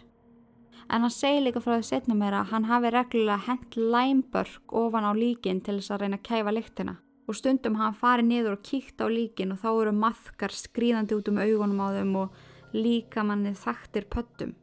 En 0.89 1.01
hann 1.01 1.13
segi 1.13 1.41
líka 1.41 1.61
frá 1.63 1.79
því 1.79 1.87
setnum 1.87 2.19
mér 2.21 2.35
að 2.41 2.51
hann 2.51 2.67
hafi 2.69 2.91
reglulega 2.93 3.45
hent 3.47 3.77
læmbörk 3.79 4.75
ofan 4.81 5.07
á 5.07 5.11
líkin 5.17 5.63
til 5.65 5.79
þess 5.79 5.95
að 5.95 6.03
reyna 6.03 6.19
að 6.19 6.27
kæfa 6.27 6.53
lyktina. 6.53 6.97
Og 7.25 7.39
stundum 7.39 7.79
hann 7.79 7.95
farið 7.97 8.29
niður 8.29 8.57
og 8.59 8.67
kíkt 8.67 9.01
á 9.01 9.09
líkin 9.09 9.55
og 9.55 9.63
þá 9.63 9.69
eru 9.71 9.95
maðkar 9.97 10.53
skrýðandi 10.53 11.17
út 11.17 11.31
um 11.31 11.41
augunum 11.41 11.81
á 11.81 11.87
þeim 11.95 12.13
og 12.21 12.43
líkamannið 12.75 13.57
þaktir 13.63 14.05
pöttum. 14.11 14.53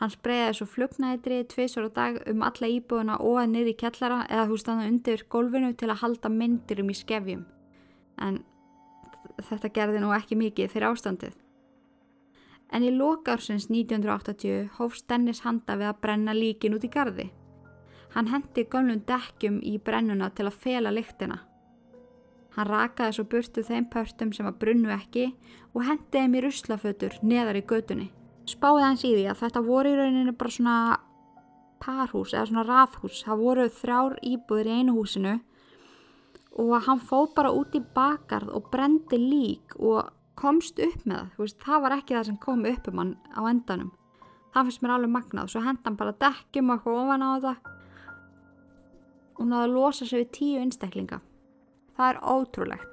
Hann 0.00 0.08
spreyði 0.08 0.52
svo 0.56 0.64
flugnaðidri 0.64 1.42
tviðsvara 1.52 1.90
dag 1.92 2.14
um 2.30 2.40
alla 2.46 2.68
íbúðuna 2.72 3.18
og 3.20 3.34
að 3.42 3.50
niður 3.52 3.68
í 3.68 3.76
kellara 3.82 4.20
eða 4.32 4.46
hústanna 4.48 4.86
undir 4.88 5.26
gólfinu 5.28 5.74
til 5.76 5.90
að 5.92 6.00
halda 6.00 6.30
myndirum 6.32 6.88
í 6.88 6.94
skefjum. 6.96 7.42
En 8.16 8.38
þetta 9.44 9.68
gerði 9.76 10.00
nú 10.00 10.14
ekki 10.16 10.38
mikið 10.40 10.72
fyrir 10.72 10.88
ástandið. 10.88 11.34
En 12.72 12.86
í 12.86 12.92
lokarsins 12.94 13.66
1980 13.68 14.70
hófst 14.78 15.04
Dennis 15.10 15.42
handa 15.44 15.76
við 15.76 15.90
að 15.90 16.00
brenna 16.06 16.36
líkin 16.38 16.78
út 16.78 16.86
í 16.86 16.90
gardi. 16.94 17.26
Hann 18.14 18.30
hendi 18.30 18.64
gömlum 18.72 19.02
dekkjum 19.06 19.58
í 19.60 19.74
brennuna 19.84 20.30
til 20.32 20.46
að 20.48 20.62
fela 20.62 20.94
lyktina. 20.94 21.42
Hann 22.56 22.70
rakaði 22.70 23.18
svo 23.18 23.26
burtu 23.34 23.66
þeim 23.68 23.90
pörtum 23.92 24.32
sem 24.32 24.48
að 24.48 24.56
brunnu 24.64 24.94
ekki 24.96 25.26
og 25.74 25.84
hendi 25.90 26.08
þeim 26.16 26.38
í 26.38 26.42
ruslafötur 26.46 27.18
neðar 27.20 27.60
í 27.60 27.66
götunni 27.68 28.08
spáði 28.50 28.84
hans 28.84 29.04
í 29.06 29.12
því 29.14 29.28
að 29.30 29.40
þetta 29.44 29.62
voru 29.66 29.92
í 29.92 29.98
rauninu 29.98 30.34
bara 30.38 30.54
svona 30.54 30.76
parhús 31.80 32.34
eða 32.34 32.48
svona 32.50 32.66
rathús. 32.68 33.22
Það 33.24 33.44
voru 33.44 33.68
þrjár 33.80 34.18
íbúður 34.30 34.70
í 34.70 34.76
einu 34.80 34.96
húsinu 34.98 35.36
og 36.60 36.74
hann 36.86 37.00
fóð 37.00 37.30
bara 37.36 37.54
út 37.54 37.76
í 37.78 37.82
bakarð 37.94 38.52
og 38.56 38.68
brendi 38.72 39.20
lík 39.20 39.76
og 39.78 40.10
komst 40.40 40.80
upp 40.82 41.06
með 41.08 41.30
það. 41.36 41.56
Það 41.64 41.82
var 41.84 41.96
ekki 41.96 42.16
það 42.16 42.28
sem 42.28 42.38
kom 42.42 42.66
upp 42.68 42.90
um 42.90 43.02
hann 43.02 43.16
á 43.32 43.40
endanum. 43.48 43.90
Það 44.50 44.66
finnst 44.66 44.82
mér 44.82 44.96
alveg 44.96 45.14
magnað. 45.14 45.52
Svo 45.52 45.64
henda 45.64 45.86
hann 45.86 46.00
bara 46.00 46.16
dekkjum 46.26 46.74
og 46.74 46.88
ofan 46.90 47.26
á 47.26 47.30
þetta 47.38 47.76
og 49.40 49.48
náðu 49.48 49.64
að 49.64 49.74
losa 49.74 50.04
sig 50.04 50.24
við 50.24 50.32
tíu 50.36 50.60
einstaklinga. 50.60 51.20
Það 51.96 52.10
er 52.10 52.24
ótrúlegt. 52.34 52.89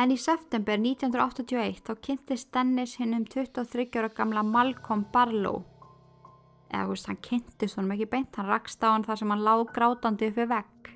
En 0.00 0.08
í 0.08 0.16
september 0.16 0.78
1981 0.80 1.82
þá 1.84 1.90
kynntist 2.00 2.48
Dennis 2.56 2.94
hinn 2.96 3.12
um 3.12 3.26
23 3.28 3.98
ára 4.00 4.08
gamla 4.16 4.40
Malcolm 4.48 5.02
Barlow. 5.12 5.58
Eða 6.70 6.86
þú 6.86 6.94
veist, 6.94 7.08
hann 7.10 7.20
kynntist 7.26 7.76
honum 7.76 7.92
ekki 7.92 8.08
beint, 8.14 8.38
hann 8.38 8.48
rakst 8.48 8.80
á 8.80 8.94
hann 8.94 9.04
þar 9.04 9.20
sem 9.20 9.34
hann 9.34 9.44
lág 9.44 9.74
grátandi 9.76 10.30
upp 10.30 10.40
við 10.40 10.50
vegg. 10.54 10.90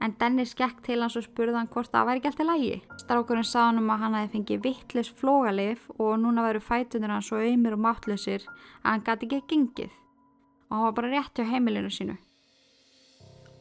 En 0.00 0.16
Dennis 0.16 0.56
gekk 0.56 0.80
til 0.86 1.02
hans 1.02 1.18
og 1.20 1.26
spurði 1.26 1.58
hann 1.58 1.70
hvort 1.74 1.92
það 1.92 2.08
væri 2.08 2.22
ekki 2.22 2.32
alltaf 2.32 2.48
lægi. 2.48 2.74
Strákurinn 3.04 3.48
sá 3.50 3.60
hann 3.66 3.82
um 3.82 3.92
að 3.92 4.04
hann 4.06 4.20
hefði 4.22 4.34
fengið 4.38 4.64
vittlust 4.64 5.20
flógalif 5.20 5.86
og 5.98 6.16
núna 6.24 6.48
veru 6.48 6.64
fætunir 6.64 7.12
hann 7.12 7.28
svo 7.28 7.42
auðmir 7.42 7.76
og 7.76 7.84
máttlausir 7.84 8.46
að 8.48 8.92
hann 8.94 9.04
gæti 9.04 9.28
ekki 9.28 9.46
gengið. 9.52 9.96
Og 10.70 10.78
hann 10.78 10.86
var 10.88 11.00
bara 11.02 11.16
rétt 11.18 11.36
hjá 11.36 11.50
heimilinu 11.52 11.92
sínu. 11.92 12.16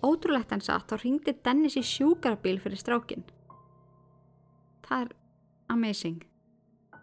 Ótrúlegt 0.08 0.54
hann 0.56 0.64
satt 0.64 0.94
og 0.96 1.04
ringdi 1.04 1.36
Dennis 1.44 1.76
í 1.76 1.84
sjúkarabíl 1.84 2.62
fyrir 2.64 2.80
strákinn 2.80 3.34
það 4.88 5.06
er 5.06 5.14
amazing. 5.74 6.20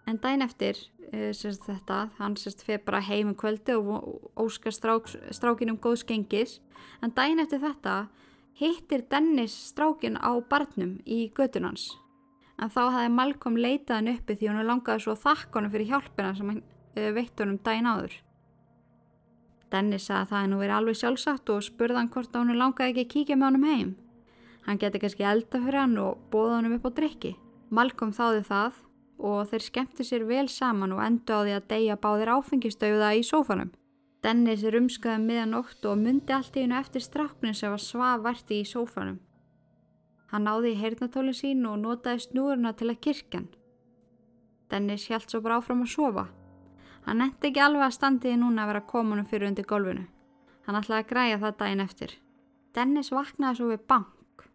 En 0.08 0.20
dæn 0.20 0.44
eftir 0.44 0.78
uh, 1.12 1.32
sérst 1.32 1.64
þetta, 1.68 2.10
hann 2.18 2.36
sérst 2.36 2.64
fyrir 2.66 2.84
bara 2.84 3.02
heim 3.04 3.32
um 3.32 3.38
kvöldi 3.38 3.76
og 3.78 4.30
óskar 4.36 4.74
strák, 4.74 5.08
strákin 5.32 5.72
um 5.72 5.80
góðs 5.80 6.04
gengis. 6.08 6.60
En 7.02 7.14
dæn 7.14 7.40
eftir 7.40 7.62
þetta 7.64 8.06
hittir 8.60 9.04
Dennis 9.10 9.54
strákin 9.70 10.16
á 10.20 10.32
barnum 10.48 10.98
í 11.06 11.26
gödunans 11.34 11.90
en 12.58 12.70
þá 12.70 12.82
hafði 12.94 13.10
Malcolm 13.14 13.56
leitað 13.58 13.96
hann 13.98 14.12
uppi 14.14 14.36
því 14.38 14.50
hann 14.50 14.68
langaði 14.68 15.04
svo 15.04 15.16
þakkonum 15.18 15.72
fyrir 15.72 15.90
hjálpina 15.90 16.34
sem 16.36 16.52
hann 16.52 16.62
uh, 16.62 17.10
veitt 17.16 17.42
honum 17.42 17.58
dæn 17.66 17.90
áður. 17.90 18.14
Dennis 19.72 20.06
sagði 20.06 20.20
að 20.20 20.30
það 20.30 20.44
hennu 20.44 20.58
verið 20.60 20.76
alveg 20.76 20.98
sjálfsagt 21.00 21.50
og 21.50 21.64
spurði 21.66 21.98
hann 21.98 22.10
hvort 22.14 22.36
hann 22.38 22.54
langaði 22.54 22.92
ekki 22.92 23.04
að 23.04 23.12
kíkja 23.14 23.38
með 23.38 23.48
honum 23.48 23.70
heim. 23.70 23.94
Hann 24.68 24.78
geti 24.80 25.00
kannski 25.02 25.26
elda 25.26 25.60
fyrir 25.64 25.80
hann 25.82 25.98
og 26.00 26.28
bóða 26.32 26.60
honum 26.60 26.76
upp 26.78 26.86
á 26.88 26.90
drikki 27.00 27.34
Malcolm 27.70 28.12
þáði 28.12 28.42
það 28.48 28.80
og 29.24 29.48
þeir 29.50 29.64
skemmti 29.68 30.04
sér 30.04 30.26
vel 30.28 30.48
saman 30.50 30.92
og 30.92 31.02
endu 31.04 31.32
á 31.32 31.40
því 31.44 31.54
að 31.56 31.68
deyja 31.70 31.96
báðir 32.00 32.32
áfengistöfuða 32.34 33.14
í 33.16 33.22
sófanum. 33.24 33.70
Dennis 34.24 34.64
rumskaði 34.64 35.20
um 35.20 35.26
miðanótt 35.28 35.86
og 35.88 35.98
myndi 36.00 36.32
allt 36.32 36.56
í 36.56 36.64
hennu 36.64 36.78
eftir 36.78 37.04
stráknin 37.04 37.56
sem 37.56 37.72
var 37.72 37.82
svavarti 37.82 38.62
í 38.62 38.68
sófanum. 38.68 39.18
Hann 40.32 40.48
náði 40.48 40.72
í 40.72 40.80
heyrnatóli 40.80 41.34
sín 41.36 41.66
og 41.68 41.76
notaði 41.82 42.24
snúruna 42.24 42.72
til 42.74 42.88
að 42.90 43.02
kirkjan. 43.06 43.50
Dennis 44.72 45.04
hjælt 45.08 45.30
svo 45.30 45.42
bara 45.44 45.60
áfram 45.60 45.84
að 45.84 45.92
sofa. 45.92 46.24
Hann 47.04 47.20
endi 47.20 47.50
ekki 47.50 47.60
alveg 47.60 47.84
að 47.84 47.96
standiði 47.98 48.40
núna 48.40 48.64
að 48.64 48.72
vera 48.72 48.86
komunum 48.88 49.28
fyrir 49.28 49.50
undir 49.50 49.68
gólfinu. 49.68 50.06
Hann 50.64 50.80
ætlaði 50.80 51.04
að 51.04 51.10
græja 51.12 51.40
það 51.42 51.58
daginn 51.60 51.84
eftir. 51.84 52.16
Dennis 52.74 53.12
vaknaði 53.12 53.60
svo 53.60 53.68
við 53.70 53.84
bank 53.92 54.48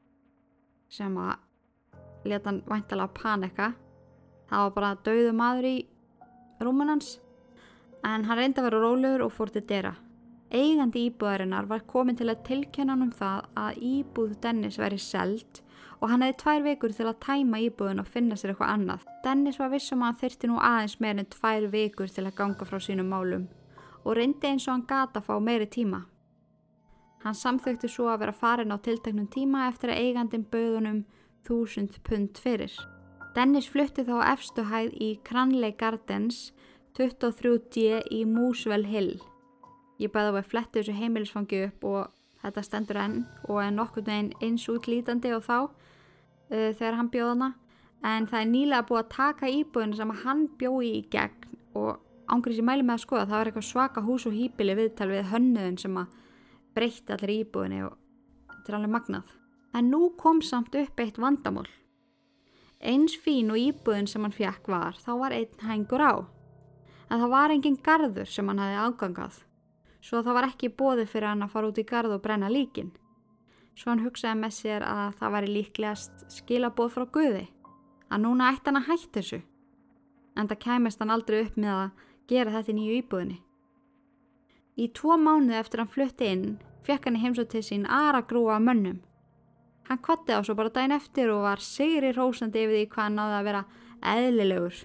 sem 0.89 1.13
að 1.21 1.37
leta 2.25 2.49
hann 2.49 2.61
væntalega 2.67 3.15
panika 3.21 3.71
það 4.49 4.65
var 4.65 4.75
bara 4.75 4.91
dauðu 5.05 5.33
maður 5.37 5.69
í 5.69 5.77
rúmunans 6.59 7.15
en 8.03 8.27
hann 8.27 8.37
reyndi 8.39 8.61
að 8.61 8.69
vera 8.69 8.83
rólegur 8.83 9.25
og 9.27 9.35
fór 9.35 9.53
til 9.53 9.65
dera 9.69 9.95
eigandi 10.49 11.05
íbúðarinnar 11.09 11.67
var 11.69 11.85
komin 11.87 12.17
til 12.17 12.29
að 12.31 12.43
tilkynna 12.47 12.95
hann 12.95 13.07
um 13.07 13.15
það 13.15 13.49
að 13.63 13.81
íbúð 13.85 14.37
Dennis 14.41 14.79
veri 14.81 14.97
seld 15.01 15.61
og 15.99 16.09
hann 16.09 16.23
hefði 16.23 16.37
tvær 16.41 16.63
vikur 16.65 16.93
til 16.95 17.07
að 17.09 17.19
tæma 17.25 17.59
íbúðun 17.65 18.01
og 18.01 18.07
finna 18.07 18.37
sér 18.39 18.53
eitthvað 18.53 18.73
annað. 18.73 19.05
Dennis 19.23 19.59
var 19.59 19.71
vissum 19.73 20.03
að 20.03 20.09
hann 20.09 20.19
þyrti 20.21 20.49
nú 20.49 20.59
aðeins 20.63 20.95
meir 21.03 21.19
en 21.19 21.29
tvær 21.35 21.67
vikur 21.73 22.13
til 22.13 22.25
að 22.25 22.37
ganga 22.39 22.67
frá 22.67 22.79
sínum 22.81 23.11
málum 23.11 23.47
og 24.05 24.15
reyndi 24.15 24.47
eins 24.47 24.67
og 24.67 24.77
hann 24.77 24.87
gata 24.87 25.19
að 25.19 25.27
fá 25.27 25.35
meiri 25.43 25.67
tíma. 25.67 26.05
Hann 27.19 27.35
samþökti 27.35 27.89
svo 27.91 28.07
að 28.07 28.21
vera 28.23 28.33
farin 28.33 28.71
á 28.71 28.77
tilteknum 28.79 29.27
tíma 29.27 29.67
eftir 29.67 29.91
að 29.91 30.05
eigandin 30.05 30.47
bauðunum 30.47 31.03
5.000 31.49 31.99
pund 32.05 32.37
fyrir. 32.37 32.73
Dennis 33.35 33.69
flutti 33.69 34.05
þá 34.05 34.15
á 34.21 34.31
efstu 34.35 34.65
hæð 34.69 34.93
í 35.01 35.09
Cranley 35.25 35.73
Gardens 35.77 36.51
23D 36.97 38.03
í 38.13 38.23
Mooswell 38.29 38.85
Hill. 38.89 39.17
Ég 39.99 40.11
bæði 40.13 40.37
að 40.37 40.49
flettu 40.49 40.79
þessu 40.79 40.95
heimilisfangi 40.95 41.63
upp 41.67 41.85
og 41.89 42.11
þetta 42.43 42.63
stendur 42.63 42.99
enn 43.01 43.17
og 43.47 43.61
er 43.63 43.73
nokkur 43.75 44.05
veginn 44.07 44.31
eins 44.43 44.67
útlítandi 44.71 45.33
og 45.35 45.43
þá 45.47 45.57
uh, 45.65 45.71
þegar 46.51 46.99
hann 46.99 47.11
bjóðana 47.13 47.49
en 48.07 48.29
það 48.29 48.41
er 48.41 48.51
nýlega 48.53 48.87
búið 48.87 49.01
að 49.01 49.09
taka 49.15 49.51
íbúðinu 49.51 49.99
sem 49.99 50.13
hann 50.23 50.45
bjóði 50.59 50.93
í 50.99 51.01
gegn 51.11 51.57
og 51.79 51.99
ángrið 52.31 52.59
sem 52.61 52.69
mæli 52.69 52.85
með 52.85 52.95
að 52.95 53.03
skoða 53.05 53.25
það 53.25 53.37
var 53.37 53.51
eitthvað 53.51 53.67
svaka 53.69 54.05
hús 54.05 54.27
og 54.29 54.37
hýpili 54.37 54.77
viðtal 54.79 55.09
við 55.11 55.27
hönnuðin 55.33 55.81
sem 55.81 55.99
að 55.99 56.15
breytti 56.77 57.15
allir 57.15 57.35
íbúðinu 57.41 57.83
og 57.89 57.99
þetta 58.53 58.71
er 58.71 58.79
alveg 58.79 58.95
magnað. 58.95 59.38
En 59.73 59.91
nú 59.91 60.13
kom 60.17 60.41
samt 60.41 60.75
upp 60.75 60.99
eitt 60.99 61.19
vandamál. 61.21 61.67
Eins 62.79 63.17
fín 63.19 63.51
og 63.51 63.59
íbúðin 63.59 64.07
sem 64.07 64.23
hann 64.23 64.33
fjekk 64.33 64.71
var 64.71 64.97
þá 64.97 65.11
var 65.19 65.35
einn 65.35 65.67
hengur 65.67 66.01
á. 66.01 66.13
En 67.09 67.19
það 67.19 67.29
var 67.35 67.53
engin 67.53 67.77
gardur 67.83 68.29
sem 68.29 68.47
hann 68.47 68.61
hefði 68.61 68.81
ágangað 68.87 69.43
svo 70.01 70.21
það 70.23 70.37
var 70.37 70.47
ekki 70.49 70.71
bóði 70.79 71.05
fyrir 71.09 71.31
hann 71.31 71.43
að 71.45 71.53
fara 71.53 71.69
út 71.69 71.79
í 71.79 71.85
garð 71.87 72.15
og 72.15 72.23
brenna 72.23 72.49
líkin. 72.51 72.91
Svo 73.75 73.91
hann 73.91 74.03
hugsaði 74.03 74.39
með 74.39 74.55
sér 74.55 74.85
að 74.87 75.13
það 75.19 75.35
væri 75.35 75.51
líklegast 75.55 76.25
skilabóð 76.39 76.95
frá 76.95 77.05
Guði, 77.15 77.45
að 78.09 78.23
núna 78.25 78.49
ætti 78.53 78.69
hann 78.69 78.81
að 78.81 78.89
hætti 78.89 79.11
þessu, 79.19 79.41
en 80.35 80.49
það 80.49 80.63
kæmist 80.65 81.03
hann 81.03 81.13
aldrei 81.15 81.43
upp 81.45 81.59
með 81.59 81.75
að 81.75 82.07
gera 82.31 82.55
þetta 82.55 82.73
í 82.73 82.77
nýju 82.79 82.97
íbúðinni. 83.03 83.37
Í 84.79 84.85
tvo 84.95 85.19
mánuði 85.19 85.59
eftir 85.59 85.83
hann 85.83 85.93
flutti 85.93 86.31
inn, 86.33 86.49
fekk 86.87 87.07
hann 87.07 87.19
í 87.19 87.23
heimsótt 87.23 87.51
til 87.53 87.63
sín 87.65 87.87
aðra 87.87 88.23
grúa 88.27 88.59
mönnum. 88.63 88.99
Hann 89.89 89.97
kvatti 90.05 90.35
á 90.37 90.45
svo 90.45 90.53
bara 90.53 90.69
dæn 90.69 90.93
eftir 90.93 91.31
og 91.33 91.47
var 91.47 91.61
sigri 91.65 92.11
rósandi 92.13 92.61
yfir 92.61 92.75
því 92.75 92.81
hvað 92.91 93.05
hann 93.07 93.15
náði 93.17 93.37
að 93.39 93.47
vera 93.47 93.61
eðlilegur. 94.11 94.75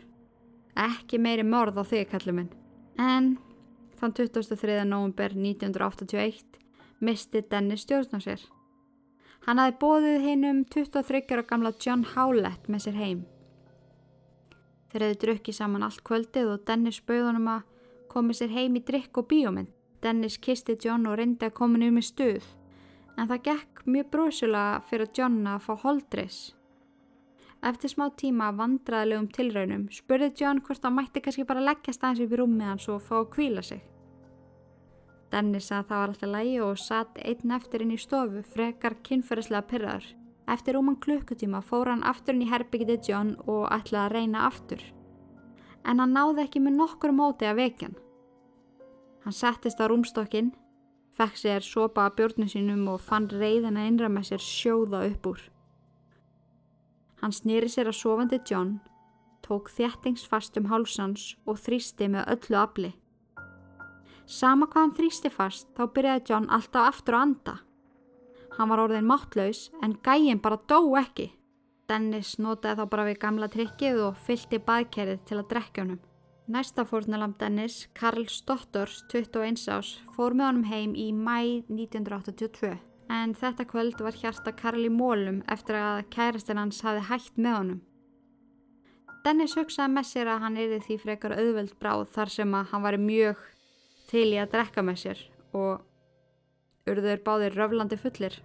Ekki 0.81 1.21
meiri 1.21 1.45
morð 1.45 1.77
á 1.77 1.85
þig, 1.85 2.07
kallum 2.09 2.39
minn. 2.41 2.49
En 2.97 3.35
þann 4.01 4.17
23. 4.17 4.79
november 4.89 5.37
1981 5.37 6.57
misti 7.05 7.45
Dennis 7.53 7.85
stjórn 7.85 8.17
á 8.17 8.21
sér. 8.25 8.41
Hann 9.45 9.61
hafi 9.61 9.77
bóðið 9.85 10.25
hinn 10.25 10.49
um 10.49 10.65
23 10.73 11.37
ára 11.37 11.45
gamla 11.53 11.77
John 11.77 12.09
Howlett 12.15 12.73
með 12.73 12.87
sér 12.87 13.01
heim. 13.03 13.23
Þeir 14.89 15.05
hefði 15.05 15.23
drukkið 15.27 15.61
saman 15.61 15.85
allt 15.85 16.01
kvöldið 16.01 16.53
og 16.55 16.65
Dennis 16.65 17.05
bauðunum 17.05 17.53
að 17.59 17.65
komið 18.09 18.41
sér 18.41 18.57
heim 18.57 18.81
í 18.81 18.87
drikk 18.89 19.21
og 19.21 19.29
bíómynd. 19.29 19.69
Dennis 20.01 20.41
kisti 20.41 20.79
John 20.81 21.05
og 21.05 21.19
reyndi 21.21 21.45
að 21.45 21.59
koma 21.61 21.77
um 21.85 22.01
í 22.01 22.05
stuð 22.05 22.55
en 23.19 23.31
það 23.31 23.43
gekk 23.49 23.87
mjög 23.87 24.11
brúsulega 24.13 24.83
fyrir 24.89 25.11
John 25.17 25.41
að 25.47 25.65
fá 25.67 25.75
holdris. 25.85 26.39
Eftir 27.65 27.95
smá 27.95 28.11
tíma 28.21 28.51
vandraðilegum 28.53 29.31
tilraunum 29.33 29.85
spurði 29.95 30.33
John 30.41 30.61
hvort 30.65 30.85
hann 30.85 30.97
mætti 30.99 31.23
kannski 31.25 31.47
bara 31.49 31.65
leggja 31.65 31.95
staðins 31.97 32.25
upp 32.27 32.35
í 32.35 32.41
rúmið 32.41 32.69
hans 32.69 32.89
og 32.93 33.05
fá 33.07 33.15
að 33.23 33.31
kvíla 33.37 33.65
sig. 33.65 33.81
Dennis 35.33 35.71
að 35.73 35.87
það 35.89 36.01
var 36.01 36.13
alltaf 36.13 36.31
lægi 36.35 36.59
og 36.63 36.75
satt 36.79 37.23
einn 37.25 37.55
eftir 37.57 37.83
inn 37.83 37.95
í 37.95 37.99
stofu 37.99 38.43
frekar 38.53 38.99
kynferðislega 39.07 39.67
pyrraður. 39.71 40.11
Eftir 40.53 40.77
rúman 40.77 40.99
klukkutíma 41.01 41.63
fór 41.65 41.89
hann 41.89 42.05
aftur 42.05 42.37
inn 42.37 42.45
í 42.45 42.51
herbyggiti 42.51 42.99
John 43.09 43.33
og 43.49 43.65
ætlaði 43.73 44.03
að 44.05 44.15
reyna 44.19 44.45
aftur. 44.51 44.83
En 45.89 46.03
hann 46.03 46.13
náði 46.13 46.45
ekki 46.45 46.61
með 46.61 46.77
nokkur 46.83 47.17
móti 47.17 47.49
að 47.49 47.63
vekjan. 47.63 47.97
Hann 49.25 49.37
settist 49.37 49.81
á 49.81 49.89
rúmstokkin, 49.89 50.53
fekk 51.15 51.39
sér 51.39 51.65
sopa 51.65 52.09
að 52.09 52.17
björnum 52.19 52.51
sínum 52.51 52.89
og 52.91 53.03
fann 53.03 53.29
reyðina 53.31 53.87
innra 53.89 54.11
með 54.11 54.33
sér 54.33 54.43
sjóða 54.43 55.05
upp 55.11 55.29
úr. 55.31 55.45
Hann 57.23 57.33
snýri 57.33 57.71
sér 57.71 57.89
að 57.89 58.01
sofandi 58.01 58.41
John, 58.51 58.79
tók 59.47 59.71
þjættingsfast 59.73 60.59
um 60.61 60.69
hálsans 60.73 61.35
og 61.47 61.61
þrýsti 61.63 62.11
með 62.13 62.29
öllu 62.35 62.59
afli. 62.61 62.91
Sama 64.27 64.67
hvað 64.67 64.83
hann 64.83 64.97
þrýsti 64.99 65.31
fast 65.33 65.71
þá 65.77 65.87
byrjaði 65.95 66.27
John 66.31 66.51
alltaf 66.53 66.91
aftur 66.91 67.19
að 67.19 67.27
anda. 67.29 67.55
Hann 68.57 68.71
var 68.71 68.85
orðin 68.85 69.09
máttlaus 69.09 69.69
en 69.83 69.99
gæin 70.05 70.41
bara 70.43 70.61
dó 70.71 70.81
ekki. 71.01 71.31
Dennis 71.89 72.39
notaði 72.41 72.81
þá 72.81 72.91
bara 72.91 73.07
við 73.11 73.21
gamla 73.21 73.49
trikkið 73.53 74.03
og 74.07 74.21
fylgti 74.27 74.61
baðkerið 74.65 75.25
til 75.29 75.41
að 75.41 75.49
drekja 75.51 75.85
honum. 75.85 76.03
Næsta 76.45 76.85
fórnalam 76.85 77.33
Dennis, 77.41 77.89
Karl 77.95 78.27
Stottors, 78.29 78.99
21 79.09 79.65
ás, 79.73 79.95
fór 80.13 80.35
með 80.37 80.45
honum 80.51 80.67
heim 80.69 80.91
í 80.93 81.07
mæ 81.17 81.65
1982. 81.73 82.75
En 83.09 83.33
þetta 83.33 83.65
kvöld 83.65 84.03
var 84.05 84.13
hjarta 84.13 84.53
Karl 84.53 84.85
í 84.85 84.91
mólum 84.93 85.39
eftir 85.49 85.79
að 85.81 86.03
kærastinn 86.13 86.61
hans 86.61 86.83
hafi 86.85 87.07
hægt 87.09 87.41
með 87.41 87.57
honum. 87.57 87.81
Dennis 89.25 89.57
hugsaði 89.57 89.95
með 89.95 90.09
sér 90.11 90.33
að 90.35 90.45
hann 90.45 90.61
erði 90.61 90.83
því 90.85 90.99
frekar 91.07 91.37
auðveld 91.39 91.73
bráð 91.81 92.05
þar 92.13 92.35
sem 92.37 92.55
að 92.61 92.69
hann 92.75 92.85
var 92.85 92.99
mjög 93.01 93.49
til 94.13 94.27
í 94.29 94.37
að 94.37 94.53
drekka 94.59 94.85
með 94.85 95.01
sér 95.01 95.25
og 95.57 96.93
urður 96.93 97.25
báðir 97.25 97.57
röflandi 97.57 97.97
fullir. 97.97 98.37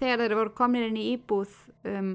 Þegar 0.00 0.24
þeir 0.24 0.38
voru 0.40 0.56
komin 0.56 0.88
inn 0.88 0.96
í 0.96 1.10
íbúð 1.18 1.52
um 1.84 2.14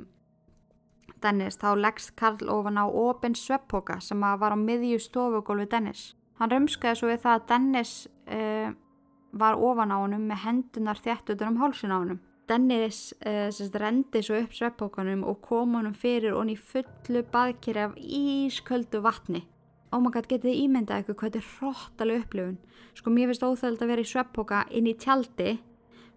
Dennis 1.26 1.58
þá 1.62 1.70
leggst 1.80 2.14
Karl 2.20 2.52
ofan 2.54 2.80
á 2.80 2.86
ofinn 2.86 3.36
sveppoka 3.36 3.98
sem 4.02 4.22
var 4.22 4.54
á 4.54 4.58
miðju 4.58 5.02
stofugólfi 5.04 5.68
Dennis. 5.72 6.14
Hann 6.40 6.52
rumskaði 6.52 7.00
svo 7.00 7.10
við 7.10 7.24
það 7.26 7.40
að 7.40 7.48
Dennis 7.52 7.96
uh, 8.30 8.70
var 9.34 9.58
ofan 9.58 9.92
á 9.92 9.98
honum 9.98 10.30
með 10.30 10.44
hendunar 10.46 11.02
þjættutur 11.02 11.52
um 11.52 11.60
hálsin 11.64 11.96
á 11.96 11.98
honum. 11.98 12.22
Dennis 12.46 13.10
uh, 13.26 13.50
rendi 13.82 14.22
svo 14.22 14.38
upp 14.44 14.54
sveppokanum 14.54 15.26
og 15.26 15.42
kom 15.42 15.76
honum 15.80 15.98
fyrir 15.98 16.38
honni 16.38 16.56
fullu 16.56 17.26
baðkýri 17.34 17.88
af 17.88 17.98
ísköldu 17.98 19.02
vatni 19.02 19.48
ómagat 19.96 20.28
getið 20.30 20.50
þið 20.50 20.62
ímyndað 20.64 20.98
eitthvað 21.00 21.18
hvað 21.20 21.30
þetta 21.30 21.40
er 21.40 21.50
hróttalega 21.54 22.24
upplifun 22.24 22.58
sko 22.98 23.14
mér 23.14 23.32
finnst 23.32 23.46
óþægild 23.46 23.84
að 23.84 23.92
vera 23.92 24.04
í 24.04 24.10
sveppoka 24.10 24.62
inn 24.76 24.90
í 24.90 24.96
tjaldi 25.00 25.54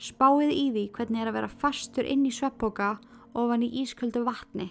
spáið 0.09 0.53
í 0.55 0.65
því 0.75 0.85
hvernig 0.97 1.23
er 1.23 1.31
að 1.31 1.39
vera 1.39 1.53
fastur 1.63 2.09
inn 2.09 2.27
í 2.27 2.33
sveppoka 2.35 2.91
ofan 3.39 3.65
í 3.67 3.71
ísköldu 3.83 4.25
vatni 4.27 4.71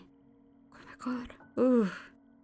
góður 1.04 1.34
uh, 1.62 1.96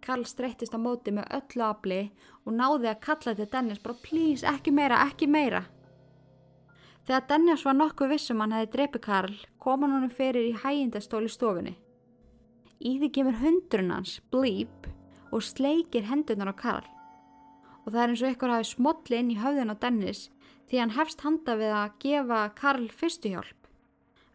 Karl 0.04 0.26
streyttist 0.28 0.76
á 0.76 0.80
móti 0.80 1.14
með 1.16 1.30
öllu 1.38 1.64
afli 1.68 2.00
og 2.44 2.56
náði 2.56 2.90
að 2.92 3.04
kalla 3.06 3.36
til 3.38 3.48
Dennis 3.52 3.82
bara 3.84 4.02
please 4.04 4.46
ekki 4.48 4.74
meira, 4.74 5.04
ekki 5.08 5.30
meira 5.30 5.64
þegar 7.06 7.28
Dennis 7.30 7.64
var 7.64 7.78
nokkuð 7.78 8.14
vissum 8.16 8.42
hann 8.44 8.56
hefði 8.56 8.72
dreipið 8.76 9.06
Karl 9.08 9.40
kom 9.58 9.86
hann 9.86 9.96
honum 9.98 10.12
fyrir 10.12 10.50
í 10.50 10.58
hægindastóli 10.64 11.32
stofunni 11.32 11.78
í 12.84 12.98
því 13.00 13.10
kemur 13.16 13.38
hundrun 13.40 13.92
hans, 13.94 14.18
Bleep 14.32 14.88
og 15.34 15.42
sleikir 15.42 16.06
hendunar 16.08 16.52
á 16.52 16.54
Karl. 16.54 16.88
Og 17.84 17.92
það 17.92 18.02
er 18.02 18.12
eins 18.12 18.22
og 18.24 18.34
ykkur 18.34 18.54
hafi 18.54 18.70
smotli 18.70 19.20
inn 19.20 19.32
í 19.34 19.40
höfðin 19.40 19.72
á 19.72 19.76
Dennis 19.80 20.28
því 20.70 20.80
hann 20.80 20.94
hefst 20.98 21.24
handa 21.24 21.56
við 21.60 21.74
að 21.76 21.96
gefa 22.04 22.40
Karl 22.60 22.86
fyrstuhjálp. 22.92 23.60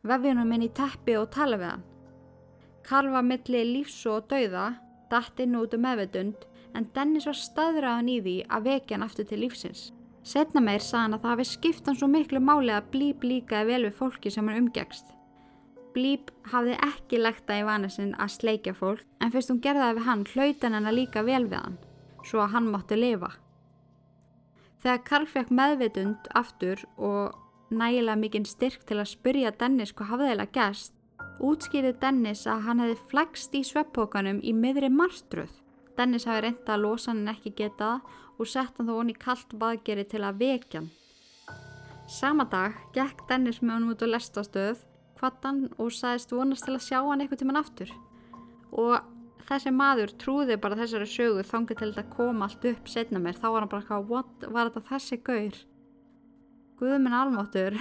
Vefjunum 0.06 0.54
inn 0.56 0.68
í 0.68 0.74
teppi 0.74 1.18
og 1.20 1.32
tala 1.34 1.60
við 1.62 1.74
hann. 1.74 1.89
Karl 2.90 3.12
var 3.14 3.22
milli 3.22 3.60
lífs 3.70 4.00
og 4.10 4.32
dauða, 4.32 4.72
dætt 5.12 5.42
inn 5.44 5.58
út 5.60 5.76
um 5.78 5.84
meðvetund 5.86 6.48
en 6.74 6.88
Dennis 6.96 7.28
var 7.30 7.38
staðræðan 7.38 8.10
í 8.10 8.18
því 8.26 8.36
að 8.50 8.66
vekja 8.66 8.98
hann 8.98 9.06
aftur 9.06 9.28
til 9.30 9.42
lífsins. 9.44 9.84
Setna 10.26 10.62
meir 10.62 10.82
sagði 10.82 11.04
hann 11.04 11.18
að 11.18 11.22
það 11.24 11.34
hafi 11.36 11.46
skipt 11.52 11.88
hann 11.88 12.00
svo 12.00 12.10
miklu 12.10 12.42
máli 12.42 12.74
að 12.74 12.90
blíp 12.96 13.26
líkaði 13.26 13.70
vel 13.70 13.86
við 13.86 13.96
fólki 14.00 14.34
sem 14.34 14.50
hann 14.50 14.64
umgegst. 14.64 15.14
Blíp 15.94 16.34
hafði 16.50 16.76
ekki 16.86 17.22
lagt 17.22 17.46
það 17.46 17.62
í 17.62 17.68
vanasinn 17.70 18.12
að 18.18 18.34
sleikja 18.40 18.76
fólk 18.78 19.06
en 19.22 19.34
fyrst 19.34 19.54
hún 19.54 19.62
gerði 19.64 19.86
það 19.86 19.96
við 20.00 20.10
hann 20.10 20.26
hlautan 20.34 20.78
hennar 20.78 20.98
líka 20.98 21.26
vel 21.26 21.46
við 21.46 21.58
hann 21.62 21.80
svo 22.26 22.44
að 22.44 22.54
hann 22.58 22.74
mátti 22.74 22.98
lifa. 22.98 23.32
Þegar 24.82 25.04
Karl 25.06 25.28
fekk 25.30 25.54
meðvitund 25.54 26.30
aftur 26.40 26.82
og 26.98 27.38
nægilega 27.70 28.18
mikinn 28.18 28.50
styrk 28.50 28.86
til 28.90 28.98
að 28.98 29.12
spyrja 29.14 29.54
Dennis 29.60 29.94
hvað 29.94 30.14
hafði 30.14 30.30
þeirra 30.32 30.54
gæst 30.58 30.94
útskýrið 31.44 32.00
Dennis 32.02 32.46
að 32.50 32.64
hann 32.68 32.84
hefði 32.84 32.98
flegst 33.12 33.56
í 33.56 33.64
sveppókanum 33.68 34.42
í 34.44 34.54
miðri 34.56 34.90
marstruð. 34.92 35.52
Dennis 35.98 36.28
hafi 36.30 36.46
reynda 36.46 36.76
að 36.76 36.84
losa 36.86 37.12
hann 37.12 37.28
ekki 37.32 37.54
getað 37.58 38.06
og 38.40 38.48
sett 38.48 38.78
hann 38.78 38.88
þó 38.88 38.98
honni 39.00 39.16
kallt 39.20 39.56
baðgeri 39.60 40.06
til 40.08 40.24
að 40.24 40.42
vekja 40.44 40.82
hann. 40.82 40.92
Sama 42.10 42.46
dag 42.50 42.78
gekk 42.96 43.26
Dennis 43.30 43.62
með 43.62 43.76
hann 43.76 43.90
út 43.94 44.04
á 44.04 44.08
lestastöð 44.10 44.84
kvattan 45.20 45.68
og 45.78 45.92
sagðist 45.94 46.32
vonast 46.34 46.66
til 46.66 46.76
að 46.78 46.86
sjá 46.88 47.00
hann 47.04 47.22
eitthvað 47.22 47.44
tíman 47.44 47.60
aftur. 47.60 47.92
Og 48.72 48.96
þessi 49.50 49.74
maður 49.76 50.14
trúði 50.22 50.60
bara 50.62 50.78
þessari 50.80 51.10
sögu 51.10 51.46
þangið 51.46 51.82
til 51.82 51.90
þetta 51.92 52.16
kom 52.16 52.44
allt 52.46 52.68
upp 52.72 52.92
setna 52.92 53.22
mér. 53.22 53.38
Þá 53.40 53.48
var 53.50 53.66
hann 53.66 53.74
bara 53.74 53.88
hvað, 53.90 54.08
what, 54.10 54.48
var 54.48 54.70
þetta 54.70 54.88
þessi 54.94 55.20
gaur? 55.26 55.60
Guðminn 56.80 57.18
almáttur 57.20 57.76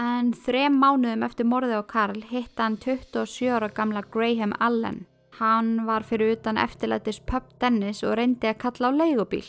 en 0.00 0.32
þrem 0.46 0.78
mánuðum 0.82 1.26
eftir 1.26 1.48
morði 1.48 1.78
á 1.78 1.82
Karl 1.86 2.22
hitt 2.30 2.58
hann 2.58 2.78
27 2.82 3.50
ára 3.54 3.68
gamla 3.68 4.02
Graham 4.02 4.56
Allen 4.60 5.04
hann 5.38 5.86
var 5.86 6.06
fyrir 6.06 6.36
utan 6.36 6.58
eftirlætis 6.58 7.20
pub 7.26 7.46
Dennis 7.60 8.02
og 8.02 8.18
reyndi 8.18 8.50
að 8.50 8.60
kalla 8.66 8.90
á 8.90 8.98
leigubíl 9.00 9.46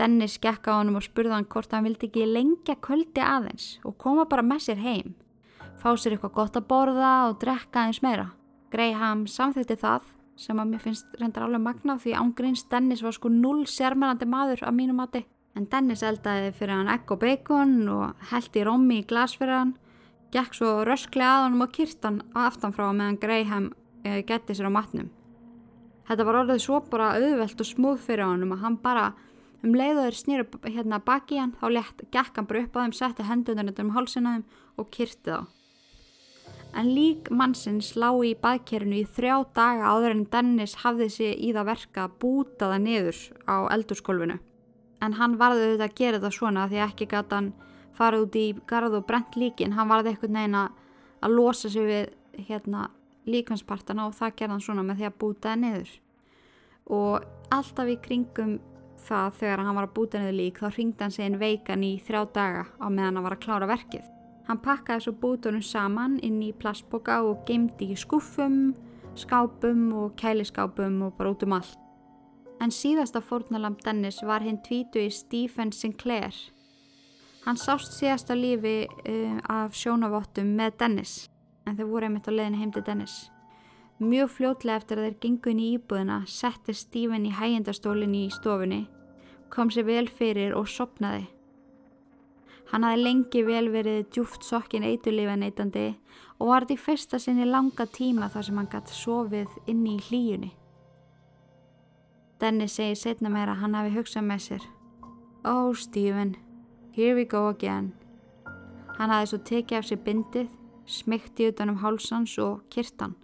Dennis 0.00 0.38
gekk 0.40 0.68
á 0.68 0.80
hann 0.80 0.94
og 0.96 1.04
spurði 1.04 1.36
hann 1.36 1.48
hvort 1.48 1.72
hann 1.72 1.88
vildi 1.88 2.08
ekki 2.08 2.28
lengja 2.28 2.78
kvöldi 2.80 3.24
aðeins 3.24 3.76
og 3.84 3.98
koma 3.98 4.28
bara 4.28 4.44
með 4.46 4.68
sér 4.68 4.84
heim 4.84 5.16
fá 5.82 5.92
sér 5.98 6.14
eitthvað 6.14 6.36
gott 6.36 6.58
að 6.58 6.68
borða 6.70 7.12
og 7.28 7.38
drekka 7.42 7.86
eins 7.88 8.02
meira. 8.04 8.30
Greyham 8.72 9.26
samþýtti 9.28 9.76
það 9.80 10.10
sem 10.38 10.58
að 10.58 10.70
mér 10.70 10.82
finnst 10.84 11.16
reyndar 11.20 11.46
alveg 11.46 11.62
magna 11.64 11.98
því 12.00 12.14
ángríns 12.18 12.64
Dennis 12.70 13.02
var 13.04 13.16
sko 13.16 13.30
null 13.32 13.66
sérmærandi 13.68 14.28
maður 14.30 14.62
af 14.68 14.76
mínu 14.76 14.94
mati. 14.96 15.24
En 15.52 15.66
Dennis 15.68 16.02
eldaði 16.06 16.52
fyrir 16.56 16.78
hann 16.78 16.90
egg 16.92 17.10
og 17.12 17.20
bacon 17.20 17.74
og 17.92 18.28
held 18.30 18.54
í 18.56 18.64
rommi 18.64 19.02
í 19.02 19.06
glas 19.08 19.34
fyrir 19.36 19.58
hann, 19.58 19.72
gekk 20.32 20.54
svo 20.56 20.70
rösklega 20.88 21.38
að 21.38 21.46
honum 21.46 21.66
og 21.66 21.74
kyrtan 21.76 22.22
aftanfrá 22.32 22.88
meðan 22.96 23.18
Greyham 23.20 23.66
e, 24.04 24.22
geti 24.24 24.56
sér 24.56 24.70
á 24.72 24.76
matnum. 24.78 25.10
Þetta 26.08 26.24
var 26.28 26.38
orðið 26.40 26.62
svo 26.64 26.80
bara 26.88 27.12
auðvelt 27.18 27.60
og 27.60 27.68
smúð 27.68 28.00
fyrir 28.06 28.24
honum 28.26 28.54
að 28.56 28.64
hann 28.64 28.78
bara 28.82 29.10
um 29.62 29.74
leiðaður 29.76 30.16
snýru 30.18 30.46
hérna 30.64 30.98
baki 31.04 31.38
hann 31.38 31.52
þá 31.60 31.66
lett 31.76 32.06
gekk 32.14 32.38
hann 32.40 32.48
bara 32.48 32.62
upp 32.64 32.78
á 32.78 32.80
þeim, 32.82 32.94
setti 32.96 33.26
hendunum 33.28 33.74
um 33.84 33.92
hálsinaðum 33.96 34.46
og 34.80 34.88
kyrti 34.94 35.36
þá. 35.36 35.44
En 36.72 36.88
lík 36.96 37.28
mannsins 37.28 37.92
lá 38.00 38.08
í 38.24 38.32
baðkerinu 38.40 39.02
í 39.02 39.04
þrjá 39.04 39.34
daga 39.52 39.92
áður 39.92 40.14
en 40.14 40.24
Dennis 40.32 40.78
hafði 40.80 41.10
sig 41.12 41.36
í 41.36 41.52
það 41.52 41.68
verka 41.68 42.06
að 42.06 42.16
búta 42.24 42.70
það 42.72 42.84
niður 42.86 43.20
á 43.44 43.56
eldurskólfinu. 43.76 44.38
En 45.02 45.16
hann 45.18 45.36
varði 45.40 45.66
auðvitað 45.66 45.88
að 45.88 45.98
gera 45.98 46.22
það 46.22 46.34
svona 46.36 46.66
því 46.70 46.82
ekki 46.86 47.08
gæti 47.10 47.36
hann 47.36 47.52
farið 47.96 48.26
út 48.26 48.38
í 48.38 48.46
garð 48.70 48.98
og 49.00 49.06
brent 49.08 49.38
líkin. 49.38 49.74
Hann 49.76 49.90
varði 49.90 50.12
eitthvað 50.12 50.36
neina 50.36 50.66
að 51.22 51.36
losa 51.36 51.70
sig 51.72 51.86
við 51.88 52.44
hérna, 52.48 52.88
líkanspartana 53.26 54.08
og 54.08 54.16
það 54.18 54.36
gerði 54.38 54.56
hann 54.56 54.66
svona 54.66 54.86
með 54.86 55.00
því 55.00 55.08
að 55.08 55.18
búta 55.24 55.50
það 55.50 55.62
niður. 55.64 55.92
Og 56.92 57.26
alltaf 57.54 57.90
í 57.90 57.98
kringum 58.02 58.56
það 59.02 59.36
þegar 59.40 59.64
hann 59.66 59.78
var 59.78 59.88
að 59.88 59.94
búta 59.98 60.22
niður 60.22 60.38
lík 60.38 60.62
þá 60.62 60.68
ringdi 60.76 61.04
hann 61.04 61.14
sig 61.14 61.28
inn 61.28 61.38
veikan 61.42 61.86
í 61.86 61.92
þrjá 62.06 62.22
daga 62.34 62.64
á 62.78 62.86
meðan 62.86 63.18
hann 63.18 63.26
var 63.26 63.36
að 63.36 63.44
klára 63.46 63.70
verkið. 63.70 64.08
Hann 64.48 64.62
pakkaði 64.62 65.04
svo 65.04 65.14
bútunum 65.22 65.62
saman 65.62 66.18
inn 66.26 66.40
í 66.42 66.50
plastboka 66.54 67.20
og 67.26 67.44
geimdi 67.46 67.92
í 67.94 67.98
skuffum, 67.98 68.74
skápum 69.18 69.90
og 69.98 70.16
kæliskápum 70.18 70.98
og 71.06 71.14
bara 71.18 71.34
út 71.34 71.46
um 71.46 71.58
allt. 71.58 71.81
En 72.62 72.70
síðasta 72.70 73.18
fórnalamb 73.18 73.80
Dennis 73.82 74.20
var 74.22 74.44
hinn 74.46 74.60
tvítu 74.62 75.00
í 75.02 75.10
Stephen 75.10 75.72
Sinclair. 75.74 76.36
Hann 77.42 77.58
sást 77.58 77.96
síðast 77.96 78.30
á 78.30 78.38
lífi 78.38 78.86
uh, 78.86 79.40
af 79.50 79.74
sjónavottum 79.74 80.52
með 80.54 80.76
Dennis, 80.78 81.14
en 81.66 81.74
þau 81.74 81.88
voru 81.90 82.06
einmitt 82.06 82.30
á 82.30 82.32
leiðinu 82.32 82.60
heim 82.60 82.70
til 82.76 82.84
Dennis. 82.86 83.16
Mjög 83.98 84.30
fljótlega 84.36 84.78
eftir 84.78 85.00
að 85.00 85.08
þeir 85.08 85.18
gengu 85.26 85.50
inn 85.50 85.64
í 85.64 85.68
íbúðina 85.74 86.20
setti 86.30 86.74
Stephen 86.78 87.26
í 87.26 87.34
hægjendastólinn 87.34 88.14
í 88.20 88.24
stofunni, 88.30 88.80
kom 89.50 89.74
sér 89.74 89.88
vel 89.90 90.06
fyrir 90.06 90.54
og 90.54 90.70
sopnaði. 90.70 91.26
Hann 92.70 92.86
hafði 92.86 93.02
lengi 93.02 93.42
vel 93.44 93.66
verið 93.74 94.06
djúft 94.14 94.46
sokkin 94.46 94.86
eiturlifa 94.86 95.34
neytandi 95.36 95.88
og 96.38 96.54
var 96.54 96.64
þetta 96.64 96.78
í 96.78 96.84
fyrsta 96.86 97.18
sinni 97.20 97.44
langa 97.50 97.90
tíma 97.90 98.30
þar 98.30 98.46
sem 98.46 98.62
hann 98.62 98.70
gæti 98.72 98.96
sofið 99.02 99.62
inni 99.66 99.98
í 99.98 100.04
hlíjunni. 100.06 100.56
Dennis 102.42 102.72
segir 102.74 102.96
setna 102.98 103.30
meira 103.30 103.52
að 103.54 103.60
hann 103.62 103.74
hafi 103.78 103.90
hugsað 103.94 104.24
með 104.26 104.40
sér. 104.42 104.64
Oh 105.46 105.70
Stephen, 105.78 106.32
here 106.90 107.14
we 107.14 107.22
go 107.24 107.46
again. 107.46 107.92
Hann 108.96 109.12
hafði 109.14 109.28
svo 109.30 109.38
tekið 109.46 109.78
af 109.78 109.86
sér 109.86 110.00
bindið, 110.02 110.48
smykti 110.90 111.46
utan 111.52 111.70
um 111.70 111.78
hálsans 111.84 112.34
og 112.42 112.64
kirtan. 112.74 113.14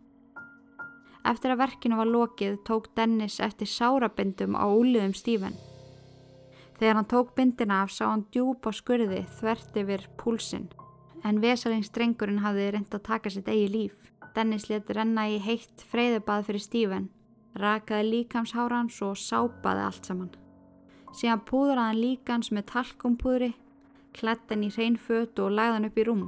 Eftir 1.26 1.50
að 1.50 1.64
verkinu 1.64 1.98
var 1.98 2.06
lokið 2.06 2.60
tók 2.70 2.86
Dennis 2.94 3.40
eftir 3.42 3.66
sárabindum 3.66 4.54
á 4.54 4.70
úliðum 4.70 5.16
Stephen. 5.18 5.58
Þegar 6.78 7.00
hann 7.00 7.10
tók 7.10 7.34
bindina 7.34 7.82
af 7.82 7.90
sá 7.90 8.06
hann 8.12 8.28
djúb 8.30 8.62
á 8.62 8.70
skurði 8.70 9.24
þvert 9.40 9.82
yfir 9.82 10.06
púlsinn. 10.14 10.70
En 11.26 11.42
vesalingstrengurinn 11.42 12.44
hafði 12.46 12.70
reynd 12.70 12.94
að 12.94 13.06
taka 13.10 13.34
sitt 13.34 13.50
eigi 13.50 13.66
líf. 13.66 14.12
Dennis 14.38 14.70
leti 14.70 14.94
renna 14.94 15.26
í 15.26 15.40
heitt 15.42 15.82
freyðubað 15.90 16.46
fyrir 16.46 16.62
Stephen, 16.62 17.08
rakaði 17.56 18.10
líkamshárans 18.10 19.00
og 19.02 19.16
sápaði 19.16 19.84
allt 19.86 20.10
saman. 20.10 20.32
Síðan 21.16 21.44
púðraði 21.48 21.86
hann 21.86 22.02
líkans 22.02 22.50
með 22.52 22.68
talkumpúðri, 22.72 23.52
klætt 24.12 24.50
hann 24.52 24.66
í 24.66 24.72
hrein 24.74 24.98
fötu 25.00 25.46
og 25.46 25.54
lagði 25.56 25.78
hann 25.78 25.88
upp 25.88 25.98
í 25.98 26.06
rúm. 26.08 26.26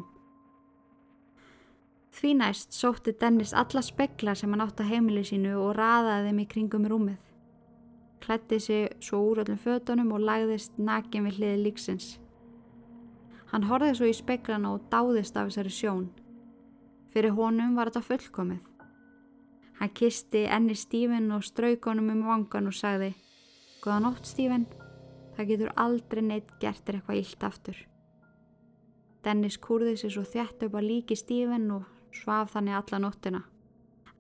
Því 2.11 2.33
næst 2.41 2.75
sótti 2.75 3.13
Dennis 3.21 3.53
alla 3.55 3.83
spekla 3.87 4.35
sem 4.35 4.51
hann 4.51 4.65
átt 4.65 4.81
að 4.83 4.91
heimili 4.91 5.23
sínu 5.25 5.53
og 5.61 5.77
raðaði 5.79 6.31
þeim 6.31 6.41
í 6.43 6.47
kringum 6.55 6.89
rúmið. 6.91 7.21
Klætti 8.21 8.59
sig 8.61 8.89
svo 9.01 9.21
úr 9.31 9.45
öllum 9.45 9.61
fötunum 9.61 10.11
og 10.13 10.25
lagðist 10.27 10.77
nakin 10.79 11.29
við 11.29 11.39
hliði 11.39 11.63
líksins. 11.65 12.09
Hann 13.53 13.69
horfið 13.71 13.97
svo 13.99 14.11
í 14.11 14.17
speklana 14.17 14.75
og 14.75 14.91
dáðist 14.91 15.39
af 15.39 15.49
þessari 15.49 15.73
sjón. 15.75 16.11
Fyrir 17.11 17.35
honum 17.39 17.79
var 17.79 17.91
þetta 17.91 18.07
fullkomið. 18.07 18.70
Hann 19.81 19.95
kisti 19.97 20.45
enni 20.45 20.75
Stífin 20.77 21.31
og 21.33 21.45
strauk 21.45 21.87
honum 21.89 22.11
um 22.13 22.27
vangan 22.29 22.69
og 22.69 22.77
sagði 22.77 23.15
Góða 23.81 24.03
nótt 24.05 24.27
Stífin, 24.29 24.67
það 25.37 25.47
getur 25.49 25.71
aldrei 25.81 26.21
neitt 26.21 26.51
gert 26.61 26.89
er 26.91 26.99
eitthvað 26.99 27.21
illt 27.23 27.45
aftur. 27.49 27.79
Dennis 29.25 29.57
kurði 29.57 29.95
sér 29.97 30.13
svo 30.13 30.25
þjætt 30.29 30.67
upp 30.67 30.77
að 30.77 30.85
líki 30.85 31.17
Stífin 31.17 31.71
og 31.73 31.87
svaf 32.13 32.53
þannig 32.53 32.77
alla 32.77 33.01
nóttina. 33.07 33.41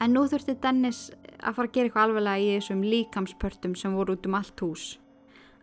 En 0.00 0.14
nú 0.16 0.22
þurfti 0.32 0.54
Dennis 0.62 1.10
að 1.44 1.58
fara 1.58 1.68
að 1.68 1.74
gera 1.74 1.90
eitthvað 1.90 2.06
alveglega 2.06 2.40
í 2.40 2.54
þessum 2.54 2.84
líkamspörtum 2.94 3.74
sem 3.76 3.96
voru 3.96 4.16
út 4.16 4.28
um 4.30 4.38
allt 4.38 4.62
hús. 4.64 4.86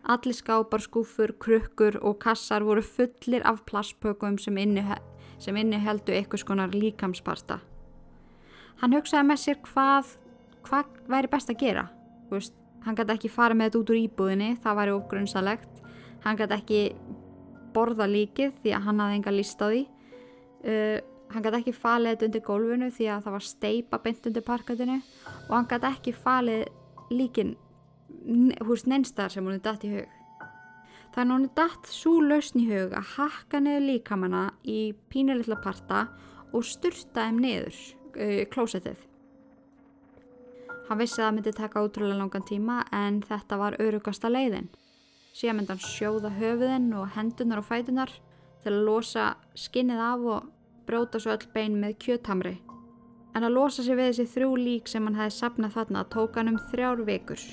Allir 0.06 0.36
skápar, 0.38 0.84
skúfur, 0.84 1.34
krukkur 1.42 1.98
og 2.06 2.20
kassar 2.22 2.62
voru 2.62 2.86
fullir 2.86 3.42
af 3.42 3.64
plastpökum 3.66 4.38
sem 4.38 4.62
inniheldu 4.62 6.14
eitthvað 6.14 6.44
skonar 6.44 6.70
líkamsparta. 6.70 7.58
Hann 8.78 8.94
hugsaði 8.94 9.26
með 9.26 9.40
sér 9.42 9.60
hvað, 9.66 10.14
hvað 10.66 10.98
væri 11.10 11.30
best 11.32 11.50
að 11.50 11.60
gera. 11.64 11.84
Veist, 12.30 12.54
hann 12.84 12.98
gæti 12.98 13.14
ekki 13.16 13.30
fara 13.32 13.56
með 13.56 13.70
þetta 13.70 13.80
út 13.80 13.92
úr 13.92 14.00
íbúðinni, 14.04 14.50
það 14.62 14.78
væri 14.78 14.94
ofgrunsalegt. 14.94 15.80
Hann 16.22 16.38
gæti 16.38 16.58
ekki 16.58 16.82
borða 17.74 18.06
líkið 18.10 18.60
því 18.62 18.74
að 18.76 18.84
hann 18.86 19.02
hafði 19.02 19.18
enga 19.18 19.34
líst 19.34 19.64
á 19.64 19.66
því. 19.66 19.80
Uh, 20.62 20.98
hann 21.32 21.44
gæti 21.44 21.60
ekki 21.60 21.74
falið 21.76 22.14
þetta 22.14 22.28
undir 22.28 22.44
gólfinu 22.46 22.90
því 22.94 23.08
að 23.12 23.24
það 23.26 23.36
var 23.36 23.46
steipa 23.48 24.02
beint 24.04 24.30
undir 24.30 24.46
parkatinu 24.46 25.00
og 25.48 25.52
hann 25.56 25.68
gæti 25.70 25.90
ekki 25.90 26.14
falið 26.16 26.64
líkin 27.10 27.56
hús 28.68 28.86
neinstar 28.88 29.32
sem 29.32 29.44
hún 29.44 29.58
er 29.58 29.64
dætt 29.64 29.86
í 29.88 29.92
hug. 29.96 30.16
Þannig 31.14 31.34
hún 31.34 31.46
er 31.48 31.54
dætt 31.58 31.90
svo 31.90 32.18
lausn 32.22 32.62
í 32.62 32.66
hug 32.70 32.94
að 32.94 33.14
hakka 33.16 33.60
niður 33.64 33.86
líkamanna 33.90 34.42
í 34.62 34.80
pínulitla 35.10 35.58
parta 35.64 36.06
og 36.52 36.66
styrta 36.66 37.26
þeim 37.26 37.40
niður 37.42 37.78
uh, 38.16 38.42
klósettið. 38.52 39.04
Hann 40.88 41.00
vissi 41.02 41.20
að 41.20 41.26
það 41.26 41.34
myndi 41.36 41.52
taka 41.52 41.82
útrúlega 41.84 42.16
langan 42.22 42.46
tíma 42.48 42.78
en 42.96 43.20
þetta 43.20 43.58
var 43.60 43.76
örugasta 43.84 44.30
leiðin. 44.32 44.70
Síðan 45.36 45.58
myndi 45.58 45.74
hann 45.74 45.84
sjóða 45.84 46.30
höfuðinn 46.38 46.88
og 46.96 47.10
hendunar 47.12 47.60
og 47.60 47.68
fætunar 47.68 48.14
til 48.62 48.72
að 48.72 48.86
losa 48.86 49.26
skinnið 49.58 50.00
af 50.00 50.24
og 50.32 50.48
bróta 50.88 51.20
svo 51.20 51.34
öll 51.36 51.50
bein 51.52 51.76
með 51.82 51.98
kjötamri. 52.06 52.54
En 53.36 53.44
að 53.44 53.54
losa 53.58 53.84
sig 53.84 53.98
við 53.98 54.14
þessi 54.14 54.32
þrjú 54.32 54.54
lík 54.56 54.88
sem 54.88 55.04
hann 55.04 55.18
hefði 55.18 55.36
sapnað 55.36 55.76
þarna 55.76 56.06
tók 56.14 56.40
hann 56.40 56.54
um 56.54 56.58
þrjár 56.70 57.04
vikur. 57.04 57.44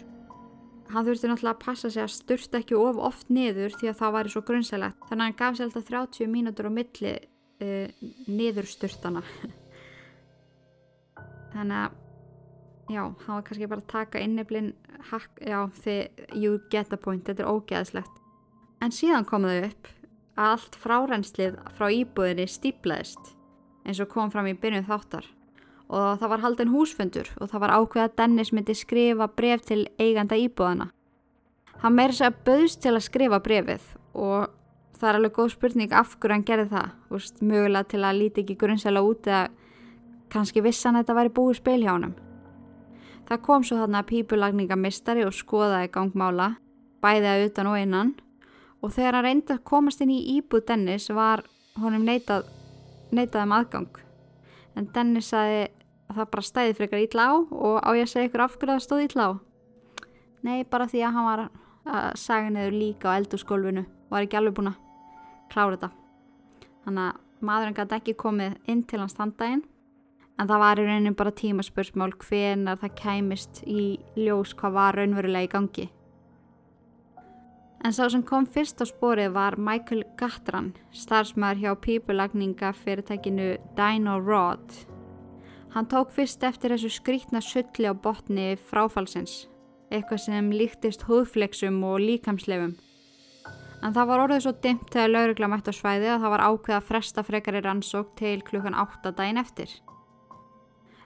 Hann 0.94 1.06
þurfti 1.08 1.30
náttúrulega 1.30 1.58
að 1.58 1.66
passa 1.66 1.92
sig 1.92 2.06
að 2.06 2.16
styrta 2.16 2.62
ekki 2.62 2.80
of 2.80 3.04
oft 3.04 3.30
niður 3.34 3.76
því 3.76 3.92
að 3.92 4.00
það 4.00 4.16
væri 4.16 4.34
svo 4.34 4.46
grunnselegt 4.48 5.06
þannig 5.10 5.22
að 5.22 5.28
hann 5.28 5.38
gaf 5.42 5.60
sér 5.60 5.68
alltaf 5.68 5.88
30 5.92 6.32
mínútur 6.32 6.70
á 6.70 6.78
milli 6.80 7.14
uh, 7.20 8.10
niður 8.32 8.72
styrtana. 8.72 9.26
þannig 11.56 11.78
að 11.80 12.02
já, 12.92 13.02
hann 13.02 13.38
var 13.38 13.46
kannski 13.48 13.70
bara 13.72 13.82
að 13.82 13.92
taka 13.94 14.22
inniblinn 14.22 14.74
já, 15.42 15.60
þið, 15.82 16.26
you 16.36 16.60
get 16.70 16.92
the 16.92 17.00
point, 17.00 17.26
þetta 17.26 17.46
er 17.46 17.52
ógeðslegt. 17.52 18.20
En 18.84 18.94
síðan 18.94 19.26
komuðu 19.28 19.70
upp 19.70 19.90
að 20.36 20.52
allt 20.52 20.76
frárennslið 20.82 21.58
frá 21.78 21.88
íbúðinni 21.96 22.46
stíplaðist 22.52 23.32
eins 23.86 24.02
og 24.04 24.12
kom 24.12 24.32
fram 24.34 24.50
í 24.50 24.58
byrjun 24.58 24.88
þáttar 24.90 25.28
og 25.86 26.20
það 26.20 26.32
var 26.32 26.44
haldin 26.44 26.74
húsfundur 26.74 27.30
og 27.40 27.50
það 27.52 27.64
var 27.64 27.74
ákveð 27.78 28.04
að 28.04 28.16
Dennis 28.20 28.52
myndi 28.56 28.76
skrifa 28.76 29.28
bref 29.30 29.66
til 29.70 29.86
eiganda 30.02 30.38
íbúðana. 30.42 30.90
Hann 31.84 31.96
meiri 31.96 32.16
sér 32.18 32.32
að 32.32 32.40
bauðst 32.48 32.82
til 32.82 32.96
að 32.96 33.06
skrifa 33.06 33.40
brefið 33.46 33.86
og 34.18 34.50
það 34.98 35.10
er 35.10 35.20
alveg 35.20 35.36
góð 35.36 35.52
spurning 35.54 35.94
af 35.94 36.16
hverju 36.18 36.34
hann 36.34 36.48
gerði 36.48 36.72
það, 36.72 36.90
Úst, 37.16 37.42
mögulega 37.44 37.90
til 37.92 38.02
að 38.02 38.20
líti 38.20 38.44
ekki 38.44 38.58
grunnsela 38.60 39.04
út 39.06 39.30
eða 39.30 39.44
kannski 40.34 40.64
vissan 40.66 40.98
þetta 41.00 41.16
væri 41.18 41.34
búið 41.34 41.60
spil 41.60 41.82
hjá 41.84 41.94
hann. 41.94 42.16
Það 43.26 43.42
kom 43.46 43.64
svo 43.66 43.80
þarna 43.80 44.04
pípulagningamistari 44.06 45.26
og 45.26 45.34
skoðaði 45.34 45.90
gangmála, 45.94 46.52
bæði 47.02 47.32
að 47.32 47.46
utan 47.48 47.70
og 47.72 47.80
innan 47.82 48.14
og 48.86 48.94
þegar 48.94 49.18
hann 49.18 49.26
reyndi 49.26 49.56
að 49.56 49.64
komast 49.66 50.04
inn 50.04 50.14
í 50.14 50.20
íbúð 50.38 50.68
Dennis 50.70 51.10
var 51.10 51.42
honum 51.82 52.06
neitað, 52.06 52.46
neitað 53.10 53.48
um 53.48 53.56
aðgang. 53.58 54.00
En 54.78 54.90
Dennis 54.94 55.32
sagði 55.34 55.66
að 56.12 56.20
það 56.20 56.32
bara 56.36 56.48
stæði 56.50 56.78
frekar 56.78 57.02
ítla 57.02 57.28
á 57.30 57.34
og 57.34 57.78
á 57.82 57.90
ég 57.98 58.06
að 58.06 58.12
segja 58.14 58.30
ykkur 58.30 58.46
af 58.46 58.58
hverju 58.60 58.74
það 58.76 58.86
stóð 58.86 59.06
ítla 59.08 59.26
á. 59.26 59.32
Nei, 60.46 60.58
bara 60.70 60.90
því 60.90 61.02
að 61.02 61.16
hann 61.16 61.30
var 61.30 61.46
að 61.46 62.10
saga 62.22 62.52
neður 62.54 62.78
líka 62.78 63.10
á 63.10 63.18
eldurskólfinu 63.18 63.86
og 63.86 64.14
var 64.14 64.26
ekki 64.26 64.38
alveg 64.38 64.58
búin 64.58 64.74
að 64.74 64.82
klára 65.50 65.78
þetta. 65.78 65.90
Þannig 66.86 67.08
að 67.10 67.22
Maðurinn 67.46 67.76
gæti 67.78 67.98
ekki 67.98 68.14
komið 68.18 68.54
inn 68.72 68.84
til 68.88 69.02
hans 69.02 69.14
standaðinn 69.14 69.66
en 70.40 70.50
það 70.50 70.64
var 70.64 70.80
í 70.82 70.86
raunin 70.88 71.18
bara 71.18 71.36
tímaspursmál 71.36 72.12
hvenar 72.20 72.80
það 72.82 72.98
kæmist 73.00 73.62
í 73.68 73.96
ljós 74.20 74.56
hvað 74.58 74.76
var 74.76 75.00
raunverulega 75.00 75.48
í 75.48 75.52
gangi. 75.52 75.86
En 77.86 77.94
sá 77.94 78.08
sem 78.10 78.24
kom 78.26 78.48
fyrst 78.50 78.82
á 78.82 78.86
spórið 78.90 79.36
var 79.36 79.60
Michael 79.62 80.04
Gattran, 80.18 80.74
starfsmæður 80.90 81.62
hjá 81.62 81.72
pípulagninga 81.84 82.72
fyrirtækinu 82.80 83.50
Dino 83.78 84.18
Rod. 84.20 84.66
Hann 85.76 85.90
tók 85.92 86.14
fyrst 86.16 86.44
eftir 86.48 86.74
þessu 86.74 86.90
skrítna 86.90 87.44
sulli 87.44 87.86
á 87.86 87.94
botni 87.94 88.56
fráfalsins, 88.58 89.46
eitthvað 89.92 90.24
sem 90.26 90.52
líktist 90.56 91.06
húðfleksum 91.06 91.82
og 91.86 92.00
líkamslefum. 92.02 92.74
En 93.84 93.94
það 93.94 94.08
var 94.10 94.24
orðið 94.24 94.46
svo 94.48 94.54
dimt 94.64 94.88
þegar 94.90 95.12
laurugla 95.12 95.52
mætt 95.52 95.70
á 95.70 95.74
svæði 95.76 96.10
að 96.10 96.24
það 96.24 96.34
var 96.34 96.46
ákveð 96.48 96.78
að 96.80 96.88
fresta 96.90 97.24
frekari 97.28 97.62
rannsók 97.62 98.16
til 98.18 98.40
klukkan 98.48 98.74
8 98.82 99.14
daginn 99.14 99.38
eftir. 99.38 99.70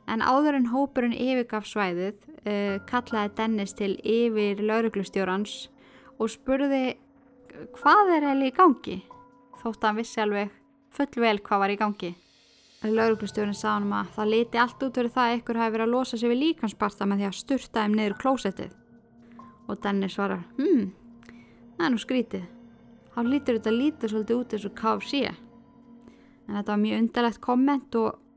En 0.09 0.23
áður 0.25 0.57
en 0.57 0.71
hópurinn 0.71 1.13
yfirgaf 1.13 1.67
svæðið 1.69 2.15
uh, 2.17 2.79
kallaði 2.89 3.35
Dennis 3.37 3.75
til 3.77 3.93
yfir 4.01 4.63
lauruglustjórans 4.65 5.67
og 6.19 6.31
spurði 6.33 6.97
hvað 7.77 8.15
er 8.15 8.27
eða 8.31 8.47
í 8.49 8.55
gangi 8.55 8.97
þótt 9.59 9.83
að 9.83 9.87
hann 9.89 9.99
vissi 9.99 10.21
alveg 10.23 10.51
full 10.95 11.21
vel 11.21 11.37
hvað 11.43 11.63
var 11.63 11.73
í 11.73 11.79
gangi. 11.79 12.11
Lauruglustjórun 12.79 13.57
sá 13.57 13.73
hann 13.73 13.89
að 13.91 14.13
það 14.15 14.31
liti 14.33 14.59
allt 14.61 14.83
út 14.85 14.97
verið 14.97 15.15
það 15.15 15.29
að 15.29 15.37
ykkur 15.39 15.59
hafi 15.59 15.73
verið 15.73 15.85
að 15.85 15.95
losa 15.95 16.19
sig 16.19 16.31
við 16.31 16.41
líkansparta 16.45 17.07
með 17.09 17.19
því 17.19 17.27
að 17.27 17.35
sturta 17.39 17.83
þeim 17.83 17.97
niður 17.97 18.15
klósettið. 18.21 18.71
Og 19.67 19.81
Dennis 19.83 20.15
svarar, 20.15 20.45
hmm, 20.57 20.85
það 21.75 21.85
er 21.85 21.93
nú 21.93 21.99
skrítið. 22.01 22.45
Há 23.13 23.19
lítur 23.27 23.59
þetta 23.59 23.75
lítið 23.75 24.13
svolítið 24.13 24.39
út 24.39 24.55
eins 24.55 24.67
og 24.69 24.75
KFC. 24.79 25.21
En 26.47 26.55
þetta 26.55 26.71
var 26.71 26.81
mjög 26.85 27.03
undarlegt 27.03 27.41
komment 27.43 27.99
og 27.99 28.28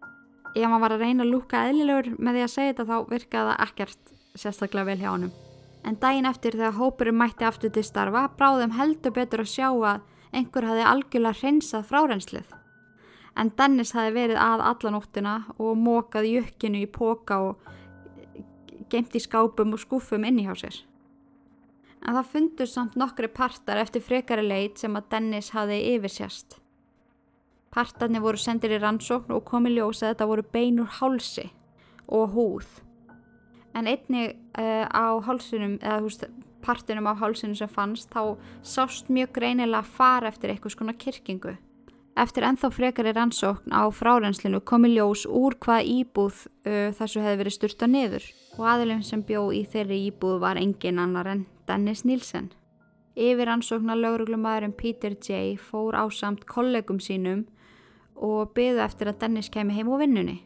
ef 0.54 0.66
hann 0.68 0.82
var 0.82 0.96
að 0.96 1.06
reyna 1.06 1.24
að 1.24 1.32
lúka 1.32 1.64
eðlilegur 1.68 2.12
með 2.18 2.38
því 2.38 2.44
að 2.44 2.52
segja 2.56 2.74
þetta 2.74 2.90
þá 2.90 3.08
virkaði 3.14 3.52
það 3.52 3.64
ekkert 3.68 4.12
sérstaklega 4.34 4.90
vel 4.90 5.00
hjá 5.00 5.10
honum 5.12 5.32
en 5.82 5.98
daginn 5.98 6.28
eftir 6.28 6.56
þegar 6.56 6.78
hópurinn 6.78 7.18
mætti 7.18 7.46
aftur 7.46 7.72
til 7.74 7.84
starfa 7.86 8.28
bráðum 8.38 8.74
heldur 8.76 9.14
betur 9.16 9.42
að 9.42 9.52
sjá 9.52 9.68
að 9.72 10.02
einhver 10.32 10.66
hafi 10.68 10.84
algjörlega 10.86 11.40
hreinsað 11.40 11.88
fráreinslið. 11.90 12.46
En 13.36 13.50
Dennis 13.56 13.94
hafi 13.96 14.12
verið 14.14 14.40
að 14.40 14.64
allanóttina 14.70 15.34
og 15.58 15.76
mókað 15.80 16.28
jökkinu 16.30 16.82
í 16.84 16.88
póka 16.88 17.40
og 17.48 17.68
geimt 18.92 19.14
í 19.16 19.22
skápum 19.24 19.72
og 19.72 19.80
skúfum 19.80 20.26
inni 20.28 20.46
hjá 20.46 20.54
sér. 20.60 20.82
En 22.02 22.16
það 22.18 22.32
fundur 22.32 22.68
samt 22.68 22.98
nokkri 22.98 23.30
partar 23.30 23.80
eftir 23.80 24.02
frekari 24.04 24.44
leit 24.44 24.80
sem 24.80 24.96
að 24.98 25.08
Dennis 25.14 25.52
hafi 25.56 25.78
yfirsjast. 25.94 26.58
Partarnir 27.72 28.20
voru 28.20 28.38
sendir 28.38 28.76
í 28.76 28.80
rannsókn 28.82 29.32
og 29.32 29.46
komi 29.48 29.72
ljós 29.72 30.02
að 30.02 30.12
þetta 30.12 30.30
voru 30.30 30.48
beinur 30.52 30.90
hálsi 31.00 31.48
og 32.12 32.34
húð 32.34 32.68
en 33.74 33.88
einni 33.88 34.28
uh, 34.58 34.86
á 34.88 35.16
hálsunum 35.24 35.78
eða 35.80 36.00
húst, 36.04 36.24
partinum 36.62 37.08
á 37.08 37.16
hálsunum 37.16 37.56
sem 37.56 37.70
fannst 37.70 38.12
þá 38.12 38.36
sást 38.62 39.10
mjög 39.10 39.32
greinilega 39.38 39.82
fara 39.82 40.30
eftir 40.30 40.52
eitthvað 40.52 40.76
skona 40.76 40.94
kirkingu. 40.94 41.56
Eftir 42.12 42.44
enþá 42.44 42.68
frekari 42.68 43.14
rannsókn 43.16 43.72
á 43.72 43.88
fráreinslinu 43.88 44.60
komi 44.60 44.92
ljós 44.92 45.24
úr 45.24 45.56
hvað 45.56 45.88
íbúð 45.88 46.42
uh, 46.68 46.90
þessu 46.98 47.24
hefði 47.24 47.40
verið 47.40 47.56
styrta 47.56 47.88
niður 47.88 48.26
og 48.58 48.66
aðilum 48.74 49.00
sem 49.06 49.22
bjó 49.24 49.46
í 49.56 49.64
þeirri 49.64 50.02
íbúð 50.10 50.42
var 50.44 50.60
engin 50.60 51.00
annar 51.00 51.30
en 51.32 51.46
Dennis 51.68 52.04
Nielsen. 52.04 52.52
Yfir 53.16 53.48
rannsóknar 53.48 53.98
lögruglumæðurinn 54.00 54.76
Peter 54.76 55.16
J. 55.16 55.56
fór 55.56 55.96
á 55.96 56.04
samt 56.12 56.44
kollegum 56.48 57.00
sínum 57.00 57.46
og 58.16 58.54
byðu 58.56 58.82
eftir 58.84 59.10
að 59.10 59.20
Dennis 59.22 59.50
kemi 59.52 59.76
heim 59.76 59.90
úr 59.92 60.02
vinnunni. 60.02 60.40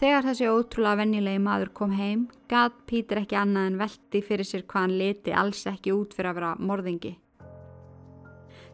Þegar 0.00 0.24
þessi 0.30 0.48
ótrúlega 0.48 1.02
vennilegi 1.02 1.40
maður 1.42 1.72
kom 1.76 1.92
heim, 1.94 2.24
gæt 2.48 2.78
Pítur 2.88 3.20
ekki 3.20 3.36
annað 3.36 3.68
en 3.68 3.76
veldi 3.82 4.22
fyrir 4.24 4.48
sér 4.48 4.64
hvað 4.64 4.86
hann 4.86 4.96
leti 4.98 5.34
alls 5.36 5.66
ekki 5.68 5.92
út 5.92 6.16
fyrir 6.16 6.32
að 6.32 6.38
vera 6.40 6.54
morðingi. 6.58 7.12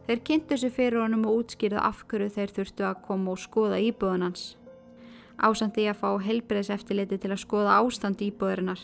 Þeir 0.07 0.23
kynntu 0.25 0.57
sér 0.57 0.73
fyrir 0.73 1.03
honum 1.03 1.27
og 1.29 1.43
útskýrðu 1.43 1.83
af 1.83 2.05
hverju 2.09 2.31
þeir 2.33 2.55
þurftu 2.55 2.87
að 2.87 3.03
koma 3.05 3.35
og 3.35 3.43
skoða 3.43 3.81
íbúðunans. 3.83 4.55
Ásandi 5.37 5.85
að 5.91 5.99
fá 5.99 6.09
helbriðs 6.23 6.71
eftirliti 6.73 7.19
til 7.21 7.29
að 7.35 7.43
skoða 7.43 7.77
ástand 7.83 8.23
íbúðurinnar. 8.25 8.81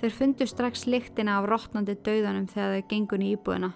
Þeir 0.00 0.18
fundu 0.18 0.48
strax 0.50 0.88
lyktina 0.90 1.38
af 1.38 1.46
rótnandi 1.52 1.94
dauðanum 2.00 2.48
þegar 2.50 2.74
þeir 2.74 2.88
gengun 2.90 3.22
í 3.22 3.32
íbúðuna. 3.36 3.70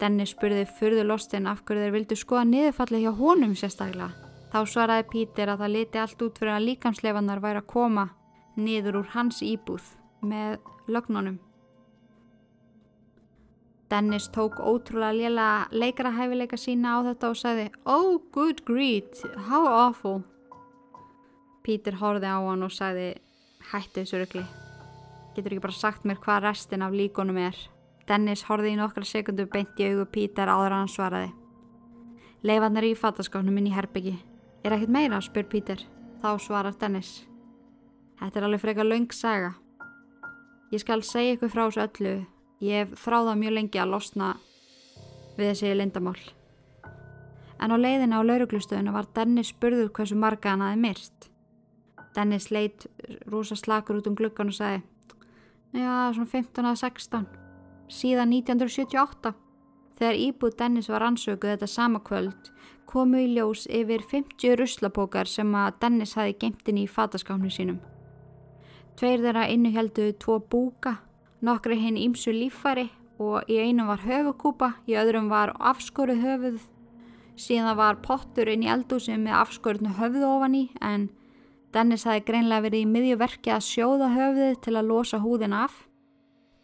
Dennis 0.00 0.34
spurði 0.34 0.66
fyrðu 0.78 1.06
lostin 1.08 1.48
af 1.48 1.62
hverju 1.64 1.86
þeir 1.86 1.94
vildu 1.94 2.16
skoða 2.20 2.44
niðurfalli 2.50 3.00
hjá 3.04 3.12
honum 3.16 3.54
sérstaklega. 3.56 4.12
Þá 4.52 4.58
svaraði 4.68 5.06
Pítur 5.12 5.52
að 5.52 5.62
það 5.62 5.74
liti 5.74 6.00
allt 6.00 6.22
út 6.26 6.38
fyrir 6.40 6.54
að 6.54 6.66
líkamsleifannar 6.68 7.42
væri 7.44 7.62
að 7.62 7.70
koma 7.72 8.06
niður 8.56 9.00
úr 9.02 9.10
hans 9.14 9.42
íbúð 9.44 9.88
með 10.24 10.58
lögnunum. 10.92 11.38
Dennis 13.90 14.26
tók 14.34 14.58
ótrúlega 14.58 15.14
lélega 15.14 15.68
leikarahæfileika 15.70 16.58
sína 16.58 16.96
á 16.98 17.06
þetta 17.06 17.30
og 17.30 17.38
sagði 17.38 17.66
Oh 17.84 18.18
good 18.34 18.64
greed, 18.66 19.12
how 19.48 19.62
awful. 19.66 20.24
Pítur 21.62 21.98
horfið 22.00 22.26
á 22.26 22.38
hann 22.42 22.66
og 22.66 22.74
sagði 22.74 23.14
Hættu 23.70 24.02
þessu 24.02 24.20
röggli. 24.20 24.44
Getur 25.34 25.54
ekki 25.54 25.64
bara 25.64 25.74
sagt 25.74 26.04
mér 26.06 26.20
hvað 26.22 26.44
restin 26.48 26.84
af 26.86 26.94
líkonum 26.94 27.38
er. 27.42 27.56
Dennis 28.06 28.44
horfið 28.46 28.76
í 28.76 28.78
nokkra 28.78 29.02
sekundu 29.06 29.48
beint 29.50 29.80
í 29.82 29.88
augu 29.90 30.06
Pítur 30.14 30.50
áður 30.50 30.76
hann 30.76 30.90
svaraði. 30.90 31.32
Leifannar 32.46 32.86
í 32.86 32.94
fattaskánum 32.94 33.56
inn 33.58 33.66
í 33.66 33.74
herbyggi. 33.74 34.14
Er 34.62 34.76
ekkert 34.76 34.92
meira, 34.94 35.18
spyr 35.22 35.48
Pítur. 35.50 35.82
Þá 36.22 36.28
svarar 36.42 36.76
Dennis. 36.78 37.24
Þetta 38.20 38.38
er 38.38 38.46
alveg 38.46 38.62
frekar 38.62 38.86
laung 38.86 39.10
saga. 39.12 39.54
Ég 40.70 40.82
skal 40.82 41.02
segja 41.06 41.34
ykkur 41.36 41.50
frá 41.50 41.64
þessu 41.66 41.82
öllu. 41.84 42.16
Ég 42.62 42.84
hef 42.84 42.94
þráðað 43.02 43.40
mjög 43.42 43.56
lengi 43.58 43.80
að 43.82 43.92
losna 43.92 44.32
við 45.36 45.50
þessi 45.50 45.72
lindamál. 45.76 46.18
En 47.60 47.72
á 47.72 47.76
leiðina 47.76 48.20
á 48.20 48.28
lauruglustöðuna 48.28 48.94
var 48.94 49.08
Dennis 49.16 49.50
spurður 49.50 49.90
hversu 49.96 50.18
marga 50.18 50.52
hann 50.54 50.64
aðeins 50.64 50.84
myrst. 50.84 51.30
Dennis 52.16 52.50
leitt 52.50 52.86
rosa 53.28 53.56
slakur 53.58 53.98
út 54.00 54.06
um 54.08 54.16
glukkan 54.16 54.52
og 54.52 54.56
sagði 54.56 54.84
Já, 55.76 56.12
svona 56.14 56.30
15 56.30 56.70
að 56.70 56.78
16. 56.80 57.45
Síðan 57.86 58.32
1978. 58.34 59.34
Þegar 59.96 60.18
íbúð 60.20 60.56
Dennis 60.58 60.88
var 60.92 61.04
ansökuð 61.06 61.54
þetta 61.54 61.68
sama 61.70 62.02
kvöld 62.04 62.50
komu 62.86 63.18
í 63.20 63.26
ljós 63.34 63.66
yfir 63.66 64.04
50 64.06 64.56
ruslapókar 64.60 65.28
sem 65.28 65.50
að 65.58 65.78
Dennis 65.82 66.14
hafi 66.16 66.36
gemtin 66.40 66.78
í 66.80 66.86
fataskáfnu 66.88 67.50
sínum. 67.52 67.80
Tveir 68.96 69.20
þeirra 69.24 69.48
innuheldu 69.52 70.12
tvo 70.22 70.38
búka, 70.40 70.96
nokkri 71.44 71.76
hinn 71.80 71.98
ímsu 72.00 72.32
líffæri 72.32 72.88
og 73.20 73.50
í 73.50 73.58
einu 73.60 73.88
var 73.88 74.04
höfukúpa, 74.04 74.76
í 74.88 74.96
öðrum 74.96 75.28
var 75.32 75.52
afskoruð 75.58 76.22
höfuð, 76.22 76.60
síðan 77.36 77.76
var 77.76 78.00
pottur 78.04 78.48
inn 78.48 78.64
í 78.64 78.70
eldúsi 78.72 79.16
með 79.20 79.40
afskorutnu 79.42 79.96
höfuð 79.98 80.24
ofan 80.30 80.56
í 80.56 80.64
en 80.80 81.10
Dennis 81.74 82.06
hafi 82.08 82.24
greinlega 82.24 82.64
verið 82.68 82.86
í 82.86 82.88
miðjuverki 82.88 83.52
að 83.52 83.66
sjóða 83.66 84.12
höfuðið 84.14 84.56
til 84.64 84.76
að 84.78 84.88
losa 84.88 85.20
húðin 85.20 85.56
af. 85.56 85.82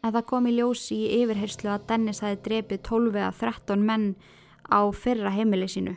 En 0.02 0.10
það 0.10 0.24
kom 0.30 0.48
í 0.50 0.54
ljós 0.56 0.88
í 0.94 1.00
yfirherslu 1.20 1.70
að 1.70 1.84
Dennis 1.92 2.22
hafi 2.24 2.40
drepið 2.42 2.80
12 2.88 3.18
eða 3.20 3.34
13 3.38 3.84
menn 3.86 4.08
á 4.66 4.80
fyrra 4.90 5.30
heimili 5.30 5.68
sínu. 5.70 5.94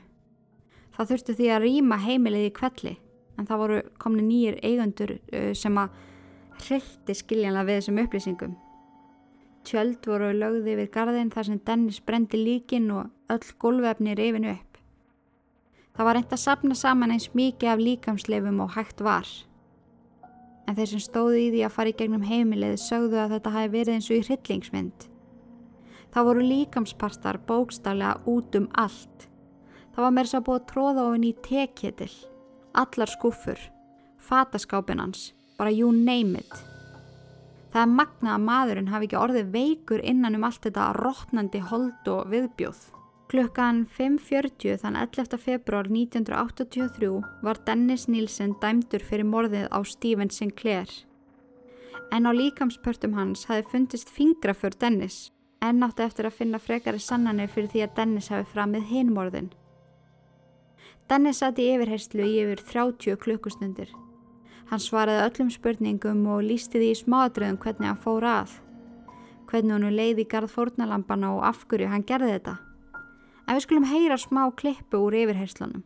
Það 0.96 1.10
þurftu 1.12 1.36
því 1.40 1.48
að 1.52 1.64
rýma 1.66 1.98
heimilið 2.04 2.50
í 2.50 2.52
kvelli 2.56 2.94
en 3.36 3.48
það 3.50 3.62
voru 3.64 3.80
komni 4.00 4.24
nýjir 4.24 4.60
eigundur 4.64 5.18
uh, 5.18 5.52
sem 5.58 5.80
að 5.82 5.98
hrylti 6.66 7.16
skiljanlega 7.18 7.68
við 7.68 7.82
þessum 7.82 8.00
upplýsingum. 8.06 8.54
Tjöld 9.66 10.06
voru 10.06 10.30
lögði 10.38 10.78
við 10.78 10.92
gardin 10.94 11.34
þar 11.34 11.50
sem 11.50 11.60
Dennis 11.66 12.00
brendi 12.06 12.38
líkin 12.38 12.92
og 12.94 13.34
öll 13.34 13.52
gólvefni 13.60 14.14
reyfinu 14.16 14.54
upp. 14.54 14.78
Það 15.96 16.08
var 16.08 16.18
reynd 16.20 16.34
að 16.36 16.44
sapna 16.44 16.78
saman 16.78 17.16
eins 17.16 17.32
mikið 17.34 17.72
af 17.72 17.82
líkamsleifum 17.82 18.62
og 18.62 18.76
hægt 18.76 19.02
var. 19.02 19.26
En 20.66 20.76
þeir 20.78 20.92
sem 20.96 21.04
stóðu 21.04 21.38
í 21.44 21.52
því 21.54 21.62
að 21.68 21.76
fara 21.76 21.92
í 21.92 21.98
gegnum 22.00 22.26
heimilið 22.26 22.80
sögðu 22.82 23.22
að 23.22 23.38
þetta 23.38 23.54
hafi 23.54 23.72
verið 23.76 23.98
eins 23.98 24.10
og 24.10 24.18
í 24.18 24.26
hryllingsmynd. 24.26 25.08
Það 26.16 26.28
voru 26.30 26.50
líkamspartar 26.50 27.42
bókstaflega 27.46 28.18
út 28.32 28.58
um 28.58 28.70
allt 28.74 29.30
Það 29.96 30.04
var 30.04 30.12
mér 30.12 30.28
svo 30.28 30.40
búið 30.44 30.58
að 30.60 30.64
tróða 30.68 31.04
ofin 31.08 31.24
í 31.24 31.30
tekjetil, 31.40 32.14
allar 32.76 33.08
skúfur, 33.08 33.62
fataskápinans, 34.20 35.30
bara 35.56 35.72
you 35.72 35.94
name 35.96 36.42
it. 36.42 36.58
Það 37.72 37.80
er 37.80 37.94
magnað 37.94 38.34
að 38.34 38.44
maðurinn 38.50 38.90
hafi 38.92 39.08
ekki 39.08 39.18
orðið 39.22 39.54
veikur 39.54 40.04
innan 40.04 40.36
um 40.36 40.44
allt 40.50 40.68
þetta 40.68 40.90
rótnandi 41.00 41.62
hold 41.70 42.12
og 42.12 42.28
viðbjóð. 42.34 42.82
Klukkan 43.26 43.88
5.40 43.90 44.84
þann 44.84 44.96
11. 45.02 45.40
februar 45.42 45.88
1983 45.90 47.08
var 47.42 47.58
Dennis 47.66 48.04
Nielsen 48.06 48.52
dæmdur 48.62 49.02
fyrir 49.02 49.26
morðið 49.26 49.66
á 49.74 49.82
Stephen 49.82 50.30
Sinclair. 50.30 50.92
En 52.14 52.30
á 52.30 52.32
líkamspörtum 52.38 53.16
hans 53.18 53.48
hafi 53.50 53.66
fundist 53.72 54.12
fingraför 54.14 54.78
Dennis 54.78 55.32
en 55.66 55.82
átti 55.82 56.06
eftir 56.06 56.30
að 56.30 56.38
finna 56.38 56.60
frekari 56.62 57.02
sannanir 57.02 57.50
fyrir 57.50 57.72
því 57.74 57.82
að 57.88 57.96
Dennis 57.98 58.30
hafi 58.30 58.46
framið 58.52 58.86
hinmorðin. 58.92 59.50
Dennis 61.10 61.42
satt 61.42 61.58
í 61.58 61.66
yfirherslu 61.74 62.30
í 62.30 62.38
yfir 62.44 62.62
30 62.62 63.18
klukkustundir. 63.26 63.90
Hann 64.70 64.86
svaraði 64.86 65.26
öllum 65.32 65.50
spurningum 65.50 66.22
og 66.30 66.46
lísti 66.46 66.78
því 66.78 66.94
í 66.94 67.02
smáadröðum 67.02 67.58
hvernig 67.58 67.90
hann 67.90 68.06
fór 68.06 68.30
að. 68.30 68.54
Hvernig 69.50 69.80
hann 69.80 69.98
leiði 69.98 70.30
garð 70.30 70.54
fórnalampana 70.54 71.34
og 71.34 71.44
af 71.50 71.66
hverju 71.66 71.90
hann 71.90 72.06
gerði 72.06 72.38
þetta. 72.38 72.58
En 73.46 73.58
við 73.58 73.66
skulum 73.68 73.90
heyra 73.90 74.18
smá 74.18 74.48
klippu 74.58 75.06
úr 75.06 75.20
yfirherslunum. 75.24 75.84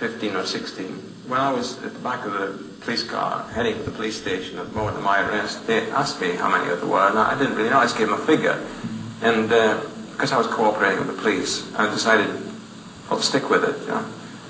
15 0.00 0.34
or 0.34 0.46
16. 0.46 0.86
When 1.28 1.40
I 1.40 1.52
was 1.52 1.82
at 1.84 1.92
the 1.92 1.98
back 1.98 2.24
of 2.24 2.32
the 2.32 2.58
police 2.80 3.04
car 3.04 3.46
heading 3.52 3.74
to 3.74 3.82
the 3.82 3.90
police 3.90 4.18
station 4.20 4.58
at 4.58 4.68
the 4.68 4.74
moment 4.74 4.96
of 4.96 5.02
my 5.02 5.20
arrest, 5.20 5.66
they 5.66 5.90
asked 5.90 6.20
me 6.20 6.32
how 6.32 6.48
many 6.50 6.64
there 6.64 6.86
were, 6.86 7.06
and 7.06 7.18
I 7.18 7.38
didn't 7.38 7.54
really 7.54 7.68
know. 7.68 7.78
I 7.78 7.84
just 7.84 7.98
gave 7.98 8.08
them 8.08 8.18
a 8.18 8.24
figure. 8.24 8.58
And 9.22 9.50
because 10.12 10.32
uh, 10.32 10.36
I 10.36 10.38
was 10.38 10.46
cooperating 10.46 11.06
with 11.06 11.14
the 11.14 11.22
police, 11.22 11.72
I 11.74 11.88
decided 11.90 12.28
to 13.08 13.22
stick 13.22 13.50
with 13.50 13.64
it. 13.64 13.78
You 13.82 13.88
know. 13.88 14.04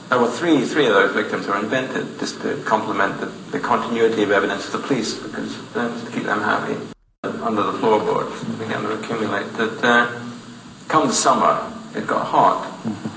There 0.09 0.19
were 0.21 0.31
three, 0.31 0.65
three 0.65 0.87
of 0.87 0.95
those 0.95 1.15
victims 1.15 1.49
were 1.49 1.59
invented 1.59 2.19
just 2.21 2.41
to 2.43 2.63
complement 2.65 3.21
the, 3.21 3.27
the 3.51 3.61
continuity 3.61 4.23
of 4.23 4.31
evidence 4.31 4.67
of 4.67 4.73
the 4.81 4.87
police, 4.87 5.15
because 5.15 5.77
uh, 5.77 6.05
to 6.05 6.13
keep 6.13 6.25
them 6.25 6.41
happy. 6.41 6.90
Under 7.43 7.63
the 7.63 7.73
floorboards 7.79 8.45
began 8.59 8.83
to 8.83 8.93
accumulate. 8.99 9.53
That 9.55 9.83
uh, 9.85 10.21
come 10.89 11.07
the 11.09 11.13
summer, 11.15 11.73
it 11.95 12.07
got 12.07 12.27
hot, 12.27 12.67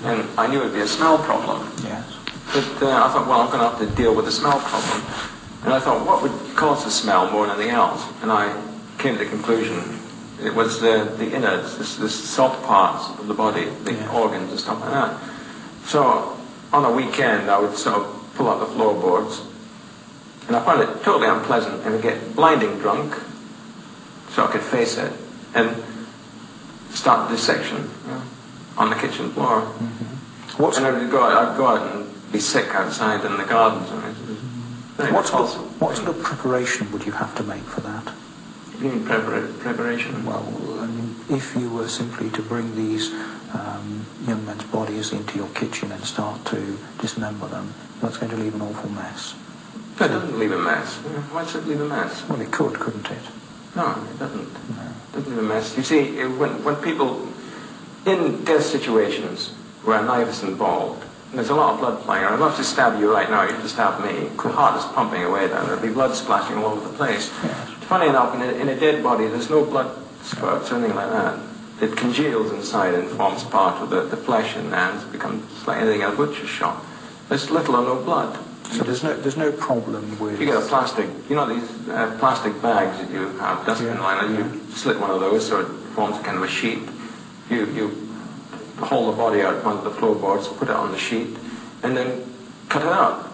and 0.04 0.28
I 0.40 0.48
knew 0.48 0.62
it 0.62 0.66
would 0.66 0.74
be 0.74 0.82
a 0.82 0.88
smell 0.88 1.18
problem. 1.18 1.70
Yes. 1.84 2.16
But 2.54 2.84
uh, 2.84 3.06
I 3.06 3.10
thought, 3.12 3.28
well, 3.28 3.42
I'm 3.42 3.48
going 3.48 3.60
to 3.60 3.70
have 3.70 3.80
to 3.80 3.96
deal 3.96 4.16
with 4.16 4.26
the 4.26 4.32
smell 4.32 4.60
problem. 4.60 5.02
And 5.64 5.74
I 5.74 5.80
thought, 5.80 6.06
what 6.06 6.22
would 6.22 6.56
cause 6.56 6.84
the 6.84 6.92
smell 6.92 7.32
more 7.32 7.48
than 7.48 7.56
anything 7.56 7.74
else? 7.76 8.06
And 8.22 8.32
I 8.32 8.54
came 8.98 9.18
to 9.18 9.24
the 9.24 9.30
conclusion 9.30 10.00
it 10.42 10.54
was 10.54 10.80
the, 10.82 11.14
the 11.18 11.32
innards, 11.34 11.78
the, 11.78 12.04
the 12.04 12.10
soft 12.10 12.64
parts 12.64 13.18
of 13.20 13.28
the 13.28 13.34
body, 13.34 13.66
the 13.86 13.94
Yeah. 13.94 14.12
organs 14.12 14.52
and 14.52 14.60
stuff 14.60 14.82
like 14.82 14.92
that. 14.92 15.18
So 15.86 16.38
on 16.74 16.84
a 16.86 16.92
weekend, 16.92 17.50
I 17.50 17.60
would 17.60 17.78
sort 17.78 17.98
of 17.98 18.32
pull 18.36 18.50
out 18.50 18.60
the 18.60 18.66
floorboards, 18.74 19.42
and 20.48 20.56
I 20.58 20.66
found 20.66 20.82
it 20.82 21.04
totally 21.04 21.28
unpleasant, 21.30 21.86
and 21.86 21.96
I'd 21.96 22.02
get 22.02 22.36
blinding 22.36 22.78
drunk, 22.80 23.16
so 24.34 24.46
I 24.46 24.52
could 24.52 24.62
face 24.62 24.98
it, 24.98 25.12
and 25.54 25.84
start 26.92 27.30
the 27.30 27.36
dissection 27.36 27.90
you 28.08 28.22
on 28.78 28.90
the 28.90 28.96
kitchen 28.96 29.30
floor. 29.32 29.62
What's, 30.58 30.78
And 30.78 30.86
I'd 30.88 31.10
go, 31.12 31.24
out, 31.24 31.50
I'd 31.50 31.58
go 31.58 31.68
out 31.68 31.96
and 31.96 32.32
be 32.32 32.40
sick 32.40 32.68
outside 32.76 33.26
in 33.26 33.38
the 33.38 33.44
gardens. 33.44 33.90
And 35.00 35.14
what, 35.14 35.26
sort 35.28 35.44
of, 35.44 35.82
what 35.82 35.96
sort 35.96 36.10
of 36.10 36.22
preparation 36.22 36.92
would 36.92 37.06
you 37.06 37.12
have 37.12 37.36
to 37.36 37.44
make 37.44 37.64
for 37.64 37.82
that? 37.82 38.14
You 38.80 38.90
mean 38.90 39.00
prepara- 39.06 39.58
preparation? 39.60 40.26
Well, 40.26 40.46
I 40.80 40.88
mean, 40.88 41.16
if 41.30 41.56
you 41.56 41.70
were 41.72 41.88
simply 41.88 42.30
to 42.32 42.42
bring 42.42 42.76
these 42.76 43.12
um, 43.54 44.06
young 44.28 44.46
men's 44.46 44.64
bodies 44.66 45.12
into 45.12 45.38
your 45.38 45.50
kitchen 45.50 45.92
and 45.92 46.04
start 46.04 46.46
to 46.46 46.78
dismember 47.00 47.48
them, 47.48 47.74
that's 48.02 48.18
going 48.18 48.32
to 48.32 48.38
leave 48.38 48.54
an 48.56 48.62
awful 48.62 48.90
mess. 48.92 49.36
It 49.96 50.08
doesn't 50.08 50.38
leave 50.38 50.52
a 50.52 50.58
mess. 50.58 50.96
Why 51.32 51.46
should 51.46 51.64
it 51.64 51.68
leave 51.68 51.82
a 51.82 51.88
mess? 51.88 52.28
Well, 52.28 52.42
it 52.42 52.52
could, 52.52 52.74
couldn't 52.80 53.10
it? 53.10 53.22
No, 53.76 54.06
it 54.10 54.20
doesn't. 54.20 54.50
Doesn't 55.14 55.30
leave 55.30 55.40
a 55.40 55.42
mess. 55.42 55.76
You 55.78 55.84
see, 55.84 56.26
when, 56.26 56.64
when 56.64 56.76
people, 56.78 57.28
in 58.06 58.44
death 58.46 58.64
situations 58.64 59.50
where 59.84 60.00
a 60.00 60.06
knife 60.06 60.30
is 60.30 60.44
involved, 60.44 61.04
and 61.34 61.40
there's 61.40 61.50
a 61.50 61.56
lot 61.56 61.74
of 61.74 61.80
blood 61.80 62.04
flying 62.04 62.24
around. 62.24 62.34
I'd 62.34 62.40
love 62.40 62.56
to 62.58 62.64
stab 62.64 63.00
you 63.00 63.12
right 63.12 63.28
now. 63.28 63.42
You 63.44 63.50
to 63.50 63.68
stab 63.68 64.04
me. 64.04 64.28
The 64.28 64.50
heart 64.50 64.78
is 64.78 64.86
pumping 64.94 65.24
away 65.24 65.48
there. 65.48 65.64
There'll 65.64 65.82
be 65.82 65.90
blood 65.90 66.14
splashing 66.16 66.58
all 66.58 66.74
over 66.74 66.88
the 66.88 66.96
place. 66.96 67.30
Funny 67.90 68.08
enough, 68.08 68.36
in 68.36 68.42
a, 68.42 68.52
in 68.54 68.70
a 68.70 68.80
dead 68.80 69.02
body, 69.02 69.26
there's 69.26 69.50
no 69.50 69.66
blood 69.66 69.98
spurts 70.22 70.72
or 70.72 70.76
anything 70.76 70.96
like 70.96 71.10
that. 71.10 71.40
It 71.82 71.98
congeals 71.98 72.52
inside 72.52 72.94
and 72.94 73.10
forms 73.10 73.44
part 73.44 73.82
of 73.82 73.90
the, 73.90 74.04
the 74.04 74.16
flesh 74.16 74.56
and 74.56 74.68
it 74.74 75.12
becomes 75.12 75.66
like 75.66 75.82
anything 75.82 76.02
in 76.02 76.08
a 76.08 76.16
butcher's 76.16 76.50
shop. 76.50 76.86
There's 77.30 77.50
little 77.50 77.78
or 77.78 77.82
no 77.82 78.04
blood. 78.04 78.38
So 78.74 78.84
there's 78.84 79.04
no 79.04 79.14
there's 79.16 79.38
no 79.38 79.52
problem 79.52 80.18
with. 80.20 80.40
You 80.40 80.48
get 80.48 80.58
a 80.58 80.66
plastic, 80.66 81.08
you 81.30 81.36
know 81.36 81.46
these 81.48 81.70
uh, 81.90 82.16
plastic 82.20 82.60
bags 82.62 82.98
that 82.98 83.10
you 83.12 83.28
have, 83.38 83.66
dustbin 83.68 83.94
Yeah, 83.94 84.02
liners, 84.02 84.32
yeah. 84.40 84.52
you 84.54 84.72
slit 84.72 85.00
one 85.00 85.12
of 85.12 85.20
those 85.20 85.46
so 85.48 85.60
it 85.62 85.68
forms 85.96 86.18
kind 86.26 86.38
of 86.38 86.44
a 86.44 86.48
sheet. 86.48 86.80
You, 87.52 87.66
you 87.68 88.10
haul 88.80 89.12
the 89.12 89.18
body 89.18 89.42
out 89.42 89.64
onto 89.64 89.84
the 89.84 89.92
floorboards, 89.92 90.48
put 90.48 90.70
it 90.70 90.76
on 90.76 90.92
the 90.92 90.98
sheet, 90.98 91.28
and 91.84 91.96
then 91.96 92.24
cut 92.70 92.82
it 92.82 92.88
out. 92.88 93.32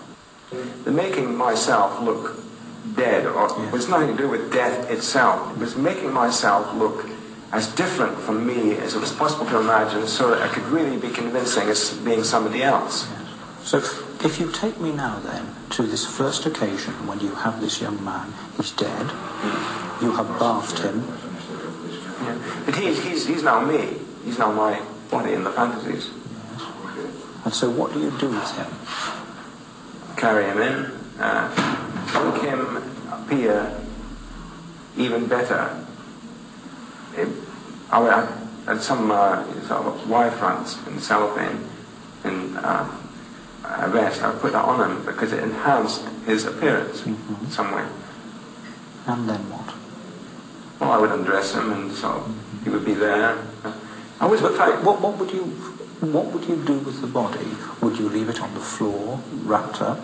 The 0.84 0.92
making 0.92 1.36
myself 1.38 2.02
look 2.02 2.36
dead 2.96 3.26
or 3.26 3.48
Yeah. 3.48 3.72
was 3.72 3.88
nothing 3.88 4.16
to 4.16 4.18
do 4.22 4.28
with 4.28 4.52
death 4.52 4.90
itself. 4.92 5.52
It 5.56 5.60
was 5.60 5.76
making 5.78 6.12
myself 6.12 6.74
look 6.76 7.06
as 7.54 7.68
different 7.76 8.18
from 8.18 8.46
me 8.46 8.76
as 8.78 8.94
it 8.96 9.00
was 9.00 9.12
possible 9.14 9.46
to 9.46 9.60
imagine 9.60 10.06
so 10.08 10.30
that 10.32 10.42
I 10.42 10.48
could 10.54 10.66
really 10.66 10.98
be 10.98 11.10
convincing 11.10 11.70
as 11.70 11.94
being 12.04 12.24
somebody 12.24 12.62
else. 12.62 13.08
So 13.64 13.80
if 14.24 14.40
you 14.40 14.52
take 14.52 14.80
me 14.80 14.92
now 14.92 15.20
then 15.20 15.56
to 15.72 15.84
this 15.84 16.06
first 16.06 16.46
occasion 16.46 16.94
when 17.08 17.20
you 17.20 17.34
have 17.36 17.62
this 17.62 17.82
young 17.82 18.04
man, 18.04 18.34
he's 18.58 18.72
dead, 18.72 19.10
you 20.02 20.12
have 20.12 20.28
bathed 20.40 20.80
him, 20.80 21.06
Yeah. 22.24 22.64
But 22.66 22.76
he's, 22.76 23.02
he's, 23.04 23.28
he's 23.28 23.44
now 23.44 23.62
me. 23.62 23.96
He's 24.26 24.38
now 24.38 24.52
my 24.52 24.82
body 25.10 25.34
in 25.34 25.44
the 25.44 25.52
fantasies. 25.52 26.10
and 27.46 27.54
so 27.54 27.70
what 27.70 27.94
do 27.94 28.00
you 28.00 28.12
do 28.20 28.30
with 28.30 28.52
him? 28.58 28.68
Carry 30.18 30.46
him 30.46 30.60
in, 30.60 30.86
uh, 31.20 32.32
make 32.34 32.42
him 32.42 32.78
appear 33.12 33.74
even 34.98 35.28
better. 35.28 35.86
It, 37.16 37.30
I, 37.90 38.02
I 38.02 38.28
had 38.66 38.82
some 38.82 39.12
uh, 39.12 39.46
sort 39.68 39.86
of 39.86 40.10
wire 40.10 40.32
fronts 40.32 40.78
in 40.88 41.00
cellophane 41.00 41.68
and 42.26 42.58
uh, 42.58 42.88
Uh, 43.70 43.88
vest. 43.90 44.24
I 44.24 44.32
put 44.32 44.54
that 44.54 44.66
on 44.66 44.82
him 44.82 45.06
because 45.06 45.32
it 45.32 45.44
enhanced 45.44 46.04
his 46.26 46.46
appearance 46.46 47.02
mm-hmm. 47.02 47.46
in 47.46 47.52
some 47.52 47.72
way. 47.72 47.86
And 49.06 49.30
then 49.30 49.40
what? 49.52 49.76
Well, 50.80 50.92
I 50.92 50.98
would 50.98 51.12
undress 51.12 51.54
him 51.54 51.72
and 51.72 51.92
so 51.92 52.08
mm-hmm. 52.08 52.64
he 52.64 52.72
would 52.72 52.84
be 52.84 52.96
there. 52.96 53.38
I 54.20 54.26
was 54.26 54.42
But, 54.42 54.58
but 54.58 54.84
what, 54.84 55.02
what 55.02 55.18
would 55.20 55.32
you 55.32 55.44
what 56.02 56.28
would 56.34 56.46
you 56.46 56.56
do 56.66 56.80
with 56.80 57.02
the 57.02 57.08
body? 57.08 57.46
Would 57.82 58.00
you 58.00 58.10
leave 58.10 58.30
it 58.30 58.42
on 58.42 58.52
the 58.56 58.60
floor, 58.60 59.20
wrapped 59.44 59.82
up, 59.82 60.00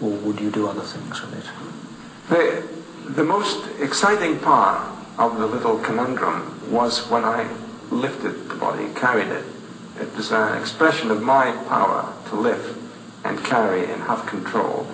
or 0.00 0.10
would 0.10 0.40
you 0.40 0.50
do 0.50 0.66
other 0.66 0.80
things 0.80 1.20
with 1.20 1.34
it? 1.38 1.46
The, 2.30 3.12
the 3.12 3.24
most 3.24 3.68
exciting 3.78 4.40
part 4.40 4.90
of 5.18 5.38
the 5.38 5.46
little 5.46 5.78
conundrum 5.78 6.72
was 6.72 7.08
when 7.10 7.24
I 7.24 7.46
lifted 7.90 8.48
the 8.48 8.54
body, 8.56 8.88
carried 8.94 9.28
it. 9.28 9.44
It 10.00 10.16
was 10.16 10.32
an 10.32 10.58
expression 10.58 11.10
of 11.10 11.22
my 11.22 11.52
power 11.68 12.12
to 12.30 12.34
lift 12.34 12.83
and 13.24 13.42
carry 13.44 13.84
and 13.92 14.02
have 14.02 14.26
control. 14.26 14.86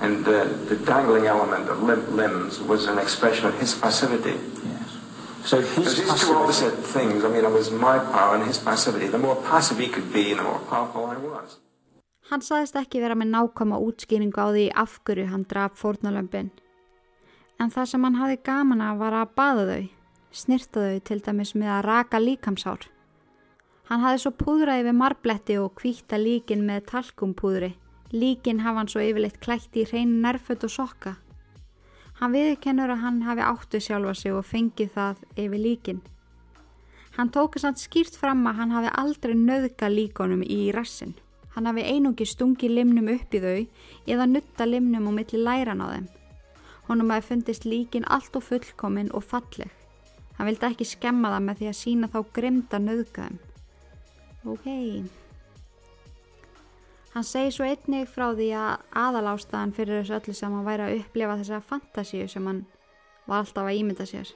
And 0.00 0.26
uh, 0.26 0.44
the 0.70 0.76
dangling 0.76 1.26
element 1.26 1.68
of 1.68 1.82
limp 1.82 2.08
limbs 2.10 2.60
was 2.60 2.86
an 2.86 2.98
expression 2.98 3.46
of 3.46 3.58
his 3.58 3.74
passivity. 3.74 4.36
Yes. 4.64 4.98
So 5.44 5.60
his 5.60 5.96
these 5.96 6.14
two 6.20 6.34
opposite 6.34 6.76
things, 6.96 7.24
I 7.24 7.28
mean, 7.28 7.44
it 7.44 7.50
was 7.50 7.70
my 7.70 7.98
power 7.98 8.34
and 8.36 8.44
his 8.44 8.58
passivity. 8.58 9.06
The 9.06 9.18
more 9.18 9.36
passive 9.36 9.78
he 9.78 9.88
could 9.88 10.12
be, 10.12 10.34
the 10.34 10.42
more 10.42 10.60
powerful 10.70 11.06
I 11.06 11.16
was. 11.16 11.60
Hann 12.30 12.40
saðist 12.40 12.76
ekki 12.80 13.02
vera 13.04 13.14
með 13.20 13.34
nákvæma 13.34 13.76
útskýringu 13.84 14.40
á 14.40 14.48
því 14.48 14.64
af 14.82 14.96
hverju 15.04 15.26
hann 15.28 15.44
draf 15.44 15.76
fórnalömpin. 15.76 16.48
En 17.60 17.70
það 17.70 17.90
sem 17.90 18.06
hann 18.06 18.16
hafi 18.16 18.38
gaman 18.48 18.80
að 18.80 19.02
var 19.02 19.16
að 19.20 19.34
baða 19.36 19.66
þau, 19.68 19.84
snirta 20.32 20.86
þau 20.86 21.02
til 21.04 21.20
dæmis 21.26 21.52
með 21.52 21.74
að 21.76 21.84
raka 21.90 22.20
líkamsár. 22.24 22.88
Hann 23.88 24.00
hafi 24.00 24.22
svo 24.22 24.32
púðraði 24.32 24.86
við 24.86 24.96
marbletti 24.96 25.58
og 25.60 25.74
kvíta 25.80 26.16
líkin 26.16 26.64
með 26.64 26.86
talkumpúðri. 26.92 27.74
Líkin 28.14 28.62
hafa 28.64 28.80
hann 28.80 28.88
svo 28.88 29.02
yfirleitt 29.04 29.40
klætt 29.44 29.76
í 29.76 29.84
hrein 29.90 30.22
nærföt 30.22 30.64
og 30.64 30.72
sokka. 30.72 31.16
Hann 32.20 32.32
viðkennur 32.32 32.94
að 32.94 33.02
hann 33.02 33.20
hafi 33.26 33.44
áttu 33.44 33.80
sjálfa 33.82 34.14
sig 34.16 34.32
og 34.32 34.46
fengið 34.46 34.92
það 34.94 35.22
yfir 35.34 35.60
líkin. 35.60 36.00
Hann 37.18 37.30
tók 37.34 37.58
þess 37.58 37.68
að 37.68 37.82
skýrt 37.84 38.16
fram 38.18 38.46
að 38.48 38.58
hann 38.62 38.74
hafi 38.74 38.96
aldrei 39.02 39.34
nöðka 39.38 39.90
líkonum 39.92 40.42
í 40.42 40.72
rassin. 40.74 41.14
Hann 41.54 41.68
hafi 41.68 41.84
einungi 41.86 42.26
stungi 42.26 42.70
limnum 42.70 43.12
upp 43.12 43.34
í 43.34 43.40
þau 43.42 43.66
eða 44.10 44.26
nutta 44.30 44.66
limnum 44.66 45.10
á 45.10 45.12
milli 45.14 45.38
læran 45.38 45.84
á 45.84 45.86
þeim. 45.92 46.08
Honum 46.88 47.12
hafi 47.14 47.28
fundist 47.28 47.68
líkin 47.68 48.08
allt 48.08 48.34
og 48.34 48.48
fullkomin 48.48 49.12
og 49.14 49.22
falleg. 49.28 49.70
Hann 50.38 50.48
vildi 50.48 50.70
ekki 50.72 50.86
skemma 50.88 51.30
það 51.34 51.44
með 51.46 51.60
því 51.60 51.68
að 51.70 51.82
sína 51.82 52.10
þá 52.10 52.18
grimda 52.34 52.80
nöðgæðum. 52.82 53.38
Ok. 54.44 54.66
Hann 57.14 57.24
segi 57.24 57.52
svo 57.54 57.64
einnig 57.64 58.08
frá 58.10 58.32
því 58.34 58.48
að 58.58 58.80
aðalástaðan 58.98 59.72
fyrir 59.76 60.00
þessu 60.00 60.16
öllu 60.18 60.34
sem 60.34 60.56
hann 60.56 60.66
væri 60.66 60.84
að 60.84 60.96
upplifa 60.98 61.36
þessa 61.40 61.60
fantasíu 61.68 62.26
sem 62.28 62.48
hann 62.50 62.64
var 63.28 63.44
alltaf 63.44 63.68
að 63.70 63.78
ímynda 63.78 64.06
sér. 64.10 64.32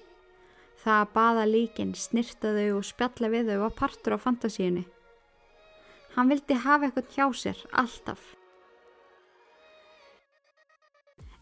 Það 0.78 1.00
að 1.02 1.12
baða 1.16 1.44
líkin, 1.50 1.94
snirta 1.98 2.52
þau 2.54 2.78
og 2.78 2.86
spjalla 2.86 3.30
við 3.34 3.50
þau 3.50 3.58
var 3.64 3.74
partur 3.80 4.14
á 4.14 4.18
fantasíunni. 4.22 4.84
Hann 6.14 6.30
vildi 6.30 6.60
hafa 6.62 6.86
eitthvað 6.88 7.10
hjá 7.16 7.26
sér, 7.42 7.64
alltaf. 7.82 8.22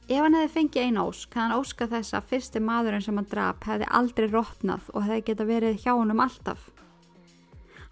Ef 0.06 0.22
hann 0.22 0.38
hefði 0.38 0.54
fengið 0.54 0.82
einn 0.86 0.98
ósk, 1.02 1.36
hann 1.36 1.54
óska 1.54 1.86
þess 1.90 2.14
að 2.16 2.32
fyrsti 2.32 2.60
maðurinn 2.62 3.04
sem 3.04 3.16
hann 3.18 3.28
drap 3.30 3.64
hefði 3.66 3.92
aldrei 4.00 4.26
rótnað 4.30 4.90
og 4.94 5.04
hefði 5.04 5.24
geta 5.28 5.46
verið 5.48 5.80
hjá 5.84 5.92
honum 5.92 6.22
alltaf. 6.24 6.70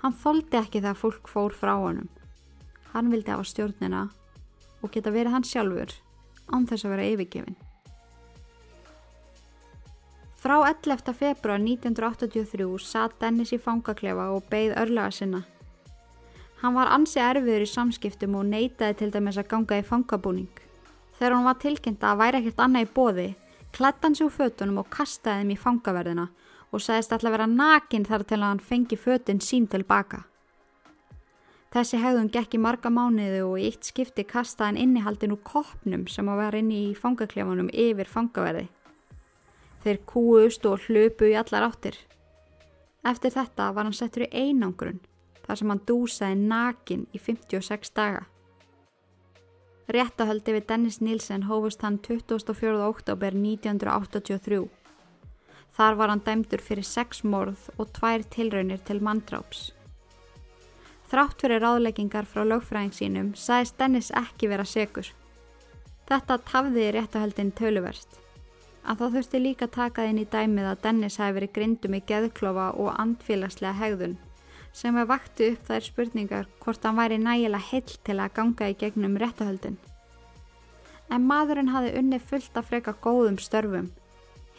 Hann 0.05 0.13
þóldi 0.21 0.59
ekki 0.59 0.83
þegar 0.83 0.99
fólk 1.01 1.29
fór 1.33 1.55
frá 1.57 1.79
honum. 1.81 2.11
Hann 2.93 3.07
vildi 3.09 3.33
hafa 3.33 3.47
stjórnina 3.49 4.03
og 4.85 4.91
geta 4.93 5.09
verið 5.15 5.33
hann 5.33 5.47
sjálfur 5.49 5.95
án 6.53 6.67
þess 6.69 6.85
að 6.85 6.93
vera 6.93 7.07
yfirgefin. 7.15 7.57
Frá 10.43 10.59
11. 10.61 11.09
februar 11.17 11.57
1983 11.57 12.69
satt 12.85 13.17
Dennis 13.23 13.55
í 13.57 13.61
fangaklefa 13.65 14.29
og 14.35 14.45
beigð 14.53 14.77
örlaga 14.83 15.17
sinna. 15.17 15.41
Hann 16.61 16.77
var 16.77 16.93
ansi 16.93 17.25
erfiður 17.25 17.65
í 17.65 17.73
samskiptum 17.73 18.37
og 18.37 18.45
neytaði 18.53 19.01
til 19.01 19.13
dæmis 19.15 19.41
að 19.41 19.49
ganga 19.55 19.81
í 19.81 19.89
fangabúning. 19.89 20.53
Þegar 21.17 21.39
hann 21.39 21.49
var 21.49 21.61
tilkynnt 21.65 22.05
að 22.05 22.21
væri 22.21 22.43
ekkert 22.43 22.61
annað 22.61 22.85
í 22.85 22.93
bóði, 23.01 23.29
klætt 23.73 24.05
hann 24.05 24.21
sér 24.21 24.29
úr 24.29 24.37
fötunum 24.37 24.85
og 24.85 24.93
kastaði 24.93 25.47
þeim 25.47 25.57
í 25.57 25.63
fangaverðina 25.65 26.29
og 26.75 26.83
sagðist 26.83 27.13
alltaf 27.15 27.35
vera 27.35 27.47
nakin 27.47 28.07
þar 28.09 28.25
til 28.27 28.41
að 28.41 28.49
hann 28.49 28.63
fengi 28.69 28.99
fötun 28.99 29.43
sín 29.43 29.69
tilbaka. 29.71 30.25
Þessi 31.75 31.99
hegðun 31.99 32.31
gekk 32.31 32.55
í 32.55 32.63
marga 32.63 32.91
mánuðu 32.91 33.41
og 33.49 33.57
í 33.59 33.69
eitt 33.71 33.87
skipti 33.89 34.23
kastaði 34.31 34.69
hann 34.69 34.83
innihaldin 34.83 35.33
úr 35.35 35.41
kopnum 35.47 36.05
sem 36.11 36.29
að 36.31 36.43
vera 36.45 36.61
inni 36.63 36.81
í 36.91 36.93
fangaklefanum 36.99 37.71
yfir 37.71 38.11
fangaverði. 38.11 38.69
Þeir 39.83 39.99
kúust 40.07 40.69
og 40.71 40.87
hlöpu 40.87 41.33
í 41.33 41.35
allar 41.39 41.67
áttir. 41.67 41.99
Eftir 43.05 43.35
þetta 43.35 43.73
var 43.75 43.89
hann 43.89 43.97
settur 43.97 44.29
í 44.29 44.31
einangrun 44.31 45.03
þar 45.45 45.61
sem 45.61 45.73
hann 45.75 45.83
dúsaði 45.89 46.39
nakin 46.47 47.03
í 47.13 47.21
56 47.21 47.91
daga. 47.99 48.23
Réttahöldi 49.91 50.55
við 50.55 50.69
Dennis 50.71 51.03
Nielsen 51.03 51.45
hófust 51.51 51.83
hann 51.85 51.99
24. 51.99 52.79
oktober 52.87 53.35
1983. 53.37 54.63
Þar 55.75 55.97
var 55.99 56.13
hann 56.13 56.23
dæmdur 56.23 56.63
fyrir 56.63 56.87
sex 56.87 57.25
morð 57.27 57.71
og 57.79 57.91
tvær 57.97 58.23
tilraunir 58.31 58.83
til 58.87 59.01
manndráps. 59.03 59.73
Þrátt 61.11 61.43
fyrir 61.43 61.63
ráðleggingar 61.63 62.29
frá 62.31 62.45
lögfræðing 62.47 62.95
sínum 62.95 63.33
sagðist 63.39 63.79
Dennis 63.79 64.11
ekki 64.15 64.51
vera 64.51 64.67
segur. 64.67 65.09
Þetta 66.09 66.39
tafði 66.47 66.91
réttahöldin 66.95 67.51
töluverst. 67.59 68.21
Að 68.85 69.01
þá 69.01 69.07
þurfti 69.17 69.41
líka 69.41 69.67
taka 69.73 70.05
inn 70.07 70.21
í 70.21 70.29
dæmið 70.29 70.71
að 70.71 70.85
Dennis 70.87 71.19
hafi 71.23 71.39
verið 71.39 71.53
grindum 71.57 71.99
í 71.99 72.03
geðklofa 72.07 72.69
og 72.77 72.95
andfélagslega 73.01 73.79
hegðun 73.81 74.17
sem 74.75 74.97
er 74.99 75.07
vakti 75.07 75.53
upp 75.53 75.69
þær 75.69 75.85
spurningar 75.87 76.49
hvort 76.63 76.83
hann 76.83 76.99
væri 76.99 77.19
nægilega 77.23 77.69
heill 77.71 77.99
til 78.07 78.17
að 78.19 78.33
ganga 78.39 78.71
í 78.73 78.79
gegnum 78.79 79.19
réttahöldin. 79.23 79.77
En 81.15 81.29
maðurinn 81.29 81.71
hafi 81.71 81.93
unni 81.99 82.19
fullt 82.19 82.59
af 82.59 82.73
freka 82.73 82.97
góðum 83.05 83.39
störfum, 83.39 83.93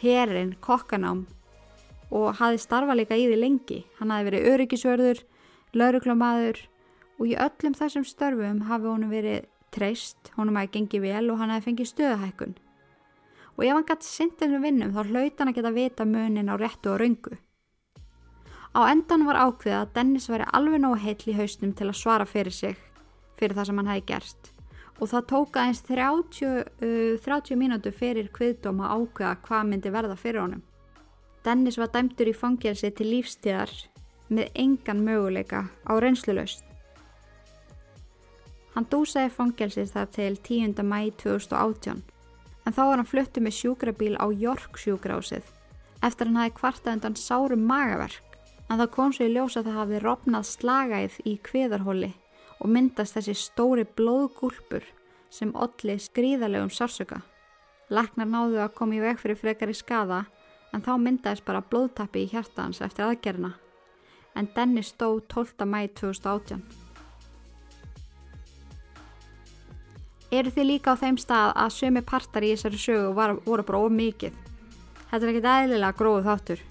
herin, 0.02 0.54
kokkanám 0.60 1.24
og 2.10 2.36
hafi 2.38 2.60
starfa 2.62 2.94
líka 2.94 3.16
í 3.18 3.26
því 3.26 3.38
lengi. 3.40 3.80
Hann 3.98 4.12
hafi 4.14 4.28
verið 4.28 4.48
öryggisvörður, 4.52 5.22
lauruglamaður 5.74 6.60
og 7.18 7.24
í 7.26 7.34
öllum 7.46 7.74
þessum 7.76 8.06
störfum 8.06 8.62
hafi 8.68 8.90
honum 8.90 9.10
verið 9.10 9.48
treyst, 9.74 10.30
honum 10.36 10.56
hafi 10.60 10.72
gengið 10.76 11.06
vel 11.08 11.30
og 11.32 11.40
hann 11.40 11.52
hafi 11.54 11.70
fengið 11.70 11.90
stöðahækkun. 11.92 12.54
Og 13.56 13.64
ef 13.64 13.72
hann 13.72 13.88
gæti 13.88 14.10
sindinu 14.10 14.60
vinnum 14.62 14.92
þá 14.94 15.02
hlaut 15.08 15.38
hann 15.40 15.52
að 15.52 15.58
geta 15.58 15.74
vita 15.74 16.06
munin 16.08 16.52
á 16.52 16.54
réttu 16.60 16.92
og 16.92 17.00
raungu. 17.00 17.38
Á 18.76 18.80
endan 18.92 19.24
var 19.24 19.40
ákveða 19.40 19.86
að 19.86 19.94
Dennis 19.96 20.28
væri 20.28 20.50
alveg 20.52 20.82
nógu 20.82 21.00
heill 21.00 21.32
í 21.32 21.38
hausnum 21.38 21.72
til 21.72 21.88
að 21.88 21.96
svara 22.02 22.28
fyrir 22.28 22.52
sig 22.52 22.76
fyrir 23.40 23.56
það 23.56 23.70
sem 23.70 23.80
hann 23.80 23.90
hefði 23.92 24.06
gerst 24.12 24.55
og 25.00 25.10
það 25.10 25.26
tóka 25.32 25.64
eins 25.66 25.82
30, 25.84 26.46
uh, 26.82 27.18
30 27.24 27.58
mínútu 27.60 27.92
fyrir 27.92 28.30
kviðdóm 28.32 28.80
að 28.80 28.94
ákveða 28.96 29.34
hvað 29.46 29.68
myndi 29.70 29.92
verða 29.92 30.16
fyrir 30.16 30.42
honum. 30.44 30.62
Dennis 31.44 31.78
var 31.78 31.92
dæmtur 31.94 32.30
í 32.30 32.34
fangelsi 32.34 32.90
til 32.90 33.10
lífstíðar 33.12 33.72
með 34.28 34.50
engan 34.58 35.04
möguleika 35.06 35.66
á 35.86 35.92
reynslulaust. 36.02 36.64
Hann 38.74 38.88
dúsaði 38.90 39.30
fangelsi 39.32 39.86
þar 39.88 40.10
til 40.12 40.36
10. 40.36 40.82
mæ 40.82 41.12
2018 41.22 42.02
en 42.66 42.74
þá 42.74 42.82
var 42.82 42.98
hann 42.98 43.08
fluttu 43.08 43.42
með 43.42 43.56
sjúkrabíl 43.60 44.16
á 44.18 44.26
York 44.34 44.80
sjúkrásið 44.80 45.46
eftir 46.04 46.28
hann 46.28 46.40
hafi 46.40 46.56
kvartað 46.58 46.96
undan 46.98 47.18
sárum 47.20 47.64
magaverk 47.68 48.36
en 48.68 48.80
það 48.80 48.92
kom 48.96 49.14
svo 49.14 49.28
í 49.28 49.32
ljós 49.32 49.56
að 49.56 49.70
það 49.70 49.78
hafði 49.80 50.00
rofnað 50.02 50.48
slagæð 50.50 51.18
í 51.24 51.34
kviðarhóli 51.46 52.12
og 52.60 52.70
myndast 52.72 53.18
þessi 53.18 53.34
stóri 53.36 53.84
blóðgúlpur 53.98 54.86
sem 55.30 55.52
olli 55.54 55.98
skrýðalegum 56.00 56.72
sársöka. 56.72 57.20
Læknar 57.90 58.30
náðu 58.30 58.62
að 58.64 58.74
koma 58.78 58.96
í 58.96 59.04
veg 59.04 59.20
fyrir 59.20 59.38
frekar 59.38 59.70
í 59.70 59.76
skada 59.76 60.24
en 60.74 60.82
þá 60.82 60.96
myndaðist 60.98 61.46
bara 61.46 61.62
blóðtappi 61.62 62.24
í 62.24 62.32
hjartans 62.32 62.82
eftir 62.84 63.06
aðgerna 63.06 63.54
en 64.36 64.48
Dennis 64.56 64.92
stó 64.92 65.20
12. 65.20 65.64
mæ 65.64 65.88
2018. 65.94 66.62
Eru 70.30 70.50
þið 70.50 70.66
líka 70.66 70.92
á 70.92 71.00
þeim 71.00 71.16
stað 71.22 71.52
að 71.54 71.74
sömi 71.76 72.02
partar 72.04 72.44
í 72.44 72.50
þessari 72.52 72.80
sögu 72.82 73.14
var, 73.16 73.36
voru 73.46 73.64
bara 73.64 73.80
of 73.86 73.94
mikið? 73.94 74.34
Þetta 75.10 75.22
er 75.22 75.30
ekkit 75.32 75.48
eðlilega 75.52 75.96
gróð 75.96 76.26
þáttur 76.26 76.64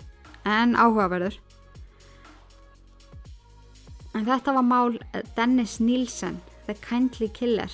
en 0.45 0.75
áhugaverður. 0.75 1.39
En 4.15 4.23
þetta 4.27 4.53
var 4.55 4.63
mál 4.63 4.97
Dennis 5.35 5.79
Nielsen, 5.83 6.39
The 6.67 6.75
Kindly 6.79 7.27
Killer. 7.35 7.71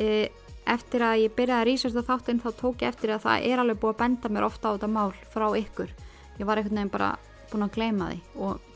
E, 0.00 0.30
eftir 0.68 1.04
að 1.04 1.24
ég 1.26 1.34
byrjaði 1.36 1.60
að 1.60 1.68
researcha 1.68 2.04
þáttinn 2.06 2.40
þá 2.40 2.48
tók 2.56 2.84
ég 2.84 2.92
eftir 2.92 3.12
að 3.12 3.26
það 3.26 3.48
er 3.50 3.62
alveg 3.62 3.80
búið 3.82 3.94
að 3.94 4.00
benda 4.02 4.32
mér 4.32 4.46
ofta 4.48 4.72
á 4.72 4.74
þetta 4.76 4.90
mál 4.94 5.12
frá 5.32 5.46
ykkur. 5.58 5.92
Ég 6.38 6.48
var 6.48 6.60
einhvern 6.60 6.80
veginn 6.80 6.94
bara 6.94 7.12
búin 7.52 7.66
að 7.66 7.76
gleyma 7.76 8.10
því 8.10 8.18
og 8.46 8.66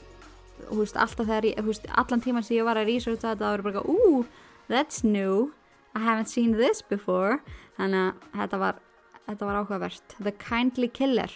húst, 0.73 0.97
þegar, 0.97 1.49
húst, 1.65 1.89
allan 1.89 2.23
tíman 2.25 2.45
sem 2.45 2.59
ég 2.59 2.69
var 2.69 2.81
að 2.81 2.89
researcha 2.93 3.33
þetta 3.33 3.45
það 3.45 3.55
voru 3.57 3.69
bara 3.69 3.85
úúú, 3.89 4.25
that's 4.69 5.05
new, 5.05 5.53
I 5.95 6.01
haven't 6.01 6.29
seen 6.29 6.57
this 6.57 6.83
before. 6.83 7.41
Þannig 7.77 8.13
að 8.13 8.41
þetta 8.41 8.61
var, 8.63 8.81
þetta 9.29 9.49
var 9.49 9.61
áhugavert. 9.61 10.17
The 10.19 10.33
Kindly 10.41 10.89
Killer. 10.89 11.33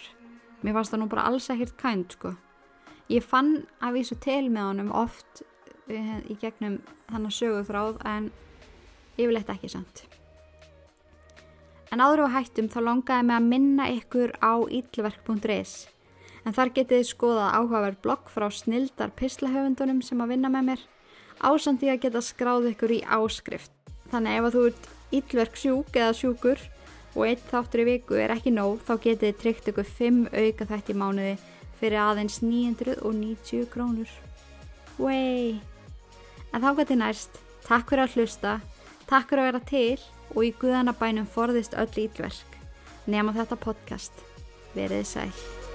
Mér 0.61 0.77
fannst 0.77 0.93
það 0.93 1.03
nú 1.03 1.09
bara 1.11 1.27
alls 1.29 1.49
ekkert 1.53 1.77
kind 1.81 2.13
sko. 2.13 2.33
Ég 3.07 3.23
fann 3.23 3.61
að 3.79 4.01
vísu 4.01 4.17
til 4.19 4.49
með 4.51 4.65
honum 4.67 4.91
oft 4.91 5.43
eh, 5.87 6.19
í 6.27 6.35
gegnum 6.41 6.81
þannig 7.07 7.35
söguþráð 7.37 8.01
en 8.03 8.31
yfirleitt 9.15 9.51
ekki 9.53 9.71
samt. 9.71 10.03
En 11.87 12.03
áður 12.03 12.25
á 12.27 12.35
hættum 12.35 12.67
þá 12.67 12.81
longaði 12.83 13.27
mig 13.29 13.37
að 13.37 13.47
minna 13.47 13.87
ykkur 13.95 14.35
á 14.43 14.59
íllverk.is 14.59 15.87
en 16.43 16.55
þar 16.55 16.73
getið 16.75 16.99
þið 16.99 17.09
skoðað 17.13 17.55
áhugaverð 17.55 18.03
blogg 18.03 18.29
frá 18.31 18.47
snildar 18.51 19.15
pislahöfundunum 19.15 20.03
sem 20.03 20.19
að 20.23 20.35
vinna 20.35 20.51
með 20.51 20.69
mér 20.71 20.85
ásamt 21.39 21.79
því 21.79 21.93
að 21.93 22.01
geta 22.03 22.23
skráð 22.23 22.71
ykkur 22.73 22.93
í 22.97 23.01
áskrift. 23.07 23.71
Þannig 24.11 24.35
ef 24.35 24.47
að 24.47 24.55
þú 24.55 24.63
ert 24.69 24.89
íllverk 25.17 25.59
sjúk 25.59 25.95
eða 25.95 26.15
sjúkur 26.15 26.63
og 27.15 27.23
eitt 27.27 27.43
þáttur 27.49 27.83
í 27.83 27.87
viku 27.93 28.19
er 28.19 28.35
ekki 28.35 28.51
nóg 28.51 28.81
þá 28.87 28.93
getið 28.95 29.23
þið 29.29 29.39
tryggt 29.41 29.69
ykkur 29.71 29.93
5 29.99 30.23
auka 30.33 30.67
þætt 30.71 30.91
í 30.91 30.97
mánuði 30.97 31.35
fyrir 31.79 32.01
aðeins 32.01 32.41
990 32.43 33.67
krónur. 33.73 34.09
Wey! 34.97 35.57
En 36.53 36.63
þá 36.63 36.71
gæti 36.79 36.97
næst, 36.97 37.39
takk 37.67 37.91
fyrir 37.91 38.07
að 38.07 38.17
hlusta, 38.17 38.57
takk 39.09 39.29
fyrir 39.29 39.43
að 39.43 39.49
vera 39.51 39.63
til 39.69 40.07
og 40.35 40.41
í 40.47 40.53
guðanabænum 40.61 41.29
forðist 41.29 41.77
öll 41.77 42.07
ítverk. 42.07 42.59
Nefna 43.07 43.35
þetta 43.37 43.61
podcast. 43.61 44.25
Verið 44.75 45.07
sæl. 45.07 45.66